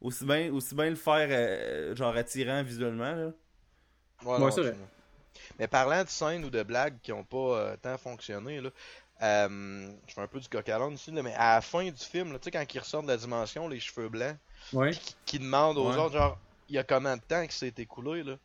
[0.00, 3.32] aussi bien, aussi bien le faire euh, genre attirant visuellement là.
[4.24, 4.76] Ouais, Ouais, c'est vrai.
[5.58, 8.70] Mais parlant de scènes ou de blagues qui ont pas euh, tant fonctionné, là,
[9.22, 12.02] euh, je fais un peu du coq à ici, là, mais à la fin du
[12.04, 14.36] film, là, tu sais, quand il ressort de la dimension, les cheveux blancs,
[14.72, 14.92] Ouais.
[14.92, 15.98] qui, qui demande aux Ouais.
[15.98, 18.36] autres, genre, il y a combien de temps que s'est écoulé, là?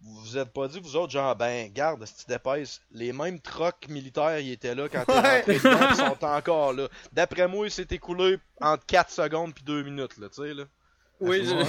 [0.00, 3.40] Vous vous êtes pas dit, vous autres, genre, ben, garde, si tu dépêches, les mêmes
[3.40, 5.44] trocs militaires, ils étaient là quand Ouais.
[5.48, 5.60] ils
[5.96, 6.88] sont encore là.
[7.12, 10.64] D'après moi, il s'est écoulé entre 4 secondes puis 2 minutes, là, tu sais, là.
[11.20, 11.64] Oui, je, Ouais.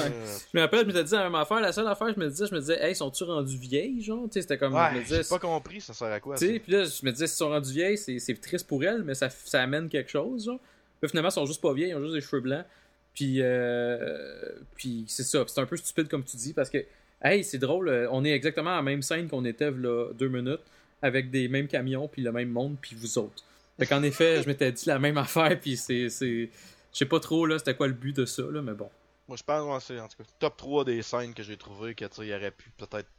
[0.52, 1.60] je me rappelle, je m'étais dit la même affaire.
[1.62, 4.24] La seule affaire, je me disais, je me disais, hey, sont-tu rendus vieilles, genre?
[4.26, 4.74] Tu sais, c'était comme.
[4.74, 6.52] je me Ouais, disais, j'ai pas compris, ça sert à quoi, Tu ça?
[6.54, 9.04] sais, puis là, je me disais, s'ils sont rendus vieilles, c'est c'est triste pour elles,
[9.04, 10.60] mais ça, ça amène quelque chose, genre.
[11.00, 12.66] Puis finalement, ils sont juste pas vieilles, ils ont juste des cheveux blancs.
[13.14, 15.44] Puis, euh, puis c'est ça.
[15.46, 16.84] Puis C'est un peu stupide, comme tu dis, parce que,
[17.24, 20.28] hey, c'est drôle, euh, on est exactement à la même scène qu'on était, là, deux
[20.28, 20.62] minutes,
[21.02, 23.44] avec des mêmes camions, puis le même monde, puis vous autres.
[23.80, 26.10] Fait qu'en effet, je m'étais dit la même affaire, puis c'est.
[26.10, 26.50] c'est-
[26.94, 28.90] Je sais pas trop, là, c'était quoi le but de ça, là, mais bon.
[29.28, 31.96] Moi, je pense que c'est en tout cas top 3 des scènes que j'ai trouvé
[31.96, 33.10] que tu sais, il aurait pu peut-être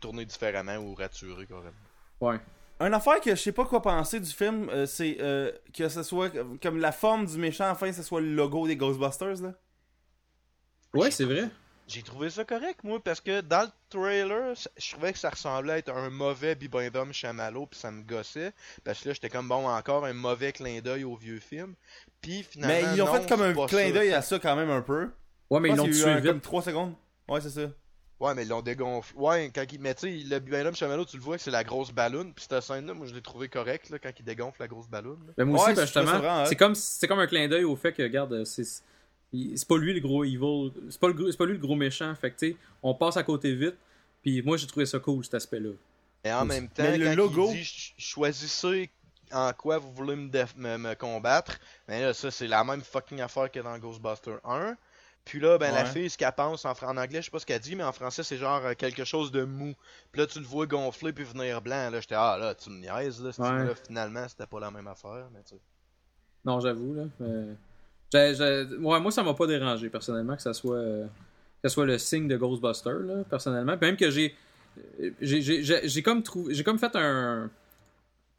[0.00, 1.70] tourner différemment ou raturer carrément.
[2.20, 2.40] Ouais.
[2.80, 6.02] Une affaire que je sais pas quoi penser du film, euh, c'est euh, que ce
[6.02, 6.30] soit
[6.60, 9.52] comme la forme du méchant enfin, ce soit le logo des Ghostbusters là.
[10.92, 11.48] Ouais, c'est vrai.
[11.86, 15.72] J'ai trouvé ça correct, moi, parce que dans le trailer, je trouvais que ça ressemblait
[15.74, 18.52] à être un mauvais Bibendum Chamallow, puis ça me gossait.
[18.84, 21.74] Parce que là, j'étais comme, bon, encore un mauvais clin d'œil au vieux film.
[22.22, 22.88] Puis finalement.
[22.88, 25.10] Mais ils ont non, fait comme un clin d'œil à ça quand même un peu.
[25.50, 26.24] Ouais, mais ils l'ont tué vite.
[26.26, 26.94] comme 3 secondes.
[27.28, 27.70] Ouais, c'est ça.
[28.20, 29.18] Ouais, mais ils l'ont dégonflé.
[29.18, 29.80] Ouais, quand il.
[29.80, 32.32] Mais tu sais, le Bibendum Chamallow, tu le vois que c'est la grosse ballonne.
[32.32, 35.18] Puis cette scène-là, moi, je l'ai trouvé correct, là, quand il dégonfle la grosse ballonne.
[35.36, 36.46] Ben, moi aussi, Ouais, ben, justement, hot.
[36.46, 38.62] c'est comme, c'est comme un clin d'œil au fait que, regarde, c'est,
[39.32, 41.58] il- c'est pas lui le gros evil, c'est pas, le gros- c'est pas lui le
[41.58, 43.76] gros méchant, fait que, tu sais, on passe à côté vite,
[44.22, 45.70] puis moi, j'ai trouvé ça cool, cet aspect-là.
[46.24, 48.90] Et en même temps, Mais le quand logo- il dit ch- choisissez
[49.32, 53.20] en quoi vous voulez me, me, me combattre, ben là, ça, c'est la même fucking
[53.20, 54.76] affaire que dans Ghostbuster 1.
[55.24, 57.60] Puis là, ben la fille, ce qu'elle pense en, anglais, je sais pas ce qu'elle
[57.60, 59.74] dit, mais en français, c'est genre euh, quelque chose de mou.
[60.12, 61.88] Puis là, tu le vois gonfler puis venir blanc.
[61.90, 63.32] Là, j'étais, ah là, tu me niaises, là.
[63.32, 63.48] ce Ouais.
[63.48, 65.60] film-là, finalement, c'était pas la même affaire, mais tu sais.
[66.44, 67.04] Non, j'avoue, là.
[68.12, 71.06] ouais, moi, ça m'a pas dérangé, personnellement, que ça soit, euh,
[71.62, 73.78] que ça soit le signe de Ghostbuster, là, personnellement.
[73.78, 77.50] Puis même que euh, j'ai- j'ai comme trouvé, j'ai comme fait un,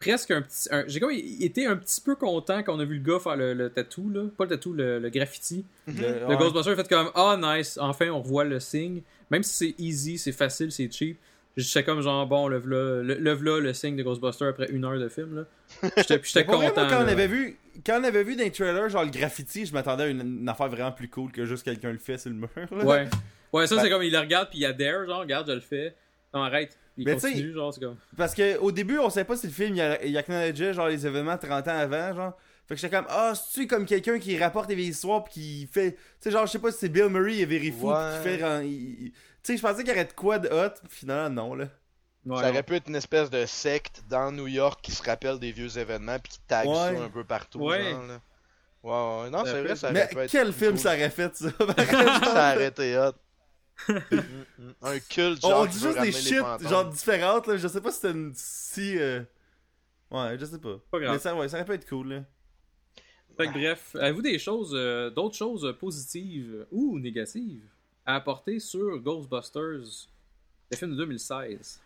[0.10, 2.98] presque un petit, un- j'ai comme été un petit peu content quand on a vu
[3.00, 4.24] le gars faire le, le tattoo, là.
[4.38, 5.66] Pas le tattoo, le, le graffiti.
[5.88, 6.38] Le, Le ouais.
[6.38, 9.02] Ghostbuster a fait comme Ah, nice, enfin on revoit le signe.
[9.32, 11.18] Même si c'est easy, c'est facile, c'est cheap.
[11.58, 14.84] J'étais comme genre, bon, le v'là le, le, v'là le signe de Ghostbuster après une
[14.84, 15.36] heure de film.
[15.38, 15.90] là.
[15.98, 16.82] J'étais j'étais Pour vrai, content.
[16.82, 19.66] moi, quand on avait vu quand on avait vu dans les trailers genre le graffiti,
[19.66, 22.30] je m'attendais à une, une affaire vraiment plus cool que juste quelqu'un le fait sur
[22.30, 22.50] le mur.
[22.56, 22.84] là.
[22.86, 23.08] Ouais.
[23.54, 25.62] Ouais, ça Ben- c'est comme il le regarde puis il adhère, genre, regarde, je le
[25.62, 25.96] fais.
[26.34, 26.78] Non, arrête.
[26.98, 27.98] Il Mais tu sais- continue, genre, c'est comme.
[28.16, 31.06] Parce que au début, on savait pas si le film il, il acknowledgeait genre les
[31.06, 32.34] événements 30 ans avant, genre.
[32.68, 35.70] Fait que j'étais comme ah, c'est-tu comme quelqu'un qui rapporte des vieilles histoires pis qui
[35.72, 37.94] fait tu sais genre je sais pas si c'est Bill Murray et vérifie Ouais.
[37.94, 40.48] pis qui fait il- il- tu sais je pensais qu'il y aurait de quoi de
[40.50, 41.66] hot, pis finalement non là.
[42.26, 45.38] Ouais, ça aurait pu être une espèce de secte dans New York qui se rappelle
[45.38, 46.74] des vieux événements puis qui tag Ouais.
[46.76, 47.60] ça un peu partout.
[47.60, 47.92] Ouais.
[47.92, 48.20] genre, là.
[48.82, 49.30] Ouais, ouais.
[49.30, 50.80] Non, c'est vrai, ça aurait Mais pu être quel film cool.
[50.80, 51.50] ça aurait fait ça?
[52.34, 53.12] Ça aurait été hot.
[53.90, 53.98] Mm,
[54.58, 54.74] mm.
[54.84, 57.92] un culte On, genre on dit juste des shit genre différentes là, je sais pas
[57.92, 59.22] si c'était une si euh,
[60.12, 60.80] Ouais, je sais pas.
[60.92, 61.14] Pas grave.
[61.14, 62.24] Mais ça ouais, ça aurait pu être cool là.
[63.38, 67.68] Fait que bref, avez-vous des choses, euh, d'autres choses positives ou négatives
[68.06, 70.08] à apporter sur Ghostbusters,
[70.72, 71.82] le film de 2016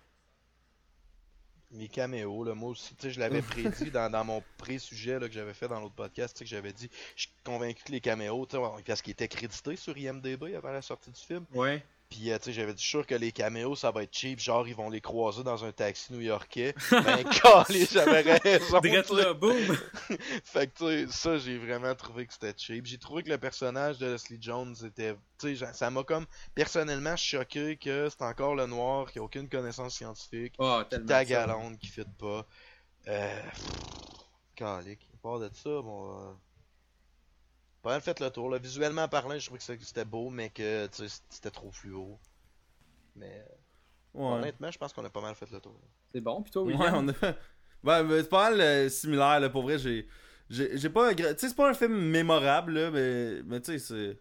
[1.71, 5.95] Les caméos, tu sais, je l'avais prédit dans, mon pré-sujet que j'avais fait dans l'autre
[5.95, 8.47] podcast, tu sais, que j'avais dit, je suis convaincu que les caméos,
[8.85, 11.83] parce qu'ils étaient crédités sur IMDB avant la sortie du film, Ouais.
[12.09, 14.15] Puis euh, tu sais, j'avais dit, je suis sûr que les caméos, ça va être
[14.15, 19.33] cheap, genre, ils vont les croiser dans un taxi new-yorkais, ben, calé, j'avais raison, là,
[19.33, 19.55] boum
[20.43, 22.85] Fait que, tu sais, ça, j'ai vraiment trouvé que c'était cheap.
[22.85, 25.15] J'ai trouvé que le personnage de Leslie Jones était.
[25.39, 29.47] Tu sais, ça m'a comme personnellement choqué que c'est encore le noir qui a aucune
[29.47, 31.07] connaissance scientifique, Oh, qui tellement.
[31.07, 31.43] tag ça.
[31.43, 32.45] à Londres, qui fit pas.
[33.07, 33.41] Euh.
[34.55, 35.07] Calique.
[35.13, 36.11] À part de ça, bon.
[36.11, 36.33] Euh...
[37.81, 38.49] Pas mal fait le tour.
[38.49, 38.57] Là.
[38.57, 42.17] Visuellement parlant, je trouvais que c'était- beau, mais que c'était trop fluo.
[43.15, 43.45] Mais
[44.13, 44.25] Ouais.
[44.25, 45.79] honnêtement, je pense qu'on a pas mal fait le tour.
[46.11, 46.95] C'est bon, pis toi, Ouais, William?
[46.95, 47.35] on a...
[48.03, 50.07] Ouais, c'est pas mal euh, similaire, là, pour vrai, j'ai...
[50.49, 53.79] J'ai pas un Tu sais, c'est pas un film mémorable, là, mais, mais tu sais,
[53.79, 54.19] c'est...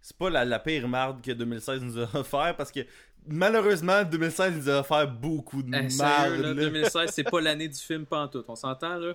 [0.00, 2.80] C'est pas la, la pire marde que 2016 nous a offert, parce que,
[3.26, 6.54] malheureusement, 2016 nous a offert beaucoup de Eh, marde, sérieux, là, là.
[6.54, 9.14] 2016, c'est pas l'année du film pantoute, on s'entend, là?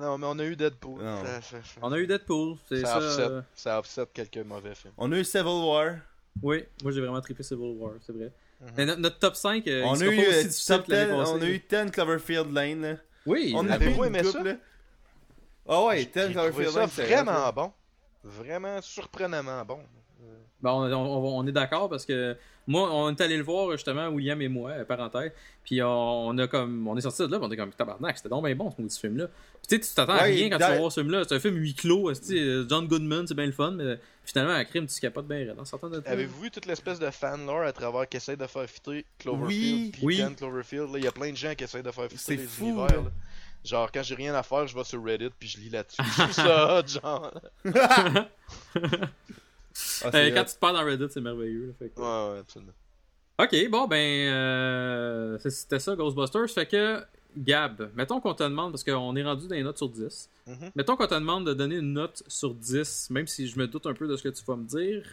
[0.00, 1.00] Non, mais on a eu Deadpool.
[1.00, 2.96] Ça, ça, ça- On a eu Deadpool, c'est ça ça.
[2.98, 4.92] offset, euh, ça offset quelques mauvais films.
[4.98, 5.96] On a eu Civil War.
[6.42, 8.32] Oui, moi j'ai vraiment trippé Civil War, c'est vrai.
[8.60, 8.68] Mhm.
[8.76, 11.12] Mais no- notre top 5, euh, on a eu pas aussi euh, top que l'année
[11.12, 11.32] 10, passée.
[11.32, 12.82] on a eu 10 Cloverfield Lane.
[12.82, 12.94] là.
[13.26, 14.42] Oui, On a eu aimé une ça?
[15.68, 16.88] Ah ouais, 10 J'ai trouvé Cloverfield Lane.
[16.92, 17.72] c'est vraiment bon.
[18.24, 19.80] Vraiment surprenamment bon.
[20.64, 22.36] Bon, on, on- on est d'accord parce que
[22.66, 25.30] moi, on est allé le voir justement, William et moi, euh, parenthèse.
[25.62, 28.30] Puis on, on a comme, on est sorti de là, on était comme tabarnak, c'était
[28.30, 29.26] donc bien bon ce film-là.
[29.68, 31.24] Tu sais, tu t'attends à Ouais, rien quand tu dans- vas voir ce film-là.
[31.28, 34.64] C'est un film huis clos, euh, John Goodman, c'est bien le fun, mais finalement, à
[34.64, 35.54] crime, tu capotes bien de là.
[36.06, 39.94] Avez-vous vu toute l'espèce de fan lore à travers qui essaie de faire fitter Cloverfield
[40.02, 40.24] Oui, oui.
[40.30, 40.88] 10 Cloverfield?
[40.96, 42.86] Il y a plein de gens qui essayent de faire fitter les fou, univers.
[43.02, 43.10] là.
[43.64, 46.02] Genre, quand j'ai rien à faire, je vais sur Reddit puis je lis là-dessus.
[46.32, 47.30] Ça genre.
[50.02, 51.66] Ah, Euh, quand tu te perds dans Reddit, c'est merveilleux.
[51.68, 52.72] là, fait que- Ouais, ouais, absolument.
[53.38, 53.96] Ok, bon, ben,
[54.32, 56.48] euh, c'était ça, Ghostbusters.
[56.50, 57.02] Fait que,
[57.36, 60.70] Gab, mettons qu'on te demande, parce qu'on est rendu dans les notes sur 10, Mhm.
[60.76, 63.86] mettons qu'on te demande de donner une note sur 10, même si je me doute
[63.86, 65.04] un peu de ce que tu vas me dire,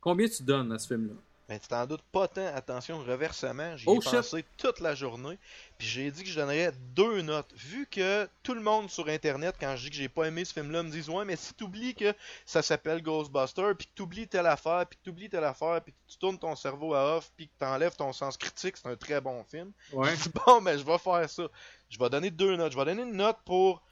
[0.00, 1.14] combien tu donnes à ce film-là?
[1.48, 2.46] Ben, tu t'en doutes pas tant.
[2.54, 4.12] Attention, reversement, j'y Oh, ai shit.
[4.12, 5.38] pensé toute la journée.
[5.78, 7.50] Puis j'ai dit que je donnerais deux notes.
[7.56, 10.52] Vu que tout le monde sur Internet, quand je dis que j'ai pas aimé ce
[10.52, 12.12] film-là, me disent Ouais, mais si t'oublies que
[12.44, 15.98] ça s'appelle Ghostbuster, puis que t'oublies telle affaire, puis que t'oublies telle affaire, puis que
[16.12, 19.22] tu tournes ton cerveau à off, puis que t'enlèves ton sens critique, c'est un très
[19.22, 19.72] bon film.
[19.92, 20.14] Ouais.
[20.16, 21.44] Je dis, bon, ben, je vais faire ça.
[21.88, 22.72] Je vais donner deux notes.
[22.72, 23.82] Je vais donner une note pour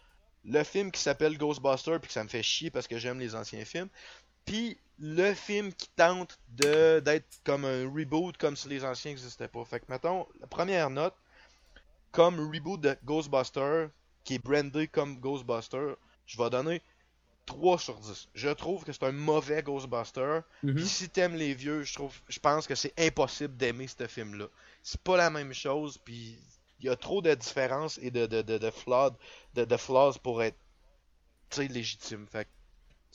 [0.45, 3.35] le film qui s'appelle Ghostbuster, puis que ça me fait chier parce que j'aime les
[3.35, 3.89] anciens films.
[4.47, 9.49] Puis le film qui tente de d'être comme un reboot, comme si les anciens n'existaient
[9.49, 9.65] pas.
[9.65, 11.15] Fait que, mettons, la première note,
[12.13, 13.89] comme reboot de Ghostbuster,
[14.25, 15.95] qui est brandé comme Ghostbuster,
[16.27, 16.83] je vais donner
[17.47, 18.29] 3 sur 10.
[18.35, 20.41] Je trouve que c'est un mauvais Ghostbuster.
[20.63, 20.75] Mhm.
[20.75, 24.47] Puis si t'aimes les vieux, je trouve, je pense que c'est impossible d'aimer ce film-là.
[24.83, 26.39] C'est pas la même chose, puis
[26.81, 29.17] il y a trop de différences et de de de de flaws,
[29.55, 30.57] de, de flaws pour être,
[31.59, 32.27] légitime.
[32.27, 32.51] Fait que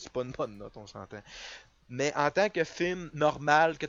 [0.01, 1.21] c'est pas une bonne note, on s'entend.
[1.89, 3.85] Mais en tant que film normal, que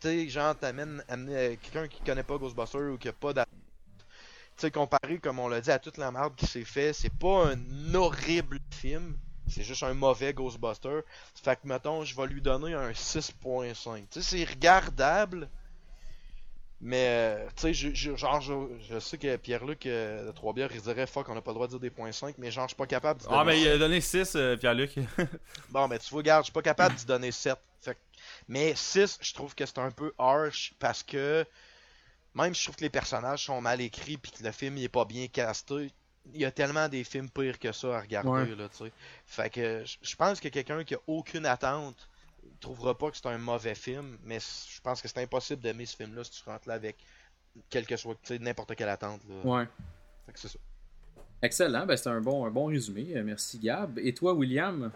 [0.00, 3.32] tu genre t'amènes euh, quelqu'un qui connaît pas Ghostbusters ou qui a pas
[4.60, 7.52] sais, comparé, comme on l'a dit, à toute la merde qui s'est fait, c'est pas
[7.52, 9.16] un horrible film.
[9.48, 11.00] C'est juste un mauvais Ghostbuster.
[11.34, 14.06] Fait que, mettons, je vais lui donner un 6.5.
[14.10, 15.48] Tu sais, c'est regardable.
[16.82, 18.54] Mais, euh, tu sais, je, je- genre, je,
[18.88, 21.66] je sais que Pierre-Luc euh, de Trois-Bières, il dirait fuck, on n'a pas le droit
[21.66, 23.68] de dire des points 5, mais genre, je suis pas capable de Ah, mais il
[23.68, 24.94] a donné 6, euh, Pierre-Luc.
[25.70, 27.56] Bon, ben, tu vois, regarde, je suis pas capable d'y donner 7.
[27.82, 27.98] Fait
[28.48, 31.44] Mais 6, je trouve que c'est un peu harsh parce que
[32.34, 34.88] même je trouve que les personnages sont mal écrits puis que le film il est
[34.88, 35.90] pas bien casté.
[36.34, 38.54] Il y a tellement des films pires que ça à regarder, Ouais.
[38.56, 38.92] là, tu sais.
[39.26, 42.08] Fait que je- je pense que quelqu'un qui a aucune attente
[42.44, 45.86] il trouvera pas que c'est un mauvais film, mais je pense que c'est impossible d'aimer
[45.86, 46.96] ce film-là si tu rentres là avec
[47.68, 49.34] quel que soit, tu sais, n'importe quelle attente, là.
[49.50, 49.68] Ouais.
[50.26, 50.58] Fait que c'est ça.
[51.42, 53.16] Excellent, ben c'est un bon, un bon résumé.
[53.16, 53.98] Euh, Merci Gab.
[53.98, 54.92] Et toi, William?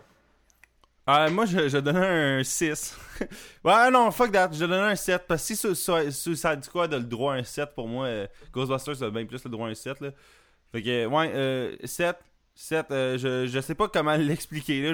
[1.07, 2.97] Ah, moi, je, je donnais un 6.
[3.65, 4.51] ouais, non, fuck that.
[4.53, 5.25] Je donnais un 7.
[5.27, 8.07] Parce que si Su- Su- Suicide Squad a le droit à un 7, pour moi,
[8.07, 10.01] euh, Ghostbusters a bien plus le droit à un 7.
[10.01, 10.11] Là.
[10.73, 12.17] Fait que, ouais, euh, 7.
[12.55, 14.93] 7, euh, je, je sais pas comment l'expliquer.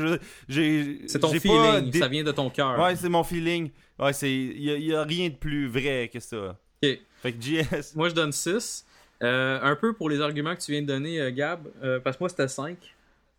[0.49, 2.79] C'est ton feeling, dé- ça vient de ton cœur.
[2.79, 3.71] Ouais, c'est mon feeling.
[3.99, 4.33] Ouais, c'est.
[4.33, 6.57] Il y, a- y a rien de plus vrai que ça.
[6.83, 6.99] Ok.
[7.23, 7.95] Fait que JS.
[7.97, 8.87] Moi, je donne 6.
[9.23, 12.17] Euh, un peu pour les arguments que tu viens de donner, euh, Gab, euh, parce
[12.17, 12.79] que moi, c'était 5.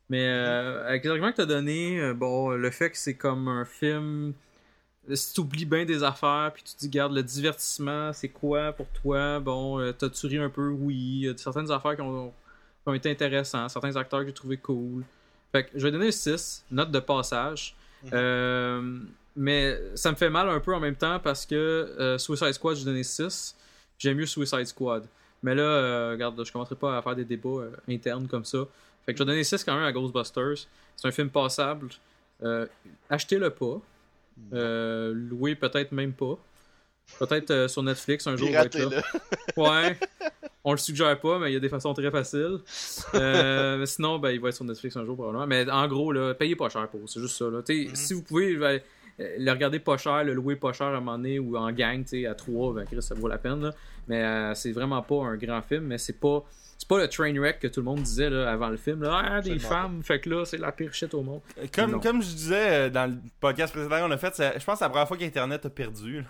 [0.09, 3.15] Mais euh, avec les arguments que tu as donnés, euh, bon, le fait que c'est
[3.15, 4.33] comme un film.
[5.11, 8.71] Si tu oublies bien des affaires, puis tu te dis, garde, le divertissement, c'est quoi
[8.73, 9.39] pour toi?
[9.39, 10.67] Bon, t'as-tu ri un peu?
[10.69, 10.95] Oui.
[10.95, 12.31] Il y a certaines affaires qui ont,
[12.83, 15.03] qui ont été intéressantes, certains acteurs que j'ai trouvé cool.
[15.51, 17.75] Fait que je vais donner un 6, note de passage.
[18.03, 18.09] Mhm.
[18.13, 18.99] Euh,
[19.35, 22.75] mais ça me fait mal un peu en même temps parce que euh, Suicide Squad,
[22.75, 23.55] j'ai donné 6.
[23.97, 25.05] J'aime mieux Suicide Squad.
[25.43, 28.59] Mais là, euh, regarde, je commencerai pas à faire des débats euh, internes comme ça.
[29.05, 30.67] Fait que je vais donner 6 quand même à Ghostbusters.
[30.95, 31.89] C'est un film passable.
[33.09, 33.81] Achetez-le pas.
[34.53, 36.37] Euh, louez peut-être même pas.
[37.19, 38.47] Peut-être euh, sur Netflix un jour.
[38.49, 39.01] Piratez-le.
[39.57, 39.97] Ouais.
[40.63, 42.59] On le suggère pas, mais il y a des façons très faciles.
[43.15, 45.47] Euh, mais sinon, ben, il va être sur Netflix un jour probablement.
[45.47, 47.09] Mais en gros, là, payez pas cher pour.
[47.09, 47.45] C'est juste ça.
[47.45, 47.61] Là.
[47.67, 47.95] Mhm.
[47.95, 48.79] Si vous pouvez ben,
[49.17, 52.03] le regarder pas cher, le louer pas cher à un moment donné ou en gang,
[52.03, 53.61] tu sais, à 3, ben, Chris, ça vaut la peine.
[53.61, 53.71] là.
[54.07, 56.43] Mais euh, c'est vraiment pas un grand film, mais c'est pas.
[56.77, 59.03] C'est pas le train wreck que tout le monde disait là, avant le film.
[59.03, 59.21] Là.
[59.23, 61.41] Ah, des femmes, fait que là, c'est la pire shit au monde.
[61.55, 61.67] Non.
[61.71, 64.85] Comme, comme je disais dans le podcast précédent qu'on a fait, je pense que c'est
[64.85, 66.21] la première fois qu'Internet a perdu.
[66.21, 66.27] là.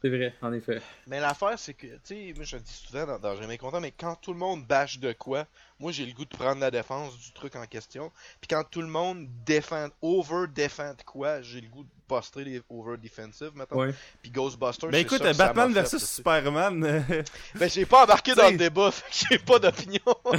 [0.00, 0.80] C'est vrai, en effet.
[1.08, 3.80] Mais l'affaire, c'est que, tu sais, moi je le dis souvent dans, dans Jamais content,
[3.80, 5.44] mais quand tout le monde bâche de quoi,
[5.80, 8.12] moi j'ai le goût de prendre la défense du truc en question.
[8.40, 12.62] Puis quand tout le monde défend, over défend de quoi, j'ai le goût poster les
[12.70, 13.76] over defensive, mettons.
[13.80, 13.94] Ouais.
[14.22, 16.14] Puis Ghostbusters, Ben c'est écoute, ça que ça Batman versus fait, sais.
[16.16, 16.84] Superman.
[16.84, 17.22] euh,
[17.56, 20.00] Ben j'ai pas embarqué dans le débat, fait que j'ai pas d'opinion.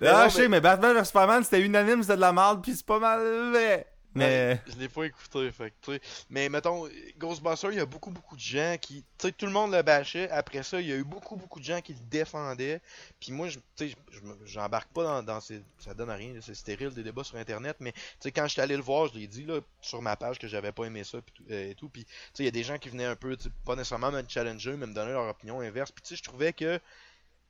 [0.00, 2.62] Mais ah, non, je sais, mais Batman versus Superman, c'était unanime, c'était de la merde,
[2.62, 3.20] pis c'est pas mal
[3.50, 3.86] vrai.
[4.14, 4.40] Mais.
[4.66, 5.98] Je l'ai pas écouté, fait que.
[6.30, 6.88] Mais mettons,
[7.18, 9.02] Ghostbusters, il y a beaucoup, beaucoup de gens qui.
[9.18, 10.30] Tu sais, tout le monde le bâchait.
[10.30, 12.80] Après ça, il y a eu beaucoup, beaucoup de gens qui le défendaient.
[13.20, 15.62] Puis moi, je- tu sais, je me- j'embarque pas dans, dans ces.
[15.78, 17.76] Ça donne à rien, c'est stérile des débats sur Internet.
[17.80, 20.38] Mais, tu sais, quand j'étais allé le voir, je l'ai dit, là, sur ma page
[20.38, 21.88] que j'avais pas aimé ça tout- euh, et tout.
[21.88, 24.22] Puis, tu sais, il y a des gens qui venaient un peu, pas nécessairement me
[24.28, 25.90] challenger, mais me donner leur opinion inverse.
[25.92, 26.80] Puis, tu sais, je trouvais que.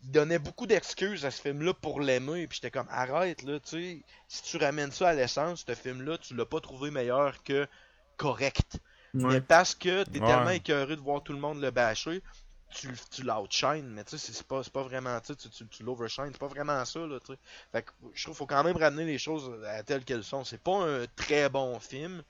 [0.05, 3.71] Il donnait beaucoup d'excuses à ce film-là pour l'aimer, puis j'étais comme arrête là, tu
[3.71, 7.67] sais, si tu ramènes ça à l'essence, ce film-là, tu l'as pas trouvé meilleur que
[8.17, 8.79] correct.
[9.25, 10.21] Mais parce que t'es Ouais.
[10.21, 12.23] tellement écœuré de voir tout le monde le bâcher,
[12.71, 15.67] tu, le- tu l'outshine, mais tu sais, c'est- c'est pas, c'est pas vraiment, tu tu,
[15.69, 17.39] tu, l'overshine, c'est pas vraiment ça, là, tu sais.
[17.73, 20.45] Fait que je trouve qu'il faut quand même ramener les choses à telles qu'elles sont.
[20.45, 22.23] C'est pas un très bon film,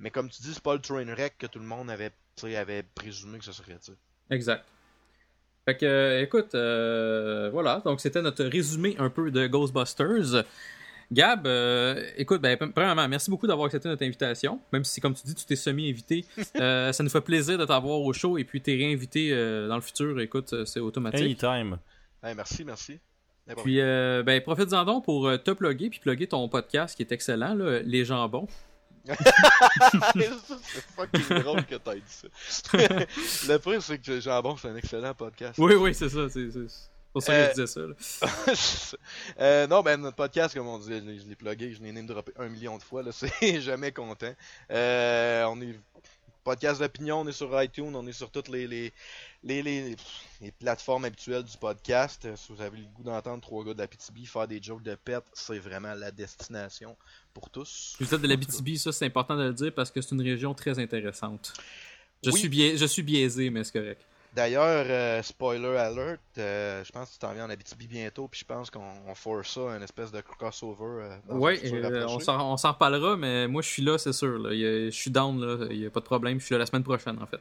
[0.00, 2.48] mais comme tu dis, c'est pas le train wreck que tout le monde avait, tu
[2.48, 3.98] sais, avait présumé que ce serait, tu sais.
[4.30, 4.64] Exact.
[5.66, 10.44] Fait que, euh, écoute, euh, voilà, donc c'était notre résumé un peu de Ghostbusters.
[11.12, 15.22] Gab, euh, écoute, ben, premièrement, merci beaucoup d'avoir accepté notre invitation, même si, comme tu
[15.24, 16.24] dis, tu t'es semi-invité.
[16.56, 19.74] Euh, ça nous fait plaisir de t'avoir au show et puis t'es réinvité euh, dans
[19.74, 21.42] le futur, écoute, c'est automatique.
[21.44, 21.78] Anytime.
[22.22, 22.98] Hey, merci, merci.
[23.58, 27.54] Puis, euh, ben, profites-en donc pour te plugger puis plugger ton podcast qui est excellent,
[27.54, 28.48] là, Les Jambons.
[30.16, 32.28] c'est fucking drôle que t'aies dit ça.
[33.48, 35.58] le pire, c'est que Jambon, c'est un excellent podcast.
[35.58, 36.48] Oui, oui, c'est ça, c'est
[37.12, 37.80] pour ça que Euh, je disais ça.
[37.80, 38.94] là.
[39.40, 42.32] Euh, non, ben notre podcast, comme on dit, je l'ai- plugué, je l'ai name droppé
[42.38, 44.32] un million de fois, là, c'est jamais content.
[44.70, 45.74] Euh, on est
[46.46, 48.92] podcast d'opinion, on est sur iTunes, on est sur toutes les, les,
[49.42, 49.96] les, les,
[50.40, 52.24] les plateformes habituelles du podcast.
[52.24, 54.84] Euh, Si vous avez le goût d'entendre trois gars de la PTB faire des jokes
[54.84, 56.96] de pète, c'est vraiment la destination
[57.34, 57.96] pour tous.
[57.98, 60.22] Vous êtes de la BTB, ça c'est important de le dire parce que c'est une
[60.22, 61.52] région très intéressante.
[62.22, 62.38] Je, Oui.
[62.38, 64.02] suis, biais- je suis biaisé, mais c'est correct.
[64.36, 68.40] D'ailleurs, euh, spoiler alert, euh, je pense que tu t'en viens en Abitibi bientôt, puis
[68.40, 71.04] je pense qu'on on force ça, une espèce de crossover.
[71.04, 74.38] Euh, Oui, futur on s'en on s'en reparlera, mais moi je suis là, c'est sûr.
[74.38, 74.50] là.
[74.52, 75.66] Je suis down, là.
[75.70, 76.38] il n'y a pas de problème.
[76.38, 77.40] Je suis là la semaine prochaine, en fait.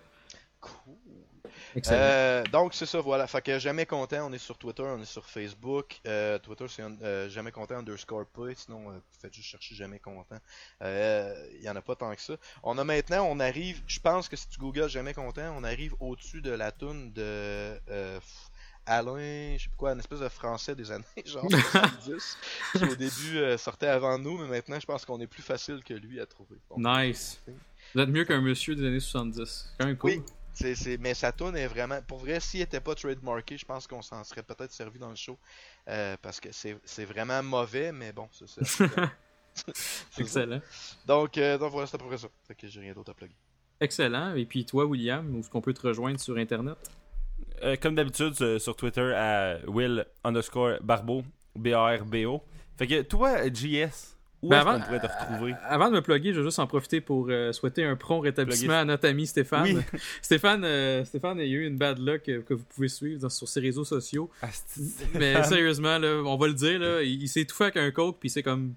[1.96, 3.28] Euh, donc c'est ça, voilà.
[3.28, 6.00] Fait que jamais content, on est sur Twitter, on est sur Facebook.
[6.08, 10.00] Euh, Twitter c'est un- euh, jamais content underscore pas, sinon euh, faites juste chercher jamais
[10.00, 10.40] content.
[10.82, 12.36] Euh, Il y en a pas tant que ça.
[12.64, 15.94] On a maintenant, on arrive, je pense que si tu googles jamais content, on arrive
[16.00, 17.22] au-dessus de la toune de
[17.90, 18.20] euh,
[18.88, 22.38] Alain, je sais pas quoi, une espèce de français des années genre 70,
[22.78, 25.82] qui au début euh, sortait avant nous, mais maintenant je pense qu'on est plus facile
[25.84, 26.58] que lui à trouver.
[26.70, 27.42] Donc, Nice.
[27.96, 29.46] Vous êtes mieux qu'un monsieur des années 70.
[29.46, 30.12] C'est quand même cool.
[30.12, 30.22] Oui.
[30.56, 32.02] C'est, mais sa tune est vraiment.
[32.02, 35.16] Pour vrai, s'il était pas trademarké, je pense qu'on s'en serait peut-être servi dans le
[35.16, 35.38] show.
[35.90, 38.86] Euh, parce que c'est, c'est vraiment mauvais, mais bon, c'est ça.
[40.18, 40.62] Excellent.
[41.06, 42.28] Donc, euh, donc voilà, c'est à peu près ça.
[42.48, 43.36] Fait que j'ai rien d'autre à plugger.
[43.82, 44.34] Excellent.
[44.36, 46.78] Et puis toi, William, où est-ce qu'on peut te rejoindre sur Internet?
[47.64, 51.24] Euh, comme d'habitude, sur, sur Twitter, à Will underscore Barbeau,
[51.56, 52.42] B-A-R-B-O.
[52.78, 54.15] Fait que toi, JS,
[54.46, 55.54] où Ben est-ce avant- qu'on pourrait te retrouver?
[55.68, 58.68] Avant de me plugger, je vais juste en profiter pour euh, souhaiter un prompt rétablissement
[58.68, 58.80] Plugger.
[58.82, 59.64] à notre ami Stéphane.
[59.94, 60.00] Oui.
[60.22, 63.48] Stéphane, euh, Stéphane, a eu une bad luck euh, que vous pouvez suivre dans- sur
[63.48, 64.30] ses réseaux sociaux.
[64.42, 64.94] Asti.
[65.16, 68.18] Mais sérieusement, là, on va le dire, là, il, il s'est étouffé avec un coke,
[68.20, 68.74] puis c'est comme.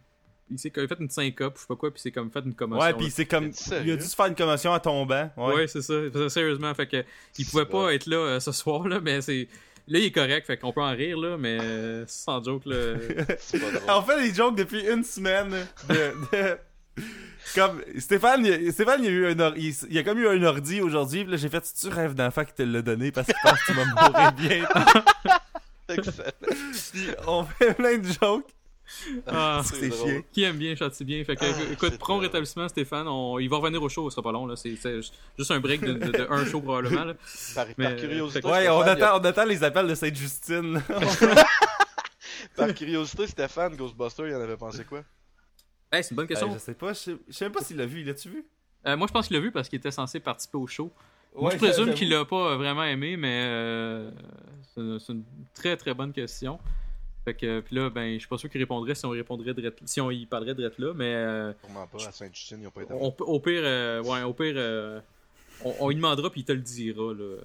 [0.51, 2.83] Il s'est fait une syncope, je sais pas quoi, puis c'est comme fait une commotion.
[2.87, 3.53] Ouais, pis c'est comme.
[3.53, 3.85] Sérieux?
[3.87, 5.31] Il a dû se faire une commotion à tombant.
[5.37, 5.55] Ouais.
[5.55, 5.95] Ouais, c'est ça.
[6.31, 7.05] Sérieusement, fait que
[7.39, 9.47] il pouvait pas être là euh, ce soir, là, mais c'est.
[9.91, 12.95] Là, il est correct, fait qu'on peut en rire, là, mais euh, sans joke, là.
[13.89, 15.95] On fait des jokes depuis une semaine de.
[16.33, 16.59] de-
[17.55, 20.43] Comme Stéphane, il, Stéphane, il a eu un or- il, il a comme eu un
[20.43, 23.59] ordi aujourd'hui, là j'ai fait tu rêves d'enfant qui te l'a donné parce qu'il pense
[23.63, 24.69] que tu vas mourir bien.
[25.89, 26.33] Excellent.
[26.93, 28.51] Puis on fait plein de jokes.
[29.27, 30.11] Ah, c'est drôle.
[30.11, 30.23] chiant.
[30.33, 31.23] Qui aime bien, châtie bien?
[31.25, 33.07] Fait que, Ah, écoute, c'est prompt rétablissement, Stéphane.
[33.09, 33.39] On...
[33.39, 34.57] Il va revenir au show, ce sera pas long, là.
[34.57, 35.01] C'est c'est
[35.37, 37.15] juste un break de, de- de un show, probablement, là.
[37.55, 40.83] Par, Mais, par curiosité, que- Ouais, on Stéphane, attend, on attend les appels de Sainte-Justine.
[42.57, 45.03] Par curiosité, Stéphane, Ghostbuster, il en avait pensé quoi?
[45.93, 46.51] Hey, c'est une bonne question.
[46.51, 48.45] Euh, je sais pas, je sais, je sais même pas s'il l'a vu, l'as-tu vu?
[48.87, 50.93] Euh, moi, je pense qu'il l'a vu parce qu'il était censé participer au show.
[51.35, 54.11] Moi, Ouais, je présume qu'il l'a pas vraiment aimé, mais euh,
[54.75, 55.25] c'est une, c'est une
[55.55, 56.59] très très bonne question.
[57.25, 59.75] Fait que, puis là, ben, je suis pas sûr qu'il répondrait si on répondrait de
[59.85, 62.93] si on y parlerait de là, mais euh, pas, à Sainte-Justine, ils ont pas été.
[62.95, 65.01] on, au pire, euh, ouais, au pire, euh,
[65.65, 67.37] on, on lui demandera puis il te le dira là,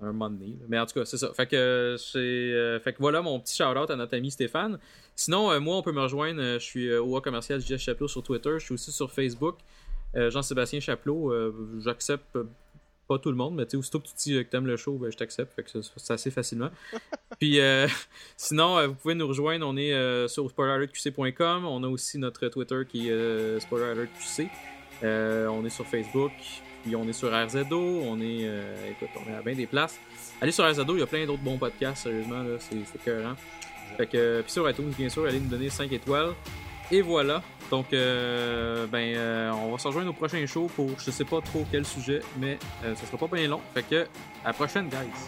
[0.00, 0.56] un moment donné.
[0.58, 0.66] là.
[0.68, 1.32] Mais en tout cas, c'est ça.
[1.34, 4.78] Fait que c'est, fait que voilà mon petit shout out à notre ami Stéphane.
[5.14, 6.40] Sinon, moi, on peut me rejoindre.
[6.40, 8.54] je suis OA commercial JS Chaplot sur Twitter.
[8.58, 9.58] Je suis aussi sur Facebook.
[10.14, 11.32] Jean-Sébastien Chaplot.
[11.80, 12.38] J'accepte
[13.06, 14.76] pas tout le monde, mais tu sais, aussitôt que tu dis euh, que t'aimes le
[14.76, 15.54] show, ben, je t'accepte.
[15.54, 16.70] Fait que c'est- assez facilement.
[17.38, 17.86] Puis euh,
[18.36, 19.66] sinon, euh, vous pouvez nous rejoindre.
[19.68, 21.64] On est euh, sur spoileralertqc.com.
[21.66, 24.48] On a aussi notre Twitter qui est spoileralertqc.
[25.02, 26.32] On est sur Facebook,
[26.82, 29.98] puis on est sur RZO, on est, euh, écoute, on est à bien des places.
[30.40, 33.34] Allez sur RZO, il y a plein d'autres bons podcasts, sérieusement, là, c'est écœurant.
[33.96, 36.32] Fait que, puis sur iTunes, bien sûr, allez nous donner 5 étoiles.
[36.90, 37.42] Et voilà.
[37.70, 41.40] Donc, euh, ben, euh, on va se rejoindre au prochain show pour je sais pas
[41.40, 43.60] trop quel sujet, mais euh, ça sera pas bien long.
[43.72, 44.04] Fait que,
[44.44, 45.24] à la prochaine, guys.